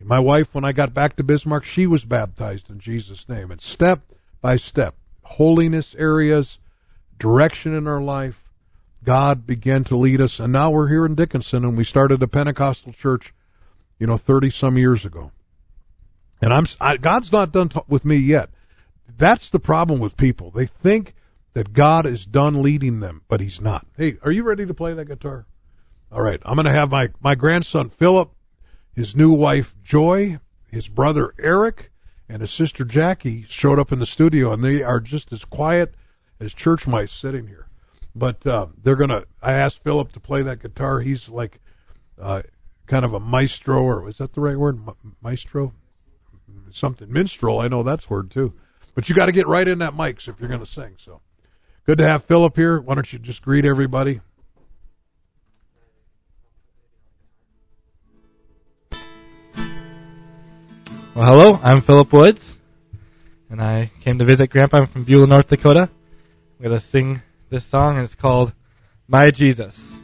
My 0.00 0.18
wife, 0.18 0.54
when 0.54 0.66
I 0.66 0.72
got 0.72 0.92
back 0.92 1.16
to 1.16 1.24
Bismarck, 1.24 1.64
she 1.64 1.86
was 1.86 2.04
baptized 2.04 2.68
in 2.68 2.78
Jesus' 2.78 3.26
name. 3.26 3.50
And 3.50 3.60
step 3.60 4.00
by 4.42 4.58
step, 4.58 4.96
holiness 5.22 5.94
areas, 5.98 6.58
direction 7.18 7.74
in 7.74 7.86
our 7.86 8.02
life, 8.02 8.50
God 9.02 9.46
began 9.46 9.84
to 9.84 9.96
lead 9.96 10.20
us, 10.20 10.40
and 10.40 10.52
now 10.52 10.70
we're 10.70 10.88
here 10.88 11.06
in 11.06 11.14
Dickinson, 11.14 11.64
and 11.64 11.76
we 11.76 11.84
started 11.84 12.22
a 12.22 12.28
Pentecostal 12.28 12.92
church, 12.92 13.32
you 13.98 14.06
know, 14.06 14.16
thirty 14.16 14.50
some 14.50 14.76
years 14.76 15.04
ago. 15.04 15.30
And 16.40 16.52
I'm 16.52 16.66
I, 16.80 16.96
God's 16.96 17.32
not 17.32 17.52
done 17.52 17.68
t- 17.68 17.80
with 17.88 18.04
me 18.04 18.16
yet. 18.16 18.50
That's 19.16 19.50
the 19.50 19.60
problem 19.60 20.00
with 20.00 20.16
people. 20.16 20.50
They 20.50 20.66
think 20.66 21.14
that 21.54 21.72
God 21.72 22.04
is 22.04 22.26
done 22.26 22.62
leading 22.62 23.00
them, 23.00 23.22
but 23.28 23.40
He's 23.40 23.60
not. 23.60 23.86
Hey, 23.96 24.16
are 24.22 24.32
you 24.32 24.42
ready 24.42 24.66
to 24.66 24.74
play 24.74 24.92
that 24.94 25.06
guitar? 25.06 25.46
All 26.12 26.22
right, 26.22 26.40
I'm 26.44 26.56
going 26.56 26.66
to 26.66 26.72
have 26.72 26.90
my 26.90 27.08
my 27.20 27.34
grandson 27.34 27.88
Philip, 27.88 28.32
his 28.94 29.16
new 29.16 29.32
wife 29.32 29.74
Joy, 29.82 30.38
his 30.70 30.88
brother 30.88 31.34
Eric, 31.38 31.90
and 32.28 32.40
his 32.40 32.50
sister 32.50 32.84
Jackie 32.84 33.44
showed 33.48 33.78
up 33.78 33.92
in 33.92 33.98
the 33.98 34.06
studio, 34.06 34.52
and 34.52 34.62
they 34.62 34.82
are 34.82 35.00
just 35.00 35.32
as 35.32 35.44
quiet 35.44 35.94
as 36.40 36.52
church 36.52 36.86
mice 36.86 37.12
sitting 37.12 37.46
here. 37.46 37.68
But 38.14 38.46
uh, 38.46 38.68
they're 38.82 38.96
gonna. 38.96 39.24
I 39.42 39.52
asked 39.52 39.82
Philip 39.82 40.12
to 40.12 40.20
play 40.20 40.42
that 40.42 40.60
guitar. 40.60 41.00
He's 41.00 41.28
like 41.28 41.60
uh, 42.20 42.42
kind 42.86 43.04
of 43.04 43.12
a 43.12 43.20
maestro, 43.20 43.82
or 43.82 44.08
is 44.08 44.18
that 44.18 44.32
the 44.34 44.40
right 44.40 44.56
word? 44.56 44.80
maestro, 45.20 45.72
something 46.74 47.12
minstrel. 47.12 47.60
I 47.60 47.68
know 47.68 47.82
that's 47.82 48.10
word 48.10 48.30
too. 48.30 48.52
But 48.94 49.08
you 49.08 49.14
got 49.14 49.26
to 49.26 49.32
get 49.32 49.46
right 49.46 49.66
in 49.66 49.78
that 49.78 49.94
mics 49.94 50.28
if 50.28 50.38
you're 50.38 50.48
going 50.48 50.60
to 50.60 50.66
sing. 50.66 50.94
So 50.98 51.20
good 51.86 51.98
to 51.98 52.06
have 52.06 52.24
Philip 52.24 52.56
here. 52.56 52.80
Why 52.80 52.94
don't 52.94 53.12
you 53.12 53.18
just 53.18 53.42
greet 53.42 53.64
everybody? 53.64 54.20
Well, 61.14 61.26
hello, 61.26 61.60
I'm 61.62 61.80
Philip 61.80 62.12
Woods, 62.12 62.58
and 63.48 63.62
I 63.62 63.92
came 64.00 64.18
to 64.18 64.24
visit 64.24 64.50
Grandpa. 64.50 64.78
I'm 64.78 64.86
from 64.86 65.04
Beulah, 65.04 65.28
North 65.28 65.46
Dakota. 65.46 65.88
I'm 66.58 66.62
going 66.62 66.76
to 66.76 66.84
sing 66.84 67.22
this 67.50 67.64
song, 67.64 67.94
and 67.94 68.02
it's 68.02 68.16
called 68.16 68.52
My 69.06 69.30
Jesus. 69.30 69.96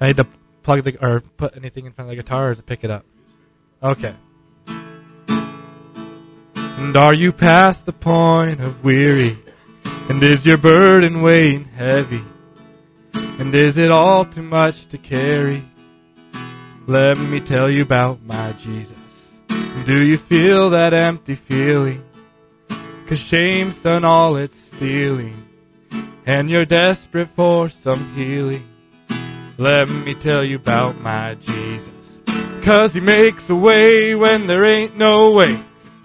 I 0.00 0.06
need 0.06 0.16
to 0.16 0.26
plug 0.62 0.84
the 0.84 0.96
or 1.06 1.20
put 1.20 1.54
anything 1.54 1.84
in 1.84 1.92
front 1.92 2.10
of 2.10 2.16
the 2.16 2.22
guitar 2.22 2.52
or 2.52 2.54
to 2.54 2.62
pick 2.62 2.82
it 2.82 2.90
up. 2.90 3.04
Okay. 3.82 4.14
And 6.80 6.96
are 6.96 7.14
you 7.14 7.30
past 7.30 7.86
the 7.86 7.92
point 7.92 8.60
of 8.60 8.82
weary? 8.82 9.36
And 10.08 10.22
is 10.22 10.46
your 10.46 10.56
burden 10.56 11.22
weighing 11.22 11.66
heavy? 11.66 12.24
And 13.38 13.54
is 13.54 13.78
it 13.78 13.90
all 13.90 14.24
too 14.24 14.42
much 14.42 14.86
to 14.86 14.98
carry? 14.98 15.62
Let 16.86 17.18
me 17.18 17.38
tell 17.38 17.70
you 17.70 17.82
about 17.82 18.22
my 18.22 18.52
Jesus. 18.52 19.38
Do 19.84 20.02
you 20.02 20.16
feel 20.16 20.70
that 20.70 20.92
empty 20.92 21.34
feeling? 21.36 22.02
Cause 23.06 23.20
shame's 23.20 23.80
done 23.80 24.04
all 24.04 24.36
its 24.36 24.58
stealing 24.58 25.36
and 26.26 26.48
you're 26.48 26.64
desperate 26.64 27.28
for 27.28 27.68
some 27.68 28.14
healing, 28.14 28.66
let 29.58 29.90
me 29.90 30.14
tell 30.14 30.42
you 30.42 30.56
about 30.56 31.00
my 31.00 31.34
Jesus. 31.34 32.22
Cause 32.62 32.94
he 32.94 33.00
makes 33.00 33.50
a 33.50 33.54
way 33.54 34.14
when 34.14 34.46
there 34.46 34.64
ain't 34.64 34.96
no 34.96 35.32
way. 35.32 35.58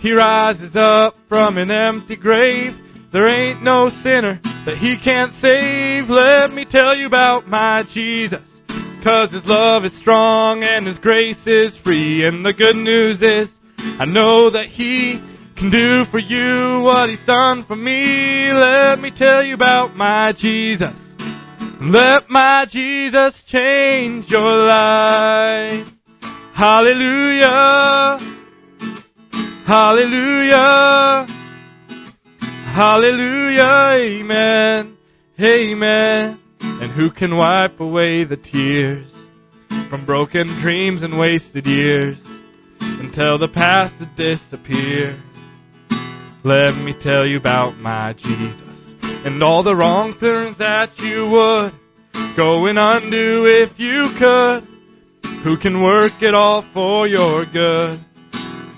He 0.06 0.14
rises 0.14 0.76
up 0.76 1.18
from 1.28 1.58
an 1.58 1.72
empty 1.72 2.16
grave. 2.16 2.80
There 3.10 3.28
ain't 3.28 3.64
no 3.64 3.89
sinner 3.89 4.39
that 4.66 4.78
he 4.78 4.97
can't 4.97 5.34
save. 5.34 6.12
Let 6.12 6.53
me 6.53 6.64
tell 6.64 6.95
you 6.95 7.08
about 7.08 7.47
my 7.47 7.82
Jesus. 7.82 8.62
Cause 9.01 9.32
his 9.32 9.49
love 9.49 9.84
is 9.84 9.93
strong 9.93 10.62
and 10.62 10.86
his 10.86 10.99
grace 10.99 11.47
is 11.47 11.76
free. 11.76 12.24
And 12.24 12.45
the 12.45 12.53
good 12.53 12.76
news 12.76 13.24
is, 13.24 13.60
I 13.97 14.06
know 14.06 14.51
that 14.51 14.68
he 14.68 15.24
can 15.56 15.72
do 15.72 16.06
for 16.06 16.20
you 16.20 16.82
what 16.82 17.10
he's 17.10 17.26
done 17.26 17.64
for 17.64 17.76
me. 17.76 18.53
Let 18.53 18.99
me 18.99 19.10
tell 19.10 19.41
you 19.41 19.56
about 19.56 19.95
my 19.95 20.34
Jesus. 20.34 21.18
Let 21.82 22.30
my 22.30 22.66
Jesus 22.66 23.41
change 23.41 24.30
your 24.30 24.68
life. 24.68 25.97
Hallelujah. 26.53 28.20
Hallelujah. 29.66 31.26
Hallelujah. 32.66 33.88
Amen. 33.93 34.95
Amen. 35.41 36.39
And 36.61 36.91
who 36.91 37.09
can 37.09 37.36
wipe 37.36 37.80
away 37.80 38.26
the 38.26 38.38
tears 38.38 39.26
from 39.89 40.05
broken 40.05 40.45
dreams 40.45 41.01
and 41.01 41.18
wasted 41.18 41.66
years 41.66 42.24
until 42.80 43.39
the 43.39 43.47
past 43.47 43.97
had 43.97 44.16
disappeared? 44.16 45.16
Let 46.43 46.78
me 46.78 46.93
tell 46.93 47.26
you 47.26 47.38
about 47.38 47.76
my 47.80 48.13
Jesus 48.13 48.93
and 49.26 49.41
all 49.41 49.63
the 49.63 49.76
wrong 49.76 50.13
turns 50.13 50.57
that 50.57 51.01
you 51.01 51.28
would 51.28 51.74
go 52.36 52.68
and 52.68 52.78
undo 52.78 53.47
if 53.47 53.80
you 53.80 54.09
could. 54.09 54.63
Who 55.41 55.57
can 55.57 55.82
work 55.82 56.22
it 56.22 56.36
all 56.36 56.61
for 56.61 57.07
your 57.07 57.45
good? 57.45 57.99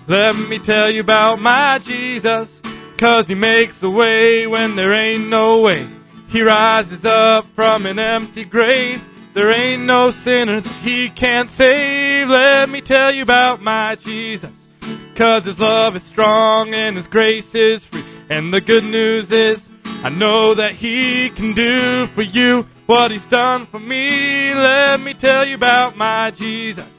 Let 0.08 0.38
me 0.48 0.58
tell 0.58 0.90
you 0.90 1.02
about 1.02 1.42
my 1.42 1.80
Jesus, 1.80 2.62
cause 2.98 3.28
he 3.28 3.36
makes 3.36 3.84
a 3.84 3.90
way 3.90 4.48
when 4.48 4.78
there 4.78 4.94
ain't 4.94 5.28
no 5.28 5.60
way. 5.60 5.86
He 6.30 6.42
rises 6.42 7.06
up 7.06 7.46
from 7.48 7.86
an 7.86 8.00
empty 8.00 8.46
grave. 8.46 9.04
There 9.34 9.54
ain't 9.54 9.84
no 9.84 10.10
sinner 10.10 10.62
that 10.62 10.74
he 10.76 11.10
can't 11.10 11.50
save. 11.50 12.30
Let 12.30 12.70
me 12.70 12.80
tell 12.80 13.12
you 13.12 13.22
about 13.22 13.62
my 13.62 13.96
Jesus, 13.96 14.70
cause 15.16 15.44
his 15.44 15.60
love 15.60 15.98
is 15.98 16.04
strong 16.04 16.74
and 16.74 16.96
his 16.96 17.08
grace 17.08 17.54
is 17.54 17.86
free. 17.86 18.06
And 18.30 18.54
the 18.54 18.62
good 18.62 18.86
news 18.86 19.30
is, 19.34 19.70
I 20.06 20.10
know 20.10 20.54
that 20.54 20.72
he 20.72 21.30
can 21.32 21.54
do 21.54 22.08
for 22.08 22.22
you 22.22 22.66
what 22.86 23.12
he's 23.12 23.28
done 23.28 23.66
for 23.66 23.80
me. 23.80 24.54
Let 24.54 25.02
me 25.02 25.14
tell 25.14 25.44
you 25.44 25.56
about 25.56 25.98
my 25.98 26.32
Jesus. 26.32 26.97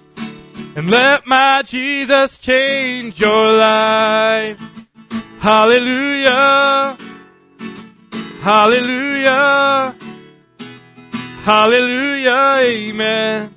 And 0.78 0.92
let 0.92 1.26
my 1.26 1.62
Jesus 1.66 2.38
change 2.38 3.20
your 3.20 3.56
life. 3.56 4.60
Hallelujah. 5.40 6.96
Hallelujah. 8.42 9.92
Hallelujah. 11.42 12.58
Amen. 12.60 13.54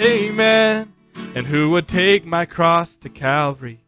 Amen. 0.00 0.92
And 1.34 1.46
who 1.46 1.68
would 1.68 1.86
take 1.86 2.24
my 2.24 2.46
cross 2.46 2.96
to 2.96 3.10
Calvary 3.10 3.80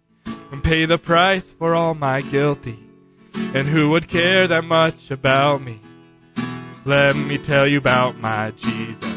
and 0.53 0.63
pay 0.63 0.85
the 0.85 0.99
price 0.99 1.51
for 1.51 1.75
all 1.75 1.95
my 1.95 2.21
guilty? 2.21 2.79
And 3.55 3.67
who 3.67 3.89
would 3.89 4.07
care 4.07 4.47
that 4.49 4.65
much 4.65 5.11
about 5.11 5.63
me? 5.63 5.81
Let 6.85 7.17
me 7.17 7.39
tell 7.39 7.67
you 7.67 7.79
about 7.79 8.19
my 8.19 8.51
Jesus. 8.51 9.16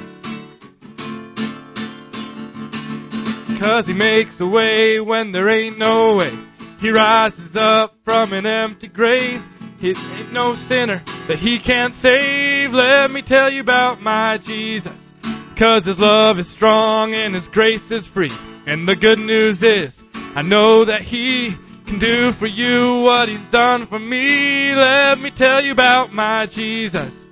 Cause 3.60 3.88
he 3.88 3.94
makes 3.94 4.40
a 4.40 4.48
way 4.48 5.02
when 5.02 5.34
there 5.34 5.50
ain't 5.50 5.78
no 5.78 6.16
way. 6.16 6.32
He 6.80 6.92
rises 6.92 7.58
up 7.58 7.94
from 8.06 8.32
an 8.32 8.46
empty 8.46 8.88
grave. 8.88 9.44
He 9.82 9.90
ain't 9.90 10.32
no 10.32 10.54
sinner 10.54 11.02
that 11.28 11.40
he 11.40 11.60
can't 11.60 11.94
save. 11.94 12.74
Let 12.74 13.12
me 13.12 13.22
tell 13.22 13.50
you 13.50 13.60
about 13.60 14.02
my 14.02 14.38
Jesus. 14.38 15.12
Cause 15.58 15.84
his 15.84 16.00
love 16.00 16.40
is 16.40 16.48
strong 16.48 17.14
and 17.14 17.34
his 17.34 17.48
grace 17.48 17.92
is 17.92 18.08
free. 18.08 18.32
And 18.66 18.88
the 18.88 18.96
good 18.96 19.20
news 19.20 19.62
is, 19.62 20.02
I 20.36 20.42
know 20.42 20.86
that 20.86 21.02
he 21.02 21.54
can 21.86 22.00
do 22.00 22.32
for 22.32 22.48
you 22.48 23.02
what 23.02 23.28
he's 23.28 23.50
done 23.50 23.86
for 23.88 24.00
me. 24.00 24.74
Let 24.74 25.20
me 25.20 25.32
tell 25.32 25.60
you 25.60 25.74
about 25.74 26.14
my 26.14 26.46
Jesus. 26.46 27.28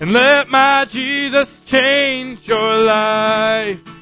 And 0.00 0.12
let 0.12 0.48
my 0.48 0.84
Jesus 0.84 1.60
change 1.62 2.46
your 2.46 2.78
life. 2.78 3.95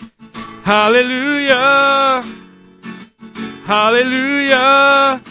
Hallelujah. 0.65 2.25
Hallelujah. 3.67 5.23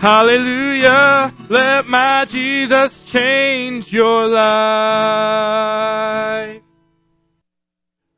Hallelujah. 0.00 1.32
Let 1.48 1.86
my 1.86 2.26
Jesus 2.26 3.04
change 3.10 3.90
your 3.94 4.28
life. 4.28 4.46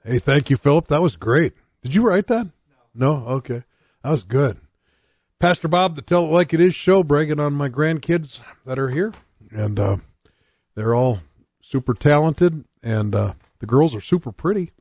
Hey, 0.05 0.19
thank 0.19 0.51
you, 0.51 0.57
Philip. 0.57 0.89
That 0.89 1.01
was 1.01 1.15
great. 1.15 1.53
Did 1.83 1.95
you 1.95 2.03
write 2.03 2.27
that? 2.27 2.51
No. 2.93 3.21
No? 3.21 3.25
Okay. 3.35 3.63
That 4.03 4.11
was 4.11 4.25
good. 4.25 4.59
Pastor 5.39 5.69
Bob, 5.69 5.95
the 5.95 6.03
Tell 6.03 6.25
It 6.25 6.33
Like 6.33 6.53
It 6.53 6.61
Is 6.61 6.75
show, 6.75 7.05
bragging 7.05 7.39
on 7.39 7.55
my 7.55 7.69
grandkids 7.69 8.41
that 8.67 8.81
are 8.81 8.89
here. 8.89 9.13
And 9.53 9.79
uh, 9.79 9.99
they're 10.75 10.97
all 10.97 11.21
super 11.61 11.95
talented, 11.95 12.65
and 12.83 13.15
uh, 13.15 13.35
the 13.61 13.67
girls 13.67 13.95
are 13.95 14.01
super 14.01 14.33
pretty. 14.33 14.73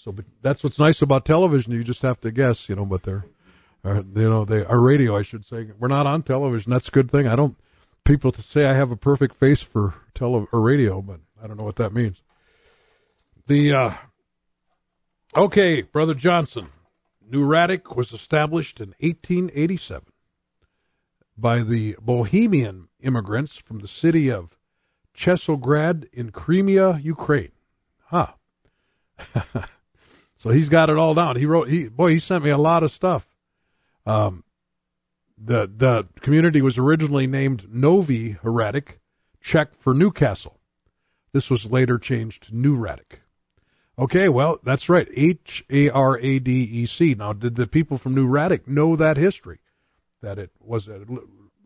So 0.00 0.12
but 0.12 0.24
that's 0.40 0.64
what's 0.64 0.78
nice 0.78 1.02
about 1.02 1.26
television. 1.26 1.74
You 1.74 1.84
just 1.84 2.00
have 2.00 2.18
to 2.22 2.30
guess, 2.30 2.70
you 2.70 2.74
know, 2.74 2.86
but 2.86 3.02
they're, 3.02 3.26
uh, 3.84 3.96
you 3.96 4.30
know, 4.30 4.46
they 4.46 4.64
are 4.64 4.80
radio, 4.80 5.14
I 5.14 5.20
should 5.20 5.44
say. 5.44 5.68
We're 5.78 5.88
not 5.88 6.06
on 6.06 6.22
television. 6.22 6.70
That's 6.70 6.88
a 6.88 6.90
good 6.90 7.10
thing. 7.10 7.28
I 7.28 7.36
don't, 7.36 7.54
people 8.06 8.32
to 8.32 8.40
say 8.40 8.64
I 8.64 8.72
have 8.72 8.90
a 8.90 8.96
perfect 8.96 9.34
face 9.34 9.60
for 9.60 9.92
tele 10.14 10.46
or 10.52 10.62
radio, 10.62 11.02
but 11.02 11.20
I 11.42 11.46
don't 11.46 11.58
know 11.58 11.64
what 11.64 11.76
that 11.76 11.92
means. 11.92 12.22
The, 13.46 13.74
uh, 13.74 13.94
okay, 15.36 15.82
Brother 15.82 16.14
Johnson, 16.14 16.68
New 17.20 17.46
Hradec 17.46 17.94
was 17.94 18.14
established 18.14 18.80
in 18.80 18.94
1887 19.00 20.06
by 21.36 21.62
the 21.62 21.96
Bohemian 22.00 22.88
immigrants 23.00 23.58
from 23.58 23.80
the 23.80 23.88
city 23.88 24.30
of 24.30 24.56
Chesolgrad 25.14 26.08
in 26.10 26.30
Crimea, 26.30 27.00
Ukraine. 27.02 27.52
Huh. 28.06 28.28
so 30.40 30.48
he's 30.48 30.70
got 30.70 30.88
it 30.88 30.96
all 30.96 31.12
down. 31.12 31.36
He 31.36 31.44
wrote, 31.44 31.68
he, 31.68 31.90
boy, 31.90 32.12
he 32.12 32.18
sent 32.18 32.42
me 32.42 32.48
a 32.48 32.56
lot 32.56 32.82
of 32.82 32.90
stuff. 32.90 33.28
Um, 34.06 34.42
the, 35.36 35.70
the 35.74 36.08
community 36.20 36.62
was 36.62 36.78
originally 36.78 37.26
named 37.26 37.66
Novi 37.70 38.36
Hradec, 38.42 38.94
Czech 39.42 39.74
for 39.78 39.92
Newcastle. 39.92 40.58
This 41.34 41.50
was 41.50 41.70
later 41.70 41.98
changed 41.98 42.44
to 42.44 42.56
New 42.56 42.78
Hradec. 42.78 43.20
Okay, 43.98 44.30
well, 44.30 44.58
that's 44.62 44.88
right. 44.88 45.06
H 45.14 45.62
A 45.68 45.90
R 45.90 46.18
A 46.18 46.38
D 46.38 46.62
E 46.62 46.86
C. 46.86 47.14
Now, 47.14 47.34
did 47.34 47.56
the 47.56 47.66
people 47.66 47.98
from 47.98 48.14
New 48.14 48.26
Hradec 48.26 48.66
know 48.66 48.96
that 48.96 49.18
history? 49.18 49.58
That 50.22 50.38
it 50.38 50.52
was 50.58 50.88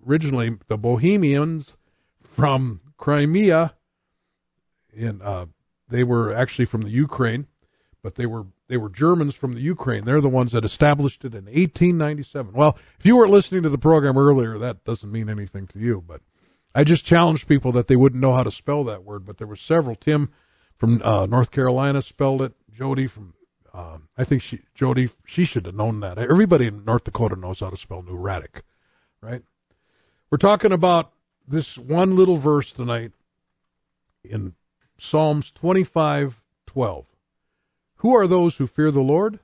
originally 0.04 0.58
the 0.66 0.76
Bohemians 0.76 1.76
from 2.20 2.80
Crimea, 2.96 3.74
and 4.96 5.22
uh, 5.22 5.46
they 5.88 6.02
were 6.02 6.34
actually 6.34 6.64
from 6.64 6.82
the 6.82 6.90
Ukraine, 6.90 7.46
but 8.02 8.16
they 8.16 8.26
were 8.26 8.46
they 8.68 8.76
were 8.76 8.88
Germans 8.88 9.34
from 9.34 9.54
the 9.54 9.60
Ukraine. 9.60 10.04
They're 10.04 10.20
the 10.20 10.28
ones 10.28 10.52
that 10.52 10.64
established 10.64 11.24
it 11.24 11.34
in 11.34 11.44
1897. 11.44 12.52
Well, 12.54 12.78
if 12.98 13.04
you 13.04 13.16
weren't 13.16 13.30
listening 13.30 13.62
to 13.62 13.68
the 13.68 13.78
program 13.78 14.16
earlier, 14.16 14.56
that 14.58 14.84
doesn't 14.84 15.12
mean 15.12 15.28
anything 15.28 15.66
to 15.68 15.78
you. 15.78 16.02
But 16.06 16.22
I 16.74 16.84
just 16.84 17.04
challenged 17.04 17.46
people 17.46 17.72
that 17.72 17.88
they 17.88 17.96
wouldn't 17.96 18.22
know 18.22 18.32
how 18.32 18.42
to 18.42 18.50
spell 18.50 18.84
that 18.84 19.04
word. 19.04 19.26
But 19.26 19.38
there 19.38 19.46
were 19.46 19.56
several. 19.56 19.94
Tim 19.94 20.32
from 20.76 21.02
uh, 21.02 21.26
North 21.26 21.50
Carolina 21.50 22.02
spelled 22.02 22.42
it. 22.42 22.54
Jody 22.72 23.06
from 23.06 23.34
uh, 23.72 23.98
I 24.16 24.24
think 24.24 24.42
she 24.42 24.60
Jody 24.74 25.10
she 25.26 25.44
should 25.44 25.66
have 25.66 25.74
known 25.74 26.00
that. 26.00 26.18
Everybody 26.18 26.66
in 26.66 26.84
North 26.84 27.04
Dakota 27.04 27.36
knows 27.36 27.60
how 27.60 27.70
to 27.70 27.76
spell 27.76 28.02
New 28.02 28.16
right? 28.16 29.42
We're 30.30 30.38
talking 30.38 30.72
about 30.72 31.12
this 31.46 31.76
one 31.76 32.16
little 32.16 32.36
verse 32.36 32.72
tonight 32.72 33.12
in 34.22 34.54
Psalms 34.96 35.50
25 35.52 36.40
12. 36.66 37.06
Who 38.04 38.14
are 38.14 38.26
those 38.26 38.58
who 38.58 38.66
fear 38.66 38.90
the 38.90 39.00
Lord? 39.00 39.38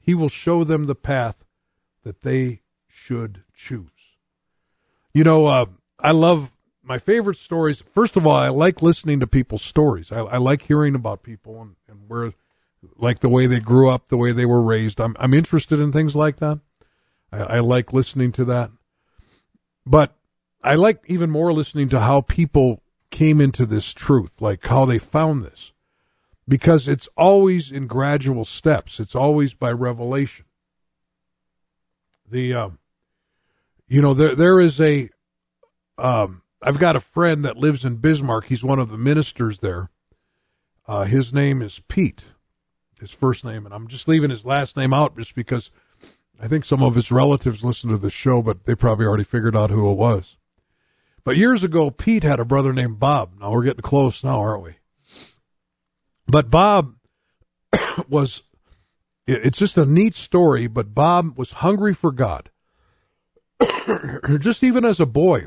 He 0.00 0.14
will 0.14 0.30
show 0.30 0.64
them 0.64 0.86
the 0.86 0.94
path 0.94 1.44
that 2.04 2.22
they 2.22 2.62
should 2.86 3.44
choose. 3.52 4.16
You 5.12 5.24
know, 5.24 5.44
uh, 5.44 5.66
I 6.00 6.12
love 6.12 6.50
my 6.82 6.96
favorite 6.96 7.36
stories. 7.36 7.82
First 7.82 8.16
of 8.16 8.26
all, 8.26 8.34
I 8.34 8.48
like 8.48 8.80
listening 8.80 9.20
to 9.20 9.26
people's 9.26 9.60
stories. 9.60 10.10
I, 10.10 10.20
I 10.20 10.36
like 10.38 10.62
hearing 10.62 10.94
about 10.94 11.22
people 11.22 11.60
and, 11.60 11.76
and 11.86 12.08
where, 12.08 12.32
like 12.96 13.18
the 13.18 13.28
way 13.28 13.46
they 13.46 13.60
grew 13.60 13.90
up, 13.90 14.08
the 14.08 14.16
way 14.16 14.32
they 14.32 14.46
were 14.46 14.62
raised. 14.62 15.02
I'm, 15.02 15.14
I'm 15.20 15.34
interested 15.34 15.78
in 15.78 15.92
things 15.92 16.16
like 16.16 16.38
that. 16.38 16.60
I, 17.30 17.40
I 17.40 17.60
like 17.60 17.92
listening 17.92 18.32
to 18.32 18.46
that. 18.46 18.70
But 19.84 20.16
I 20.62 20.76
like 20.76 21.02
even 21.08 21.28
more 21.28 21.52
listening 21.52 21.90
to 21.90 22.00
how 22.00 22.22
people 22.22 22.80
came 23.10 23.38
into 23.38 23.66
this 23.66 23.92
truth, 23.92 24.40
like 24.40 24.66
how 24.66 24.86
they 24.86 24.98
found 24.98 25.44
this, 25.44 25.72
because 26.48 26.88
it's 26.88 27.08
always 27.16 27.70
in 27.70 27.86
gradual 27.86 28.44
steps. 28.44 28.98
It's 28.98 29.14
always 29.14 29.52
by 29.52 29.70
revelation. 29.70 30.46
The, 32.30 32.54
um, 32.54 32.78
you 33.86 34.00
know, 34.00 34.14
there 34.14 34.34
there 34.34 34.60
is 34.60 34.80
a, 34.80 35.10
um, 35.98 36.42
I've 36.62 36.78
got 36.78 36.96
a 36.96 37.00
friend 37.00 37.44
that 37.44 37.58
lives 37.58 37.84
in 37.84 37.96
Bismarck. 37.96 38.46
He's 38.46 38.64
one 38.64 38.78
of 38.78 38.88
the 38.88 38.98
ministers 38.98 39.58
there. 39.60 39.90
Uh, 40.86 41.04
his 41.04 41.34
name 41.34 41.60
is 41.60 41.82
Pete, 41.88 42.24
his 42.98 43.10
first 43.10 43.44
name, 43.44 43.66
and 43.66 43.74
I'm 43.74 43.88
just 43.88 44.08
leaving 44.08 44.30
his 44.30 44.44
last 44.44 44.76
name 44.76 44.94
out 44.94 45.16
just 45.16 45.34
because 45.34 45.70
I 46.40 46.48
think 46.48 46.64
some 46.64 46.82
of 46.82 46.94
his 46.94 47.12
relatives 47.12 47.64
listen 47.64 47.90
to 47.90 47.98
the 47.98 48.10
show, 48.10 48.40
but 48.40 48.64
they 48.64 48.74
probably 48.74 49.04
already 49.04 49.24
figured 49.24 49.56
out 49.56 49.70
who 49.70 49.90
it 49.90 49.96
was. 49.96 50.36
But 51.24 51.36
years 51.36 51.62
ago, 51.62 51.90
Pete 51.90 52.22
had 52.22 52.40
a 52.40 52.44
brother 52.46 52.72
named 52.72 52.98
Bob. 52.98 53.32
Now 53.38 53.52
we're 53.52 53.64
getting 53.64 53.82
close 53.82 54.24
now, 54.24 54.38
aren't 54.38 54.62
we? 54.62 54.76
But 56.28 56.50
Bob 56.50 56.94
was, 58.08 58.42
it's 59.26 59.58
just 59.58 59.78
a 59.78 59.86
neat 59.86 60.14
story, 60.14 60.66
but 60.66 60.94
Bob 60.94 61.38
was 61.38 61.50
hungry 61.52 61.94
for 61.94 62.12
God. 62.12 62.50
just 64.38 64.62
even 64.62 64.84
as 64.84 65.00
a 65.00 65.06
boy, 65.06 65.46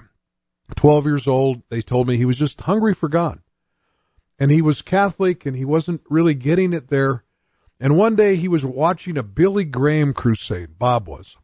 12 0.76 1.06
years 1.06 1.28
old, 1.28 1.62
they 1.70 1.82
told 1.82 2.08
me 2.08 2.18
he 2.18 2.26
was 2.26 2.38
just 2.38 2.62
hungry 2.62 2.94
for 2.94 3.08
God. 3.08 3.40
And 4.40 4.50
he 4.50 4.62
was 4.62 4.82
Catholic 4.82 5.46
and 5.46 5.56
he 5.56 5.66
wasn't 5.66 6.02
really 6.10 6.34
getting 6.34 6.74
it 6.74 6.88
there. 6.88 7.24
And 7.80 7.98
one 7.98 8.16
day 8.16 8.36
he 8.36 8.48
was 8.48 8.66
watching 8.66 9.18
a 9.18 9.24
Billy 9.24 9.66
Graham 9.66 10.14
crusade, 10.14 10.80
Bob 10.80 11.08
was. 11.08 11.38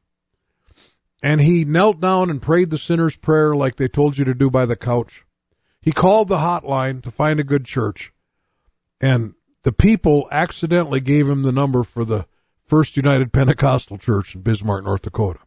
And 1.21 1.41
he 1.41 1.63
knelt 1.65 1.99
down 1.99 2.29
and 2.29 2.41
prayed 2.41 2.69
the 2.69 2.77
sinner's 2.77 3.15
prayer 3.15 3.55
like 3.55 3.75
they 3.75 3.87
told 3.87 4.17
you 4.17 4.25
to 4.25 4.33
do 4.33 4.49
by 4.49 4.65
the 4.65 4.75
couch. 4.75 5.25
He 5.81 5.91
called 5.91 6.27
the 6.27 6.37
hotline 6.37 7.01
to 7.03 7.11
find 7.11 7.39
a 7.39 7.43
good 7.43 7.65
church. 7.65 8.11
And 8.99 9.35
the 9.63 9.71
people 9.71 10.27
accidentally 10.31 10.99
gave 10.99 11.27
him 11.27 11.43
the 11.43 11.51
number 11.51 11.83
for 11.83 12.05
the 12.05 12.25
First 12.65 12.97
United 12.97 13.31
Pentecostal 13.31 13.97
Church 13.97 14.35
in 14.35 14.41
Bismarck, 14.41 14.83
North 14.83 15.03
Dakota. 15.03 15.39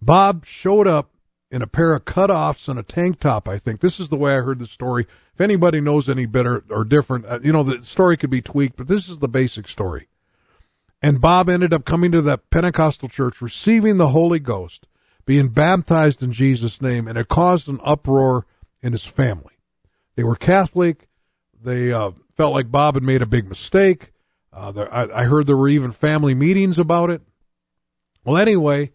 Bob 0.00 0.44
showed 0.44 0.86
up 0.86 1.10
in 1.50 1.62
a 1.62 1.66
pair 1.66 1.94
of 1.94 2.04
cutoffs 2.04 2.68
and 2.68 2.78
a 2.78 2.82
tank 2.82 3.20
top, 3.20 3.48
I 3.48 3.58
think. 3.58 3.80
This 3.80 3.98
is 3.98 4.10
the 4.10 4.16
way 4.16 4.34
I 4.34 4.40
heard 4.40 4.58
the 4.58 4.66
story. 4.66 5.06
If 5.32 5.40
anybody 5.40 5.80
knows 5.80 6.08
any 6.08 6.26
better 6.26 6.64
or 6.70 6.84
different, 6.84 7.24
uh, 7.26 7.40
you 7.42 7.52
know, 7.52 7.62
the 7.62 7.82
story 7.82 8.16
could 8.16 8.30
be 8.30 8.42
tweaked, 8.42 8.76
but 8.76 8.88
this 8.88 9.08
is 9.08 9.18
the 9.18 9.28
basic 9.28 9.68
story. 9.68 10.08
And 11.00 11.20
Bob 11.20 11.48
ended 11.48 11.72
up 11.72 11.84
coming 11.84 12.12
to 12.12 12.22
that 12.22 12.50
Pentecostal 12.50 13.08
church, 13.08 13.40
receiving 13.40 13.96
the 13.96 14.08
Holy 14.08 14.40
Ghost, 14.40 14.86
being 15.24 15.48
baptized 15.48 16.22
in 16.22 16.32
Jesus' 16.32 16.82
name, 16.82 17.06
and 17.06 17.16
it 17.16 17.28
caused 17.28 17.68
an 17.68 17.80
uproar 17.82 18.46
in 18.82 18.92
his 18.92 19.06
family. 19.06 19.54
They 20.16 20.24
were 20.24 20.36
Catholic. 20.36 21.08
They 21.60 21.92
uh, 21.92 22.12
felt 22.38 22.54
like 22.54 22.70
Bob 22.70 22.94
had 22.94 23.02
made 23.02 23.20
a 23.20 23.26
big 23.26 23.48
mistake. 23.48 24.12
Uh, 24.52 24.70
there, 24.70 24.94
I, 24.94 25.22
I 25.22 25.24
heard 25.24 25.46
there 25.46 25.56
were 25.56 25.68
even 25.68 25.90
family 25.90 26.34
meetings 26.34 26.78
about 26.78 27.10
it. 27.10 27.20
Well, 28.24 28.36
anyway, 28.36 28.92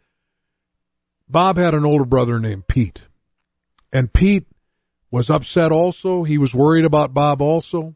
Bob 1.27 1.57
had 1.57 1.73
an 1.73 1.85
older 1.85 2.05
brother 2.05 2.39
named 2.39 2.67
Pete. 2.69 3.01
And 3.91 4.13
Pete 4.13 4.47
was 5.11 5.29
upset 5.29 5.73
also. 5.73 6.23
He 6.23 6.37
was 6.37 6.55
worried 6.55 6.85
about 6.85 7.13
Bob 7.13 7.41
also. 7.41 7.95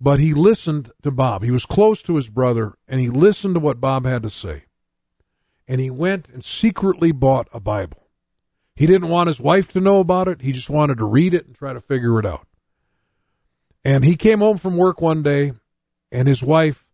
But 0.00 0.20
he 0.20 0.32
listened 0.32 0.90
to 1.02 1.10
Bob. 1.10 1.42
He 1.42 1.50
was 1.50 1.66
close 1.66 2.02
to 2.02 2.16
his 2.16 2.30
brother, 2.30 2.74
and 2.88 2.98
he 2.98 3.10
listened 3.10 3.54
to 3.54 3.60
what 3.60 3.80
Bob 3.80 4.06
had 4.06 4.22
to 4.22 4.30
say. 4.30 4.64
And 5.68 5.82
he 5.82 5.90
went 5.90 6.30
and 6.30 6.42
secretly 6.42 7.12
bought 7.12 7.48
a 7.52 7.60
Bible. 7.60 8.08
He 8.74 8.86
didn't 8.86 9.08
want 9.08 9.28
his 9.28 9.40
wife 9.40 9.68
to 9.72 9.80
know 9.80 10.00
about 10.00 10.28
it. 10.28 10.40
He 10.40 10.52
just 10.52 10.70
wanted 10.70 10.96
to 10.98 11.04
read 11.04 11.34
it 11.34 11.46
and 11.46 11.54
try 11.54 11.74
to 11.74 11.80
figure 11.80 12.18
it 12.18 12.24
out. 12.24 12.46
And 13.86 14.04
he 14.04 14.16
came 14.16 14.40
home 14.40 14.56
from 14.56 14.76
work 14.76 15.00
one 15.00 15.22
day, 15.22 15.52
and 16.10 16.26
his 16.26 16.42
wife 16.42 16.84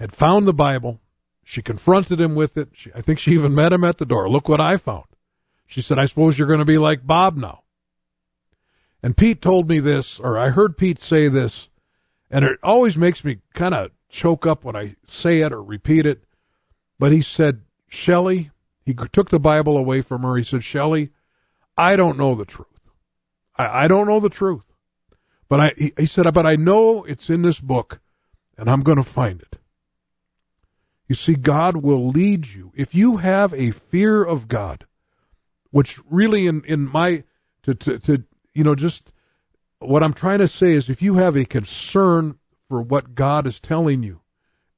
had 0.00 0.10
found 0.12 0.48
the 0.48 0.52
Bible 0.52 0.98
she 1.44 1.62
confronted 1.62 2.20
him 2.20 2.34
with 2.34 2.56
it. 2.56 2.70
She, 2.72 2.90
I 2.92 3.00
think 3.02 3.20
she 3.20 3.30
even 3.34 3.54
met 3.54 3.72
him 3.72 3.84
at 3.84 3.98
the 3.98 4.04
door. 4.04 4.28
Look 4.28 4.48
what 4.48 4.60
I 4.60 4.78
found. 4.78 5.04
She 5.64 5.80
said, 5.80 6.00
I 6.00 6.06
suppose 6.06 6.36
you're 6.36 6.48
going 6.48 6.58
to 6.58 6.64
be 6.64 6.76
like 6.76 7.06
Bob 7.06 7.36
now. 7.36 7.62
And 9.00 9.16
Pete 9.16 9.40
told 9.40 9.68
me 9.68 9.78
this, 9.78 10.18
or 10.18 10.36
I 10.36 10.48
heard 10.48 10.76
Pete 10.76 10.98
say 10.98 11.28
this, 11.28 11.68
and 12.32 12.44
it 12.44 12.58
always 12.64 12.96
makes 12.98 13.22
me 13.22 13.38
kind 13.54 13.72
of 13.72 13.92
choke 14.08 14.44
up 14.44 14.64
when 14.64 14.74
I 14.74 14.96
say 15.06 15.42
it 15.42 15.52
or 15.52 15.62
repeat 15.62 16.04
it. 16.04 16.24
But 16.98 17.12
he 17.12 17.22
said, 17.22 17.60
Shelley, 17.86 18.50
he 18.84 18.92
took 18.92 19.30
the 19.30 19.38
Bible 19.38 19.78
away 19.78 20.02
from 20.02 20.22
her. 20.22 20.34
He 20.34 20.42
said, 20.42 20.64
Shelley, 20.64 21.10
I 21.78 21.94
don't 21.94 22.18
know 22.18 22.34
the 22.34 22.44
truth. 22.44 22.90
I, 23.56 23.84
I 23.84 23.86
don't 23.86 24.08
know 24.08 24.18
the 24.18 24.28
truth. 24.28 24.71
But 25.52 25.60
I, 25.60 25.92
he, 25.98 26.06
said, 26.06 26.32
but 26.32 26.46
I 26.46 26.56
know 26.56 27.04
it's 27.04 27.28
in 27.28 27.42
this 27.42 27.60
book, 27.60 28.00
and 28.56 28.70
I'm 28.70 28.80
going 28.80 28.96
to 28.96 29.02
find 29.02 29.38
it. 29.38 29.58
You 31.08 31.14
see, 31.14 31.34
God 31.34 31.76
will 31.76 32.08
lead 32.08 32.46
you. 32.46 32.72
If 32.74 32.94
you 32.94 33.18
have 33.18 33.52
a 33.52 33.70
fear 33.70 34.24
of 34.24 34.48
God, 34.48 34.86
which 35.70 36.00
really 36.08 36.46
in, 36.46 36.64
in 36.64 36.90
my, 36.90 37.24
to, 37.64 37.74
to, 37.74 37.98
to, 37.98 38.24
you 38.54 38.64
know, 38.64 38.74
just 38.74 39.12
what 39.78 40.02
I'm 40.02 40.14
trying 40.14 40.38
to 40.38 40.48
say 40.48 40.70
is 40.70 40.88
if 40.88 41.02
you 41.02 41.16
have 41.16 41.36
a 41.36 41.44
concern 41.44 42.38
for 42.66 42.80
what 42.80 43.14
God 43.14 43.46
is 43.46 43.60
telling 43.60 44.02
you 44.02 44.22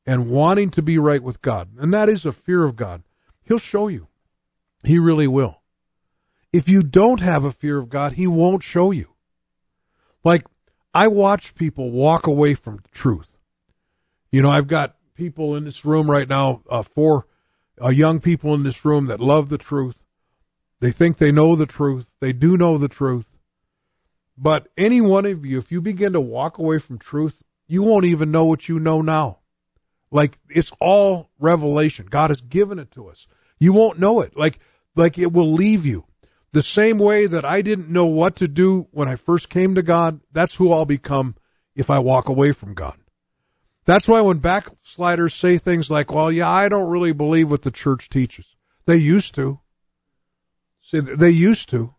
and 0.04 0.28
wanting 0.28 0.70
to 0.70 0.82
be 0.82 0.98
right 0.98 1.22
with 1.22 1.40
God, 1.40 1.68
and 1.78 1.94
that 1.94 2.08
is 2.08 2.26
a 2.26 2.32
fear 2.32 2.64
of 2.64 2.74
God, 2.74 3.04
He'll 3.44 3.58
show 3.58 3.86
you. 3.86 4.08
He 4.82 4.98
really 4.98 5.28
will. 5.28 5.62
If 6.52 6.68
you 6.68 6.82
don't 6.82 7.20
have 7.20 7.44
a 7.44 7.52
fear 7.52 7.78
of 7.78 7.88
God, 7.88 8.14
He 8.14 8.26
won't 8.26 8.64
show 8.64 8.90
you. 8.90 9.10
Like, 10.24 10.46
I 10.94 11.08
watch 11.08 11.54
people 11.56 11.90
walk 11.90 12.26
away 12.26 12.54
from 12.54 12.80
truth. 12.92 13.38
You 14.30 14.42
know, 14.42 14.50
I've 14.50 14.68
got 14.68 14.96
people 15.14 15.56
in 15.56 15.64
this 15.64 15.84
room 15.84 16.08
right 16.10 16.28
now, 16.28 16.62
uh, 16.70 16.82
four 16.82 17.26
uh, 17.82 17.88
young 17.88 18.20
people 18.20 18.54
in 18.54 18.62
this 18.62 18.84
room 18.84 19.06
that 19.06 19.20
love 19.20 19.48
the 19.48 19.58
truth. 19.58 20.04
They 20.80 20.92
think 20.92 21.18
they 21.18 21.32
know 21.32 21.56
the 21.56 21.66
truth. 21.66 22.06
They 22.20 22.32
do 22.32 22.56
know 22.56 22.78
the 22.78 22.88
truth. 22.88 23.26
But 24.36 24.68
any 24.76 25.00
one 25.00 25.26
of 25.26 25.44
you, 25.44 25.58
if 25.58 25.72
you 25.72 25.80
begin 25.80 26.12
to 26.12 26.20
walk 26.20 26.58
away 26.58 26.78
from 26.78 26.98
truth, 26.98 27.42
you 27.66 27.82
won't 27.82 28.04
even 28.04 28.30
know 28.30 28.44
what 28.44 28.68
you 28.68 28.78
know 28.78 29.02
now. 29.02 29.38
Like 30.10 30.38
it's 30.48 30.72
all 30.80 31.30
revelation. 31.40 32.06
God 32.08 32.30
has 32.30 32.40
given 32.40 32.78
it 32.78 32.90
to 32.92 33.08
us. 33.08 33.26
You 33.58 33.72
won't 33.72 33.98
know 33.98 34.20
it. 34.20 34.36
Like, 34.36 34.60
like 34.94 35.18
it 35.18 35.32
will 35.32 35.52
leave 35.52 35.86
you. 35.86 36.06
The 36.54 36.62
same 36.62 36.98
way 36.98 37.26
that 37.26 37.44
I 37.44 37.62
didn't 37.62 37.90
know 37.90 38.06
what 38.06 38.36
to 38.36 38.46
do 38.46 38.86
when 38.92 39.08
I 39.08 39.16
first 39.16 39.50
came 39.50 39.74
to 39.74 39.82
God, 39.82 40.20
that's 40.30 40.54
who 40.54 40.72
I'll 40.72 40.84
become 40.84 41.34
if 41.74 41.90
I 41.90 41.98
walk 41.98 42.28
away 42.28 42.52
from 42.52 42.74
God. 42.74 42.96
That's 43.86 44.06
why 44.06 44.20
when 44.20 44.38
backsliders 44.38 45.34
say 45.34 45.58
things 45.58 45.90
like, 45.90 46.12
well, 46.12 46.30
yeah, 46.30 46.48
I 46.48 46.68
don't 46.68 46.88
really 46.88 47.10
believe 47.10 47.50
what 47.50 47.62
the 47.62 47.72
church 47.72 48.08
teaches. 48.08 48.54
They 48.86 48.94
used 48.94 49.34
to. 49.34 49.62
See, 50.80 51.00
they 51.00 51.30
used 51.30 51.70
to. 51.70 51.96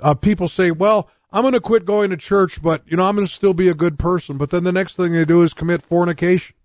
Uh, 0.00 0.14
people 0.14 0.48
say, 0.48 0.72
well, 0.72 1.08
I'm 1.30 1.42
going 1.42 1.52
to 1.52 1.60
quit 1.60 1.84
going 1.84 2.10
to 2.10 2.16
church, 2.16 2.60
but, 2.60 2.82
you 2.86 2.96
know, 2.96 3.04
I'm 3.04 3.14
going 3.14 3.28
to 3.28 3.32
still 3.32 3.54
be 3.54 3.68
a 3.68 3.74
good 3.74 3.96
person. 3.96 4.38
But 4.38 4.50
then 4.50 4.64
the 4.64 4.72
next 4.72 4.96
thing 4.96 5.12
they 5.12 5.24
do 5.24 5.42
is 5.42 5.54
commit 5.54 5.82
fornication. 5.82 6.56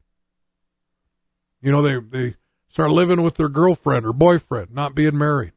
You 1.62 1.72
know, 1.72 1.84
they, 1.84 2.00
they 2.00 2.38
start 2.70 2.90
living 2.90 3.22
with 3.22 3.36
their 3.36 3.50
girlfriend 3.50 4.08
or 4.08 4.14
boyfriend, 4.14 4.72
not 4.72 4.96
being 4.96 5.16
married. 5.16 5.54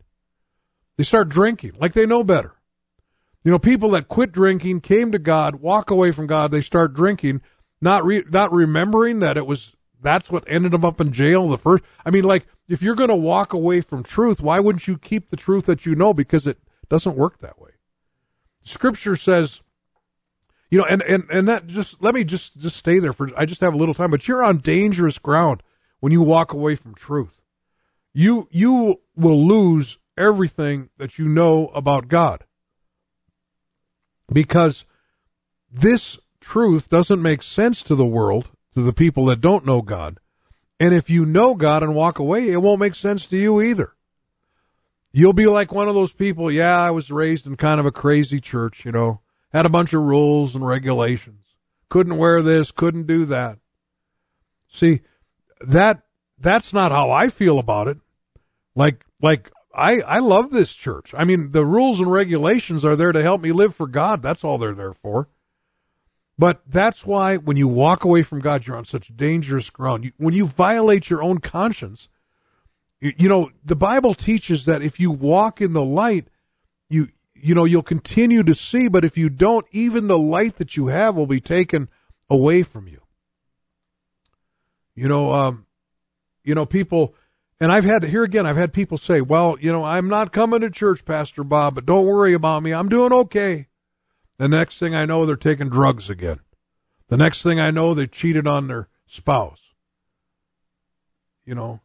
They 1.03 1.07
start 1.07 1.31
drinking 1.31 1.73
like 1.81 1.95
they 1.95 2.07
know 2.07 2.23
better. 2.23 2.55
You 3.43 3.51
know, 3.51 3.59
people 3.59 3.89
that 3.91 4.07
quit 4.07 4.31
drinking, 4.31 4.83
came 4.83 5.11
to 5.11 5.19
God, 5.19 5.57
walk 5.57 5.91
away 5.91 6.13
from 6.13 6.29
God, 6.29 6.53
they 6.53 6.61
start 6.61 6.95
drinking, 6.95 7.43
not 7.81 8.05
re- 8.05 8.23
not 8.31 8.53
remembering 8.53 9.19
that 9.19 9.37
it 9.37 9.45
was 9.45 9.75
that's 10.01 10.31
what 10.31 10.45
ended 10.47 10.71
them 10.71 10.85
up 10.85 11.01
in 11.01 11.13
jail 11.13 11.49
the 11.49 11.59
first 11.59 11.83
i 12.07 12.11
mean 12.11 12.23
like 12.23 12.47
if 12.69 12.83
you're 12.83 12.95
going 12.95 13.09
to 13.09 13.17
walk 13.17 13.53
away 13.53 13.81
from 13.81 14.05
truth 14.05 14.41
why 14.41 14.61
wouldn't 14.61 14.87
you 14.87 14.97
keep 14.97 15.31
the 15.31 15.37
truth 15.37 15.67
that 15.67 15.85
you 15.85 15.97
know? 15.97 16.15
Because 16.15 16.47
it 16.47 16.59
doesn't 16.89 17.17
work 17.17 17.41
that 17.41 17.61
way. 17.61 17.73
Scripture 18.63 19.17
says 19.17 19.61
you 20.71 20.79
know 20.79 20.85
and 20.85 21.03
and 21.03 21.25
and 21.31 21.49
that 21.49 21.67
just 21.67 22.01
let 22.01 22.15
me 22.15 22.23
just 22.23 22.61
just 22.61 22.77
stay 22.77 23.01
there 23.01 23.13
for 23.13 23.29
i 23.37 23.45
just 23.45 23.61
have 23.61 23.75
a 23.75 23.77
little 23.77 23.93
time 23.93 24.13
but 24.13 24.29
you're 24.29 24.45
on 24.45 24.59
dangerous 24.59 25.19
ground 25.19 25.65
when 25.99 26.13
you 26.13 26.23
walk 26.23 26.53
away 26.53 26.77
from 26.77 26.95
truth. 26.95 27.41
You 28.15 28.47
you 28.53 29.01
will 29.17 29.45
lose 29.45 29.99
everything 30.17 30.91
that 30.99 31.19
you 31.19 31.29
know 31.29 31.69
about 31.69 32.09
god 32.09 32.45
because 34.33 34.85
this 35.71 36.19
truth 36.41 36.89
doesn't 36.89 37.23
make 37.23 37.43
sense 37.43 37.83
to 37.85 37.95
the 37.95 38.07
world, 38.07 38.51
to 38.75 38.83
the 38.83 38.93
people 38.93 39.27
that 39.27 39.41
don't 39.41 39.65
know 39.65 39.83
God. 39.83 40.19
And 40.79 40.95
if 40.95 41.09
you 41.09 41.25
know 41.25 41.55
God 41.55 41.83
and 41.83 41.95
walk 41.95 42.19
away, 42.19 42.51
it 42.51 42.61
won't 42.61 42.81
make 42.81 42.95
sense 42.95 43.27
to 43.27 43.37
you 43.37 43.61
either. 43.61 43.95
You'll 45.13 45.33
be 45.33 45.47
like 45.47 45.73
one 45.73 45.89
of 45.89 45.95
those 45.95 46.13
people, 46.13 46.51
yeah, 46.51 46.79
I 46.81 46.91
was 46.91 47.11
raised 47.11 47.47
in 47.47 47.57
kind 47.57 47.79
of 47.79 47.87
a 47.87 47.93
crazy 47.93 48.41
church, 48.41 48.85
you 48.85 48.93
know, 48.93 49.21
had 49.53 49.67
a 49.67 49.71
bunch 49.71 49.93
of 49.93 50.03
rules 50.03 50.55
and 50.55 50.67
regulations. 50.67 51.45
Couldn't 51.89 52.17
wear 52.17 52.41
this, 52.41 52.71
couldn't 52.71 53.07
do 53.07 53.27
that. 53.27 53.59
See, 54.69 55.03
that 55.61 56.03
that's 56.39 56.73
not 56.73 56.91
how 56.91 57.11
I 57.11 57.29
feel 57.29 57.59
about 57.59 57.89
it. 57.89 57.99
Like 58.75 59.05
like 59.21 59.53
I 59.75 60.01
I 60.01 60.19
love 60.19 60.51
this 60.51 60.73
church. 60.73 61.15
I 61.17 61.25
mean, 61.25 61.53
the 61.53 61.65
rules 61.65 62.01
and 62.01 62.11
regulations 62.11 62.85
are 62.85 62.97
there 62.97 63.13
to 63.13 63.23
help 63.23 63.41
me 63.41 63.53
live 63.53 63.75
for 63.75 63.87
God. 63.87 64.23
That's 64.23 64.45
all 64.45 64.59
they're 64.59 64.75
there 64.75 64.93
for. 64.93 65.29
But 66.39 66.63
that's 66.67 67.07
why 67.07 67.37
when 67.37 67.57
you 67.57 67.69
walk 67.69 68.05
away 68.05 68.23
from 68.23 68.41
God, 68.41 68.67
you're 68.67 68.77
on 68.77 68.85
such 68.85 69.15
dangerous 69.17 69.71
ground. 69.71 70.05
You, 70.05 70.13
when 70.17 70.35
you 70.35 70.47
violate 70.47 71.11
your 71.11 71.23
own 71.23 71.39
conscience, 71.39 72.09
you, 73.01 73.13
you 73.17 73.29
know, 73.29 73.51
the 73.65 73.77
Bible 73.77 74.15
teaches 74.15 74.65
that 74.65 74.83
if 74.83 74.99
you 74.99 75.11
walk 75.11 75.61
in 75.61 75.73
the 75.73 75.85
light, 75.85 76.29
you, 76.89 77.09
you 77.35 77.55
know, 77.55 77.65
you'll 77.65 77.83
continue 77.83 78.43
to 78.43 78.55
see, 78.55 78.89
but 78.89 79.05
if 79.05 79.17
you 79.19 79.29
don't, 79.29 79.67
even 79.73 80.09
the 80.09 80.19
light 80.19 80.57
that 80.57 80.77
you 80.77 80.87
have 80.87 81.15
will 81.15 81.27
be 81.27 81.41
taken 81.41 81.89
away 82.31 82.63
from 82.63 82.89
you. 82.89 83.03
You 84.95 85.09
know, 85.09 85.33
um, 85.33 85.67
you 86.45 86.55
know, 86.55 86.67
people, 86.67 87.15
and 87.63 87.71
I've 87.71 87.85
had, 87.85 88.03
here 88.03 88.25
again, 88.25 88.45
I've 88.45 88.57
had 88.57 88.73
people 88.73 88.99
say, 88.99 89.21
well, 89.21 89.57
you 89.61 89.71
know, 89.71 89.85
I'm 89.85 90.09
not 90.09 90.33
coming 90.33 90.63
to 90.63 90.69
church, 90.69 91.05
Pastor 91.05 91.45
Bob, 91.45 91.77
but 91.77 91.87
don't 91.87 92.07
worry 92.07 92.33
about 92.33 92.61
me. 92.61 92.75
I'm 92.75 92.89
doing 92.89 93.13
okay. 93.13 93.69
The 94.39 94.49
next 94.49 94.81
thing 94.81 94.97
I 94.97 95.07
know, 95.07 95.25
they're 95.25 95.37
taking 95.37 95.69
drugs 95.69 96.11
again. 96.11 96.41
The 97.07 97.17
next 97.17 97.45
thing 97.45 97.61
I 97.61 97.71
know, 97.71 97.95
they 97.95 98.09
cheated 98.09 98.49
on 98.49 98.67
their 98.67 98.89
spouse. 99.07 99.61
You 101.45 101.55
know, 101.55 101.81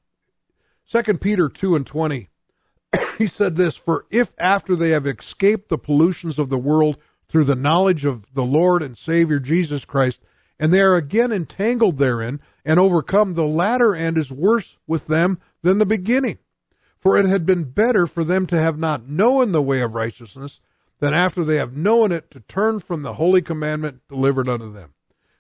Second 0.83 1.21
Peter 1.21 1.47
two 1.47 1.75
and 1.75 1.85
twenty, 1.85 2.29
he 3.19 3.27
said 3.27 3.55
this: 3.55 3.75
For 3.75 4.07
if 4.09 4.33
after 4.39 4.75
they 4.75 4.89
have 4.89 5.05
escaped 5.05 5.69
the 5.69 5.77
pollutions 5.77 6.39
of 6.39 6.49
the 6.49 6.57
world 6.57 6.97
through 7.27 7.43
the 7.43 7.55
knowledge 7.55 8.03
of 8.03 8.33
the 8.33 8.45
Lord 8.45 8.81
and 8.81 8.97
Savior 8.97 9.37
Jesus 9.37 9.85
Christ, 9.85 10.23
and 10.59 10.73
they 10.73 10.81
are 10.81 10.95
again 10.95 11.31
entangled 11.31 11.99
therein 11.99 12.39
and 12.65 12.79
overcome, 12.79 13.35
the 13.35 13.45
latter 13.45 13.95
end 13.95 14.17
is 14.17 14.31
worse 14.31 14.79
with 14.87 15.05
them 15.05 15.39
than 15.61 15.77
the 15.77 15.85
beginning. 15.85 16.37
For 16.99 17.17
it 17.17 17.25
had 17.25 17.45
been 17.45 17.65
better 17.65 18.07
for 18.07 18.23
them 18.23 18.47
to 18.47 18.59
have 18.59 18.77
not 18.77 19.07
known 19.07 19.51
the 19.51 19.61
way 19.61 19.81
of 19.81 19.93
righteousness 19.93 20.61
than 20.99 21.13
after 21.13 21.43
they 21.43 21.57
have 21.57 21.77
known 21.77 22.11
it 22.11 22.31
to 22.31 22.39
turn 22.41 22.79
from 22.79 23.03
the 23.03 23.13
holy 23.13 23.41
commandment 23.41 24.01
delivered 24.09 24.49
unto 24.49 24.71
them. 24.71 24.93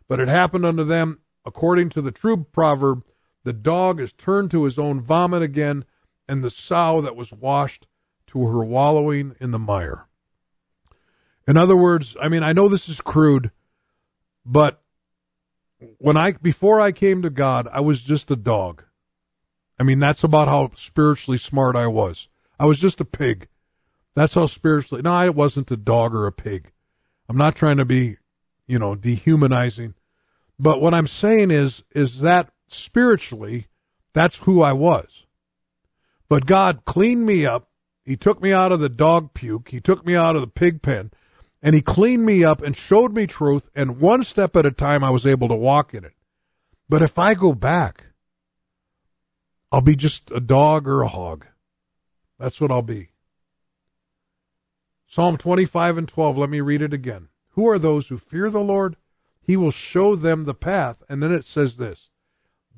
But 0.07 0.19
it 0.19 0.27
happened 0.27 0.65
unto 0.65 0.83
them 0.83 1.19
according 1.47 1.89
to 1.89 2.01
the 2.01 2.11
true 2.11 2.45
proverb, 2.51 3.03
The 3.43 3.53
dog 3.53 4.01
is 4.01 4.11
turned 4.11 4.51
to 4.51 4.65
his 4.65 4.77
own 4.77 4.99
vomit 4.99 5.41
again, 5.41 5.85
and 6.27 6.43
the 6.43 6.49
sow 6.49 6.99
that 7.01 7.15
was 7.15 7.31
washed 7.31 7.87
to 8.27 8.45
her 8.45 8.63
wallowing 8.63 9.35
in 9.39 9.51
the 9.51 9.59
mire. 9.59 10.07
In 11.47 11.55
other 11.55 11.77
words, 11.77 12.17
I 12.21 12.27
mean, 12.27 12.43
I 12.43 12.51
know 12.51 12.67
this 12.67 12.89
is 12.89 12.99
crude, 12.99 13.51
but 14.45 14.81
when 15.99 16.17
I 16.17 16.33
before 16.33 16.81
I 16.81 16.91
came 16.91 17.21
to 17.21 17.29
God, 17.29 17.69
I 17.71 17.79
was 17.79 18.01
just 18.01 18.29
a 18.29 18.35
dog. 18.35 18.83
I 19.79 19.83
mean, 19.83 19.99
that's 19.99 20.23
about 20.23 20.47
how 20.47 20.71
spiritually 20.75 21.37
smart 21.37 21.75
I 21.75 21.87
was. 21.87 22.27
I 22.59 22.65
was 22.65 22.79
just 22.79 23.01
a 23.01 23.05
pig. 23.05 23.47
That's 24.15 24.33
how 24.33 24.47
spiritually. 24.47 25.01
No, 25.03 25.13
I 25.13 25.29
wasn't 25.29 25.71
a 25.71 25.77
dog 25.77 26.15
or 26.15 26.25
a 26.25 26.31
pig. 26.31 26.71
I'm 27.29 27.37
not 27.37 27.55
trying 27.55 27.77
to 27.77 27.85
be, 27.85 28.17
you 28.65 28.79
know, 28.79 28.95
dehumanizing. 28.95 29.93
But 30.59 30.81
what 30.81 30.93
I'm 30.93 31.07
saying 31.07 31.51
is, 31.51 31.83
is 31.91 32.21
that 32.21 32.51
spiritually, 32.67 33.67
that's 34.13 34.39
who 34.39 34.61
I 34.61 34.73
was. 34.73 35.25
But 36.29 36.47
God 36.47 36.83
cleaned 36.85 37.25
me 37.25 37.45
up. 37.45 37.69
He 38.03 38.17
took 38.17 38.41
me 38.41 38.51
out 38.51 38.71
of 38.71 38.79
the 38.79 38.89
dog 38.89 39.33
puke. 39.33 39.69
He 39.69 39.79
took 39.79 40.05
me 40.05 40.15
out 40.15 40.35
of 40.35 40.41
the 40.41 40.47
pig 40.47 40.81
pen 40.81 41.11
and 41.61 41.75
he 41.75 41.81
cleaned 41.81 42.25
me 42.25 42.43
up 42.43 42.61
and 42.61 42.75
showed 42.75 43.13
me 43.13 43.27
truth. 43.27 43.69
And 43.75 43.99
one 43.99 44.23
step 44.23 44.55
at 44.55 44.65
a 44.65 44.71
time, 44.71 45.03
I 45.03 45.09
was 45.09 45.25
able 45.25 45.47
to 45.49 45.55
walk 45.55 45.93
in 45.93 46.03
it. 46.05 46.13
But 46.89 47.01
if 47.01 47.19
I 47.19 47.33
go 47.33 47.53
back, 47.53 48.05
I'll 49.71 49.81
be 49.81 49.95
just 49.95 50.31
a 50.31 50.39
dog 50.39 50.87
or 50.87 51.01
a 51.01 51.07
hog. 51.07 51.45
That's 52.39 52.61
what 52.61 52.71
I'll 52.71 52.81
be. 52.81 53.09
Psalm 55.07 55.37
25 55.37 55.97
and 55.97 56.07
12, 56.07 56.37
let 56.37 56.49
me 56.49 56.61
read 56.61 56.81
it 56.81 56.93
again. 56.93 57.29
Who 57.51 57.67
are 57.67 57.79
those 57.79 58.07
who 58.07 58.17
fear 58.17 58.49
the 58.49 58.59
Lord? 58.59 58.97
He 59.41 59.57
will 59.57 59.71
show 59.71 60.15
them 60.15 60.43
the 60.43 60.53
path. 60.53 61.01
And 61.09 61.23
then 61.23 61.31
it 61.31 61.45
says 61.45 61.77
this 61.77 62.09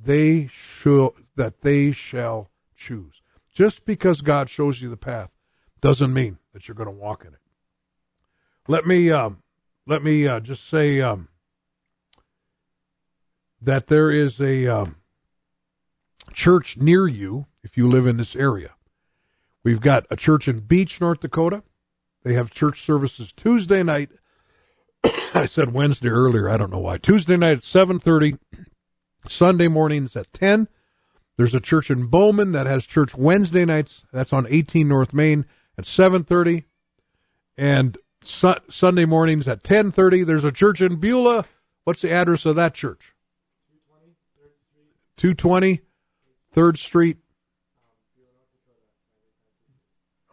they 0.01 0.47
shall, 0.47 1.15
that 1.35 1.61
they 1.61 1.91
shall 1.91 2.49
choose. 2.75 3.21
Just 3.53 3.85
because 3.85 4.21
God 4.21 4.49
shows 4.49 4.81
you 4.81 4.89
the 4.89 4.97
path 4.97 5.31
doesn't 5.81 6.13
mean 6.13 6.37
that 6.53 6.67
you're 6.67 6.75
going 6.75 6.87
to 6.87 6.91
walk 6.91 7.25
in 7.25 7.33
it. 7.33 7.39
Let 8.67 8.85
me 8.85 9.11
um, 9.11 9.41
let 9.87 10.03
me 10.03 10.27
uh, 10.27 10.39
just 10.39 10.69
say 10.69 11.01
um, 11.01 11.27
that 13.61 13.87
there 13.87 14.11
is 14.11 14.39
a 14.39 14.67
um, 14.67 14.95
church 16.33 16.77
near 16.77 17.07
you 17.07 17.47
if 17.63 17.77
you 17.77 17.87
live 17.87 18.07
in 18.07 18.17
this 18.17 18.35
area. 18.35 18.71
We've 19.63 19.81
got 19.81 20.05
a 20.09 20.15
church 20.15 20.47
in 20.47 20.61
Beach, 20.61 21.01
North 21.01 21.19
Dakota. 21.19 21.63
They 22.23 22.33
have 22.33 22.51
church 22.51 22.83
services 22.83 23.33
Tuesday 23.33 23.83
night. 23.83 24.09
I 25.33 25.45
said 25.45 25.73
Wednesday 25.73 26.09
earlier. 26.09 26.49
I 26.49 26.57
don't 26.57 26.71
know 26.71 26.79
why. 26.79 26.97
Tuesday 26.97 27.37
night 27.37 27.57
at 27.57 27.63
seven 27.63 27.99
thirty. 27.99 28.37
Sunday 29.27 29.67
mornings 29.67 30.15
at 30.15 30.31
ten. 30.33 30.67
There's 31.37 31.55
a 31.55 31.61
church 31.61 31.89
in 31.89 32.07
Bowman 32.07 32.51
that 32.51 32.67
has 32.67 32.85
church 32.85 33.15
Wednesday 33.15 33.63
nights. 33.63 34.03
That's 34.11 34.33
on 34.33 34.45
18 34.49 34.89
North 34.89 35.13
Main 35.13 35.45
at 35.77 35.85
7:30, 35.85 36.65
and 37.57 37.97
su- 38.25 38.55
Sunday 38.69 39.05
mornings 39.05 39.47
at 39.47 39.63
10:30. 39.63 40.25
There's 40.25 40.43
a 40.43 40.51
church 40.51 40.81
in 40.81 40.97
Beulah. 40.97 41.45
What's 41.85 42.01
the 42.01 42.11
address 42.11 42.45
of 42.45 42.57
that 42.57 42.73
church? 42.73 43.13
220 45.15 45.81
3rd 46.55 46.77
Street. 46.77 47.17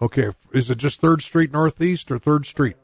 Okay, 0.01 0.31
is 0.53 0.69
it 0.69 0.79
just 0.79 1.01
3rd 1.01 1.23
Street 1.23 1.53
Northeast 1.53 2.11
or 2.11 2.19
3rd 2.19 2.45
Street? 2.45 2.77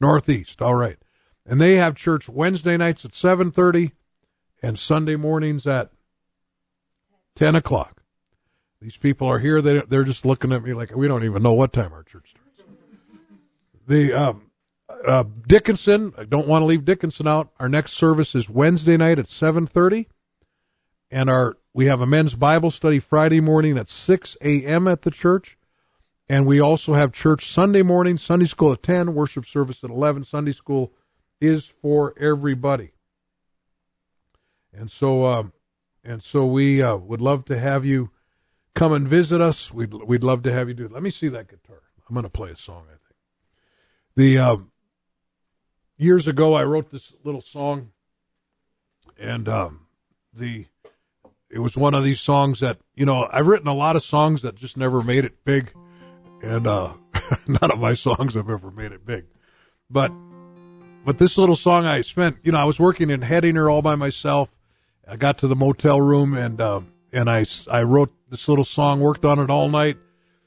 Northeast. 0.00 0.60
All 0.62 0.74
right. 0.74 0.98
And 1.46 1.60
they 1.60 1.76
have 1.76 1.96
church 1.96 2.28
Wednesday 2.28 2.76
nights 2.76 3.04
at 3.04 3.12
7:30 3.12 3.92
and 4.62 4.78
Sunday 4.78 5.16
mornings 5.16 5.66
at 5.66 5.90
10 7.34 7.54
o'clock. 7.54 8.02
These 8.80 8.96
people 8.96 9.26
are 9.26 9.38
here. 9.38 9.60
They, 9.60 9.82
they're 9.82 10.04
just 10.04 10.24
looking 10.24 10.52
at 10.52 10.62
me 10.62 10.74
like 10.74 10.94
we 10.94 11.08
don't 11.08 11.24
even 11.24 11.42
know 11.42 11.52
what 11.52 11.72
time 11.72 11.92
our 11.92 12.02
church 12.02 12.30
starts. 12.30 12.70
The 13.86 14.12
um, 14.12 14.50
uh, 15.06 15.24
Dickinson, 15.46 16.12
I 16.16 16.24
don't 16.24 16.46
want 16.46 16.62
to 16.62 16.66
leave 16.66 16.84
Dickinson 16.84 17.26
out. 17.26 17.50
Our 17.58 17.68
next 17.68 17.92
service 17.94 18.34
is 18.34 18.48
Wednesday 18.48 18.96
night 18.96 19.18
at 19.18 19.26
7:30, 19.26 20.06
and 21.10 21.28
our 21.28 21.56
we 21.72 21.86
have 21.86 22.00
a 22.00 22.06
men's 22.06 22.34
Bible 22.34 22.70
study 22.70 22.98
Friday 22.98 23.40
morning 23.40 23.78
at 23.78 23.88
6 23.88 24.36
a.m. 24.42 24.88
at 24.88 25.02
the 25.02 25.10
church, 25.10 25.56
and 26.28 26.46
we 26.46 26.60
also 26.60 26.94
have 26.94 27.12
church 27.12 27.46
Sunday 27.46 27.82
morning, 27.82 28.16
Sunday 28.16 28.46
school 28.46 28.72
at 28.72 28.82
10, 28.82 29.14
worship 29.14 29.46
service 29.46 29.84
at 29.84 29.90
11. 29.90 30.24
Sunday 30.24 30.52
school 30.52 30.92
is 31.40 31.66
for 31.66 32.14
everybody, 32.18 32.90
and 34.72 34.90
so 34.90 35.26
um, 35.26 35.52
and 36.04 36.22
so 36.22 36.46
we 36.46 36.82
uh, 36.82 36.96
would 36.96 37.20
love 37.20 37.44
to 37.46 37.58
have 37.58 37.84
you 37.84 38.10
come 38.74 38.92
and 38.92 39.06
visit 39.06 39.40
us. 39.40 39.72
We'd 39.72 39.94
we'd 39.94 40.24
love 40.24 40.42
to 40.42 40.52
have 40.52 40.68
you 40.68 40.74
do 40.74 40.86
it. 40.86 40.92
Let 40.92 41.02
me 41.02 41.10
see 41.10 41.28
that 41.28 41.48
guitar. 41.48 41.82
I'm 42.08 42.14
going 42.14 42.24
to 42.24 42.30
play 42.30 42.50
a 42.50 42.56
song. 42.56 42.84
I 42.88 42.90
think 42.90 43.00
the 44.16 44.38
um, 44.38 44.72
years 45.96 46.26
ago 46.26 46.54
I 46.54 46.64
wrote 46.64 46.90
this 46.90 47.14
little 47.24 47.40
song, 47.40 47.92
and 49.18 49.48
um, 49.48 49.86
the 50.34 50.66
it 51.50 51.58
was 51.58 51.76
one 51.76 51.94
of 51.94 52.04
these 52.04 52.20
songs 52.20 52.60
that 52.60 52.78
you 52.94 53.04
know 53.04 53.28
I've 53.30 53.46
written 53.46 53.68
a 53.68 53.74
lot 53.74 53.96
of 53.96 54.02
songs 54.02 54.42
that 54.42 54.54
just 54.54 54.76
never 54.76 55.02
made 55.02 55.24
it 55.24 55.44
big, 55.44 55.72
and 56.42 56.66
uh, 56.66 56.92
none 57.46 57.70
of 57.70 57.78
my 57.78 57.94
songs 57.94 58.34
have 58.34 58.48
ever 58.48 58.70
made 58.70 58.92
it 58.92 59.04
big, 59.04 59.26
but 59.90 60.12
but 61.04 61.18
this 61.18 61.36
little 61.36 61.56
song 61.56 61.86
I 61.86 62.02
spent 62.02 62.38
you 62.42 62.52
know 62.52 62.58
I 62.58 62.64
was 62.64 62.78
working 62.78 63.10
in 63.10 63.20
Hettinger 63.20 63.70
all 63.70 63.82
by 63.82 63.96
myself. 63.96 64.48
I 65.06 65.16
got 65.16 65.38
to 65.38 65.48
the 65.48 65.56
motel 65.56 66.00
room 66.00 66.34
and 66.34 66.60
uh, 66.60 66.82
and 67.12 67.28
I 67.28 67.44
I 67.70 67.82
wrote 67.82 68.12
this 68.30 68.48
little 68.48 68.64
song, 68.64 69.00
worked 69.00 69.24
on 69.24 69.40
it 69.40 69.50
all 69.50 69.68
night, 69.68 69.98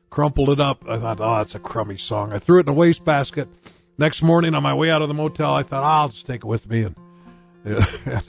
crumpled 0.09 0.49
it 0.49 0.59
up. 0.61 0.87
I 0.87 0.99
thought, 0.99 1.19
oh, 1.19 1.37
that's 1.37 1.55
a 1.55 1.59
crummy 1.59 1.97
song. 1.97 2.31
I 2.31 2.39
threw 2.39 2.59
it 2.59 2.67
in 2.67 2.69
a 2.69 2.73
wastebasket. 2.73 3.49
Next 3.97 4.23
morning 4.23 4.55
on 4.55 4.63
my 4.63 4.73
way 4.73 4.89
out 4.89 5.01
of 5.01 5.07
the 5.07 5.13
motel, 5.13 5.53
I 5.53 5.63
thought, 5.63 5.83
oh, 5.83 6.01
I'll 6.03 6.09
just 6.09 6.25
take 6.25 6.43
it 6.43 6.47
with 6.47 6.69
me 6.69 6.83
and. 6.83 6.95
Yeah. 8.05 8.19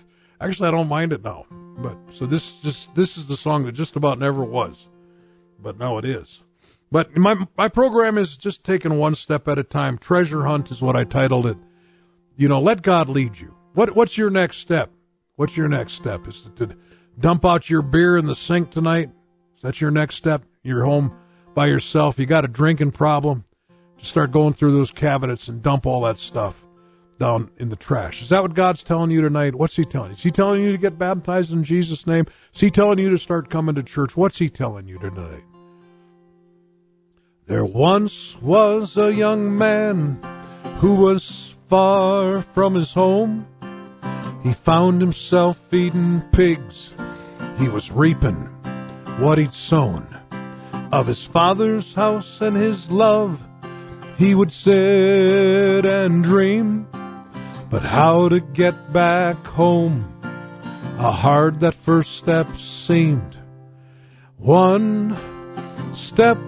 Actually, 0.41 0.69
I 0.69 0.73
don't 0.73 0.89
mind 0.89 1.13
it 1.13 1.23
now. 1.23 1.45
But 1.79 1.97
so 2.13 2.27
this 2.27 2.53
just 2.59 2.95
this 2.95 3.17
is 3.17 3.27
the 3.27 3.37
song 3.37 3.65
that 3.65 3.73
just 3.73 3.97
about 3.97 4.19
never 4.19 4.45
was, 4.45 4.89
but 5.59 5.79
now 5.79 5.99
it 5.99 6.05
is. 6.05 6.43
But 6.91 7.17
my 7.17 7.47
my 7.57 7.69
program 7.69 8.17
is 8.19 8.37
just 8.37 8.65
taking 8.65 8.99
one 8.99 9.15
step 9.15 9.49
at 9.49 9.59
a 9.59 9.65
time. 9.65 9.99
Treasure 9.99 10.45
hunt 10.45 10.71
is 10.71 10.81
what 10.81 10.97
I 10.97 11.05
titled 11.05 11.47
it. 11.47 11.57
You 12.37 12.49
know, 12.49 12.61
let 12.61 12.83
God 12.83 13.09
lead 13.09 13.39
you. 13.39 13.57
What 13.75 13.97
what's 13.97 14.17
your 14.17 14.31
next 14.31 14.59
step? 14.59 14.91
What's 15.37 15.57
your 15.57 15.69
next 15.69 15.95
step? 15.95 16.29
Is 16.29 16.47
it 16.47 16.57
to 16.57 16.77
dump 17.19 17.45
out 17.45 17.69
your 17.69 17.83
beer 17.83 18.17
in 18.17 18.27
the 18.27 18.37
sink 18.37 18.71
tonight? 18.71 19.11
Is 19.57 19.63
that 19.63 19.81
your 19.81 19.91
next 19.91 20.15
step? 20.17 20.45
You're 20.63 20.85
home 20.85 21.17
by 21.55 21.67
yourself. 21.67 22.19
You 22.19 22.27
got 22.27 22.45
a 22.45 22.49
drinking 22.49 22.93
problem. 22.93 23.45
Just 23.99 24.11
start 24.11 24.31
going 24.31 24.53
through 24.53 24.73
those 24.73 24.93
cabinets 24.93 25.49
and 25.49 25.63
dump 25.63 25.87
all 25.87 26.03
that 26.03 26.19
stuff 26.19 26.64
down 27.19 27.51
in 27.59 27.69
the 27.69 27.77
trash. 27.77 28.23
Is 28.23 28.29
that 28.31 28.43
what 28.43 28.55
God's 28.55 28.83
telling 28.83 29.11
you 29.11 29.21
tonight? 29.21 29.55
What's 29.55 29.77
He 29.77 29.85
telling 29.85 30.11
you? 30.11 30.17
Is 30.17 30.23
He 30.23 30.31
telling 30.31 30.63
you 30.63 30.73
to 30.73 30.79
get 30.79 30.99
baptized 30.99 31.53
in 31.53 31.65
Jesus' 31.65 32.07
name? 32.07 32.27
Is 32.55 32.61
He 32.61 32.71
telling 32.71 32.99
you 32.99 33.11
to 33.11 33.19
start 33.19 33.51
coming 33.51 33.75
to 33.77 33.83
church? 33.83 34.17
What's 34.17 34.39
He 34.39 34.49
telling 34.49 34.89
you 34.89 34.99
tonight? 34.99 35.45
There 37.47 37.65
once 37.65 38.41
was 38.41 38.97
a 38.97 39.13
young 39.13 39.59
man 39.59 40.19
who 40.79 40.95
was 40.95 41.55
far 41.69 42.41
from 42.41 42.75
his 42.75 42.93
home. 42.93 43.47
He 44.43 44.53
found 44.53 45.01
himself 45.01 45.59
feeding 45.69 46.23
pigs. 46.33 46.95
He 47.59 47.69
was 47.69 47.91
reaping 47.91 48.49
what 49.19 49.39
he'd 49.39 49.53
sown. 49.53 50.07
Of 50.91 51.07
his 51.07 51.25
father's 51.27 51.93
house 51.93 52.41
and 52.41 52.57
his 52.57 52.91
love, 52.91 53.45
he 54.17 54.35
would 54.35 54.53
sit 54.53 55.85
and 55.85 56.25
dream. 56.25 56.87
But 57.75 57.83
how 57.83 58.29
to 58.29 58.39
get 58.39 58.93
back 58.93 59.35
home? 59.45 60.05
How 60.97 61.11
hard 61.11 61.59
that 61.59 61.75
first 61.75 62.15
step 62.15 62.49
seemed. 62.57 63.37
One 64.39 65.17
step 65.97 66.39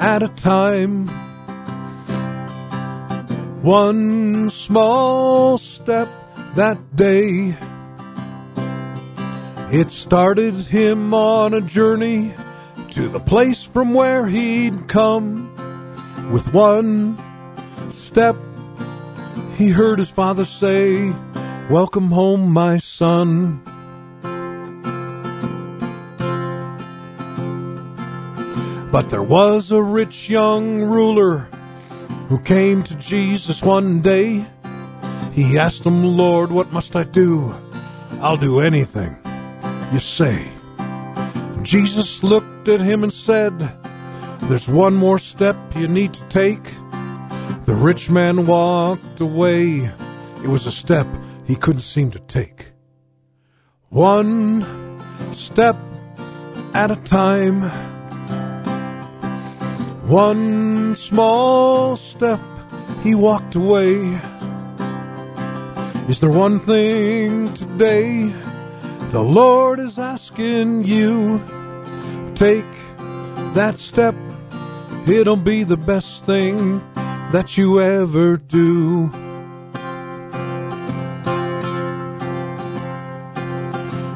at 0.00 0.24
a 0.24 0.28
time. 0.34 1.06
One 3.62 4.50
small 4.50 5.56
step 5.56 6.08
that 6.56 6.96
day. 6.96 7.56
It 9.70 9.92
started 9.92 10.56
him 10.56 11.14
on 11.14 11.54
a 11.54 11.60
journey 11.60 12.34
to 12.90 13.06
the 13.06 13.20
place 13.20 13.62
from 13.62 13.94
where 13.94 14.26
he'd 14.26 14.88
come. 14.88 15.48
With 16.32 16.52
one 16.52 17.22
step, 17.90 18.34
he 19.56 19.68
heard 19.68 19.98
his 19.98 20.10
father 20.10 20.44
say, 20.44 21.12
Welcome 21.70 22.10
home, 22.10 22.52
my 22.52 22.78
son. 22.78 23.62
But 28.92 29.10
there 29.10 29.22
was 29.22 29.72
a 29.72 29.82
rich 29.82 30.28
young 30.28 30.82
ruler 30.82 31.48
who 32.28 32.38
came 32.40 32.82
to 32.84 32.94
Jesus 32.96 33.62
one 33.62 34.00
day. 34.00 34.44
He 35.32 35.58
asked 35.58 35.84
him, 35.84 36.16
Lord, 36.16 36.52
what 36.52 36.72
must 36.72 36.94
I 36.94 37.04
do? 37.04 37.54
I'll 38.20 38.36
do 38.36 38.60
anything 38.60 39.16
you 39.92 39.98
say. 39.98 40.48
Jesus 41.62 42.22
looked 42.22 42.68
at 42.68 42.80
him 42.80 43.02
and 43.02 43.12
said, 43.12 43.58
There's 44.42 44.68
one 44.68 44.94
more 44.94 45.18
step 45.18 45.56
you 45.76 45.88
need 45.88 46.14
to 46.14 46.24
take. 46.28 46.62
The 47.64 47.74
rich 47.74 48.10
man 48.10 48.44
walked 48.44 49.20
away. 49.20 49.90
It 50.42 50.48
was 50.48 50.66
a 50.66 50.70
step 50.70 51.06
he 51.46 51.56
couldn't 51.56 51.80
seem 51.80 52.10
to 52.10 52.18
take. 52.18 52.72
One 53.88 54.66
step 55.32 55.74
at 56.74 56.90
a 56.90 56.96
time. 56.96 57.62
One 60.06 60.94
small 60.94 61.96
step 61.96 62.38
he 63.02 63.14
walked 63.14 63.54
away. 63.54 64.20
Is 66.06 66.20
there 66.20 66.28
one 66.28 66.58
thing 66.58 67.50
today 67.54 68.26
the 69.10 69.22
Lord 69.22 69.78
is 69.80 69.98
asking 69.98 70.84
you? 70.84 71.40
Take 72.34 72.66
that 73.54 73.78
step, 73.78 74.14
it'll 75.06 75.36
be 75.36 75.64
the 75.64 75.78
best 75.78 76.26
thing 76.26 76.82
that 77.34 77.56
you 77.56 77.80
ever 77.80 78.36
do. 78.36 79.10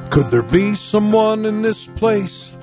Could 0.08 0.30
there 0.30 0.42
be 0.44 0.76
someone 0.76 1.44
in 1.44 1.62
this 1.62 1.88
place 1.88 2.56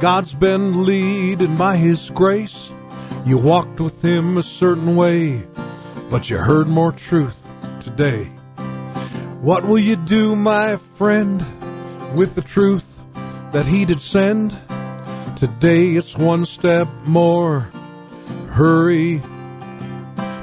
God's 0.00 0.32
been 0.32 0.84
leading 0.84 1.56
by 1.56 1.76
His 1.76 2.10
grace? 2.10 2.70
You 3.24 3.38
walked 3.38 3.80
with 3.80 4.00
Him 4.00 4.38
a 4.38 4.44
certain 4.44 4.94
way, 4.94 5.44
but 6.08 6.30
you 6.30 6.38
heard 6.38 6.68
more 6.68 6.92
truth 6.92 7.44
today. 7.82 8.26
What 9.40 9.64
will 9.64 9.80
you 9.80 9.96
do, 9.96 10.36
my 10.36 10.76
friend, 10.76 11.44
with 12.14 12.36
the 12.36 12.42
truth 12.42 13.00
that 13.50 13.66
He 13.66 13.84
did 13.84 14.00
send? 14.00 14.56
Today 15.36 15.96
it's 15.96 16.16
one 16.16 16.44
step 16.44 16.86
more. 17.04 17.68
Hurry 18.50 19.20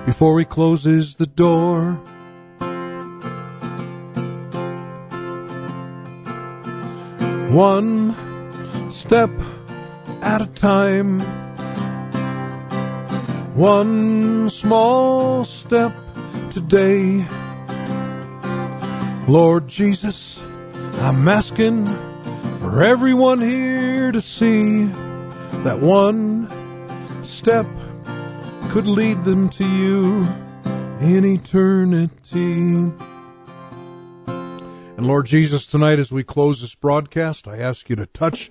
before 0.06 0.40
He 0.40 0.46
closes 0.46 1.16
the 1.16 1.26
door. 1.26 1.94
One 7.50 8.16
step 8.90 9.30
at 10.22 10.42
a 10.42 10.48
time. 10.48 11.20
One 13.56 14.50
small 14.50 15.46
step 15.46 15.92
today. 16.50 17.26
Lord 19.28 19.68
Jesus, 19.68 20.42
I'm 21.00 21.28
asking 21.28 21.86
for 22.60 22.84
everyone 22.84 23.40
here 23.40 24.12
to 24.12 24.22
see 24.22 24.86
that 25.64 25.80
one 25.80 26.50
step 27.24 27.68
could 28.74 28.88
lead 28.88 29.24
them 29.24 29.48
to 29.50 29.64
you 29.64 30.26
in 31.00 31.24
eternity. 31.24 32.92
And 34.26 35.06
Lord 35.06 35.28
Jesus, 35.28 35.68
tonight 35.68 36.00
as 36.00 36.12
we 36.12 36.24
close 36.24 36.62
this 36.62 36.74
broadcast, 36.74 37.48
I 37.48 37.60
ask 37.60 37.88
you 37.88 37.96
to 37.98 38.08
touch 38.08 38.50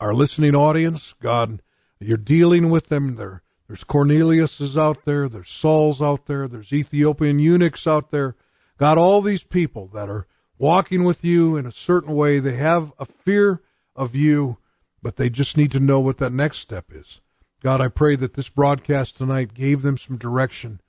our 0.00 0.14
listening 0.14 0.54
audience. 0.54 1.12
God, 1.20 1.60
you're 2.00 2.16
dealing 2.16 2.70
with 2.70 2.88
them. 2.88 3.16
There, 3.16 3.42
there's 3.66 3.84
Cornelius's 3.84 4.78
out 4.78 5.04
there. 5.04 5.28
There's 5.28 5.50
Saul's 5.50 6.00
out 6.00 6.24
there. 6.24 6.48
There's 6.48 6.72
Ethiopian 6.72 7.38
eunuchs 7.38 7.86
out 7.86 8.10
there. 8.10 8.36
God, 8.78 8.96
all 8.96 9.20
these 9.20 9.44
people 9.44 9.88
that 9.88 10.08
are 10.08 10.26
walking 10.56 11.04
with 11.04 11.22
you 11.22 11.58
in 11.58 11.66
a 11.66 11.72
certain 11.72 12.14
way, 12.14 12.38
they 12.38 12.56
have 12.56 12.94
a 12.98 13.04
fear 13.04 13.60
of 13.94 14.14
you, 14.14 14.56
but 15.02 15.16
they 15.16 15.28
just 15.28 15.58
need 15.58 15.72
to 15.72 15.78
know 15.78 16.00
what 16.00 16.16
that 16.16 16.32
next 16.32 16.60
step 16.60 16.86
is. 16.90 17.20
God, 17.62 17.80
I 17.80 17.88
pray 17.88 18.14
that 18.16 18.34
this 18.34 18.48
broadcast 18.48 19.16
tonight 19.16 19.54
gave 19.54 19.82
them 19.82 19.98
some 19.98 20.16
direction 20.16 20.80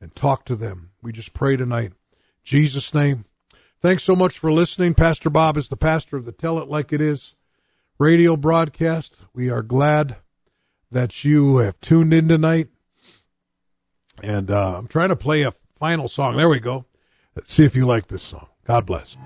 and 0.00 0.14
talk 0.14 0.44
to 0.46 0.56
them. 0.56 0.90
We 1.02 1.12
just 1.12 1.32
pray 1.32 1.56
tonight. 1.56 1.92
Jesus' 2.42 2.92
name. 2.92 3.24
Thanks 3.80 4.02
so 4.02 4.16
much 4.16 4.38
for 4.38 4.50
listening. 4.50 4.94
Pastor 4.94 5.30
Bob 5.30 5.56
is 5.56 5.68
the 5.68 5.76
pastor 5.76 6.16
of 6.16 6.24
the 6.24 6.32
Tell 6.32 6.58
It 6.58 6.68
Like 6.68 6.92
It 6.92 7.00
Is 7.00 7.34
radio 7.98 8.36
broadcast. 8.36 9.22
We 9.32 9.50
are 9.50 9.62
glad 9.62 10.16
that 10.90 11.24
you 11.24 11.58
have 11.58 11.80
tuned 11.80 12.12
in 12.12 12.28
tonight. 12.28 12.68
And 14.22 14.50
uh, 14.50 14.78
I'm 14.78 14.88
trying 14.88 15.10
to 15.10 15.16
play 15.16 15.42
a 15.42 15.52
final 15.78 16.08
song. 16.08 16.36
There 16.36 16.48
we 16.48 16.60
go. 16.60 16.86
Let's 17.34 17.52
see 17.52 17.64
if 17.64 17.76
you 17.76 17.86
like 17.86 18.08
this 18.08 18.22
song. 18.22 18.48
God 18.64 18.86
bless. 18.86 19.16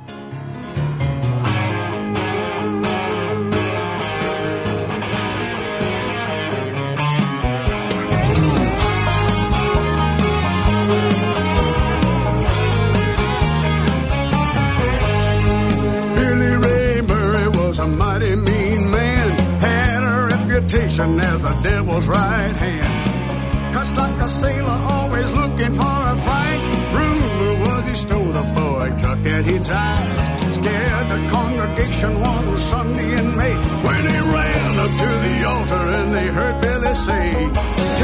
A 20.73 20.77
reputation 20.77 21.21
as 21.21 21.45
a 21.45 21.63
devil's 21.63 22.07
right 22.07 22.57
hand. 22.57 23.75
Cussed 23.75 23.97
like 23.97 24.21
a 24.21 24.29
sailor, 24.29 24.79
always 24.91 25.33
looking 25.33 25.73
for 25.73 25.99
a 26.13 26.17
fight. 26.17 26.61
Rumor 26.95 27.61
was 27.61 27.87
he 27.87 27.95
stole 27.95 28.37
a 28.37 28.45
Ford 28.55 28.99
truck 28.99 29.23
that 29.23 29.45
he 29.45 29.59
drive. 29.59 30.55
Scared 30.55 31.09
the 31.11 31.29
congregation 31.31 32.21
one 32.21 32.57
Sunday 32.57 33.13
in 33.19 33.37
May 33.37 33.55
when 33.87 34.03
he 34.11 34.19
ran 34.19 34.79
up 34.79 34.93
to 35.03 35.11
the 35.27 35.45
altar 35.45 35.85
and 35.99 36.15
they 36.15 36.27
heard 36.29 36.61
Billy 36.61 36.95
say, 36.95 37.31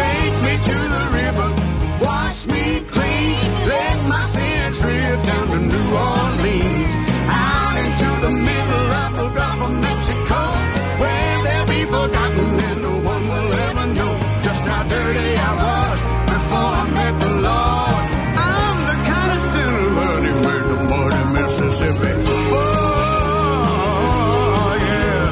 Take 0.00 0.34
me 0.46 0.54
to 0.70 0.76
the 0.94 1.04
river, 1.20 1.48
wash 2.04 2.46
me 2.46 2.80
clean, 2.80 3.40
let 3.66 4.08
my 4.08 4.24
sins 4.24 4.78
drift 4.78 5.26
down 5.26 5.46
to 5.48 5.58
New 5.60 5.88
Orleans, 5.94 7.05
Mississippi. 21.86 22.20
Yeah. 24.82 25.26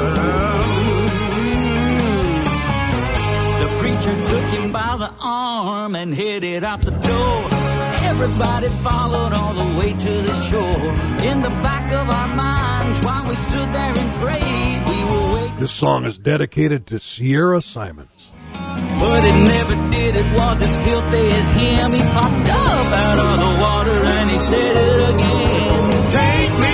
The 3.61 3.69
preacher 3.79 4.15
took 4.27 4.51
him 4.51 4.73
by 4.73 4.97
the 4.97 5.13
arm 5.21 5.97
and 5.97 6.15
headed 6.15 6.63
out 6.65 6.83
the 6.83 6.93
door. 6.93 7.49
Everybody 8.03 8.69
followed 8.69 9.33
all 9.33 9.55
the 9.55 9.79
way 9.79 9.93
to 9.93 10.13
the 10.23 10.35
shore. 10.49 10.93
In 11.29 11.43
the 11.43 11.51
back 11.63 11.91
of 11.93 12.09
our 12.09 12.29
minds, 12.37 13.01
while 13.05 13.29
we 13.29 13.35
stood 13.35 13.73
there 13.73 13.99
and 13.99 14.15
prayed, 14.23 14.89
we 14.89 15.05
were 15.05 15.35
waiting. 15.35 15.59
This 15.59 15.73
song 15.73 16.05
is 16.05 16.19
dedicated 16.19 16.87
to 16.89 17.01
Sierra 17.01 17.61
Simons. 17.61 18.31
But 18.53 19.25
it 19.25 19.45
never 19.49 19.75
did, 19.91 20.15
it 20.15 20.33
was 20.39 20.63
as 20.63 20.77
filthy 20.87 21.27
as 21.27 21.57
him. 21.57 21.93
He 21.93 22.01
popped 22.01 22.49
up 22.49 22.93
out 22.93 23.19
of 23.19 23.39
the 23.41 23.61
water 23.61 24.07
and 24.07 24.31
he 24.31 24.39
said 24.39 24.77
it 24.77 25.15
again. 25.15 25.94
Take 26.15 26.59
me 26.61 26.74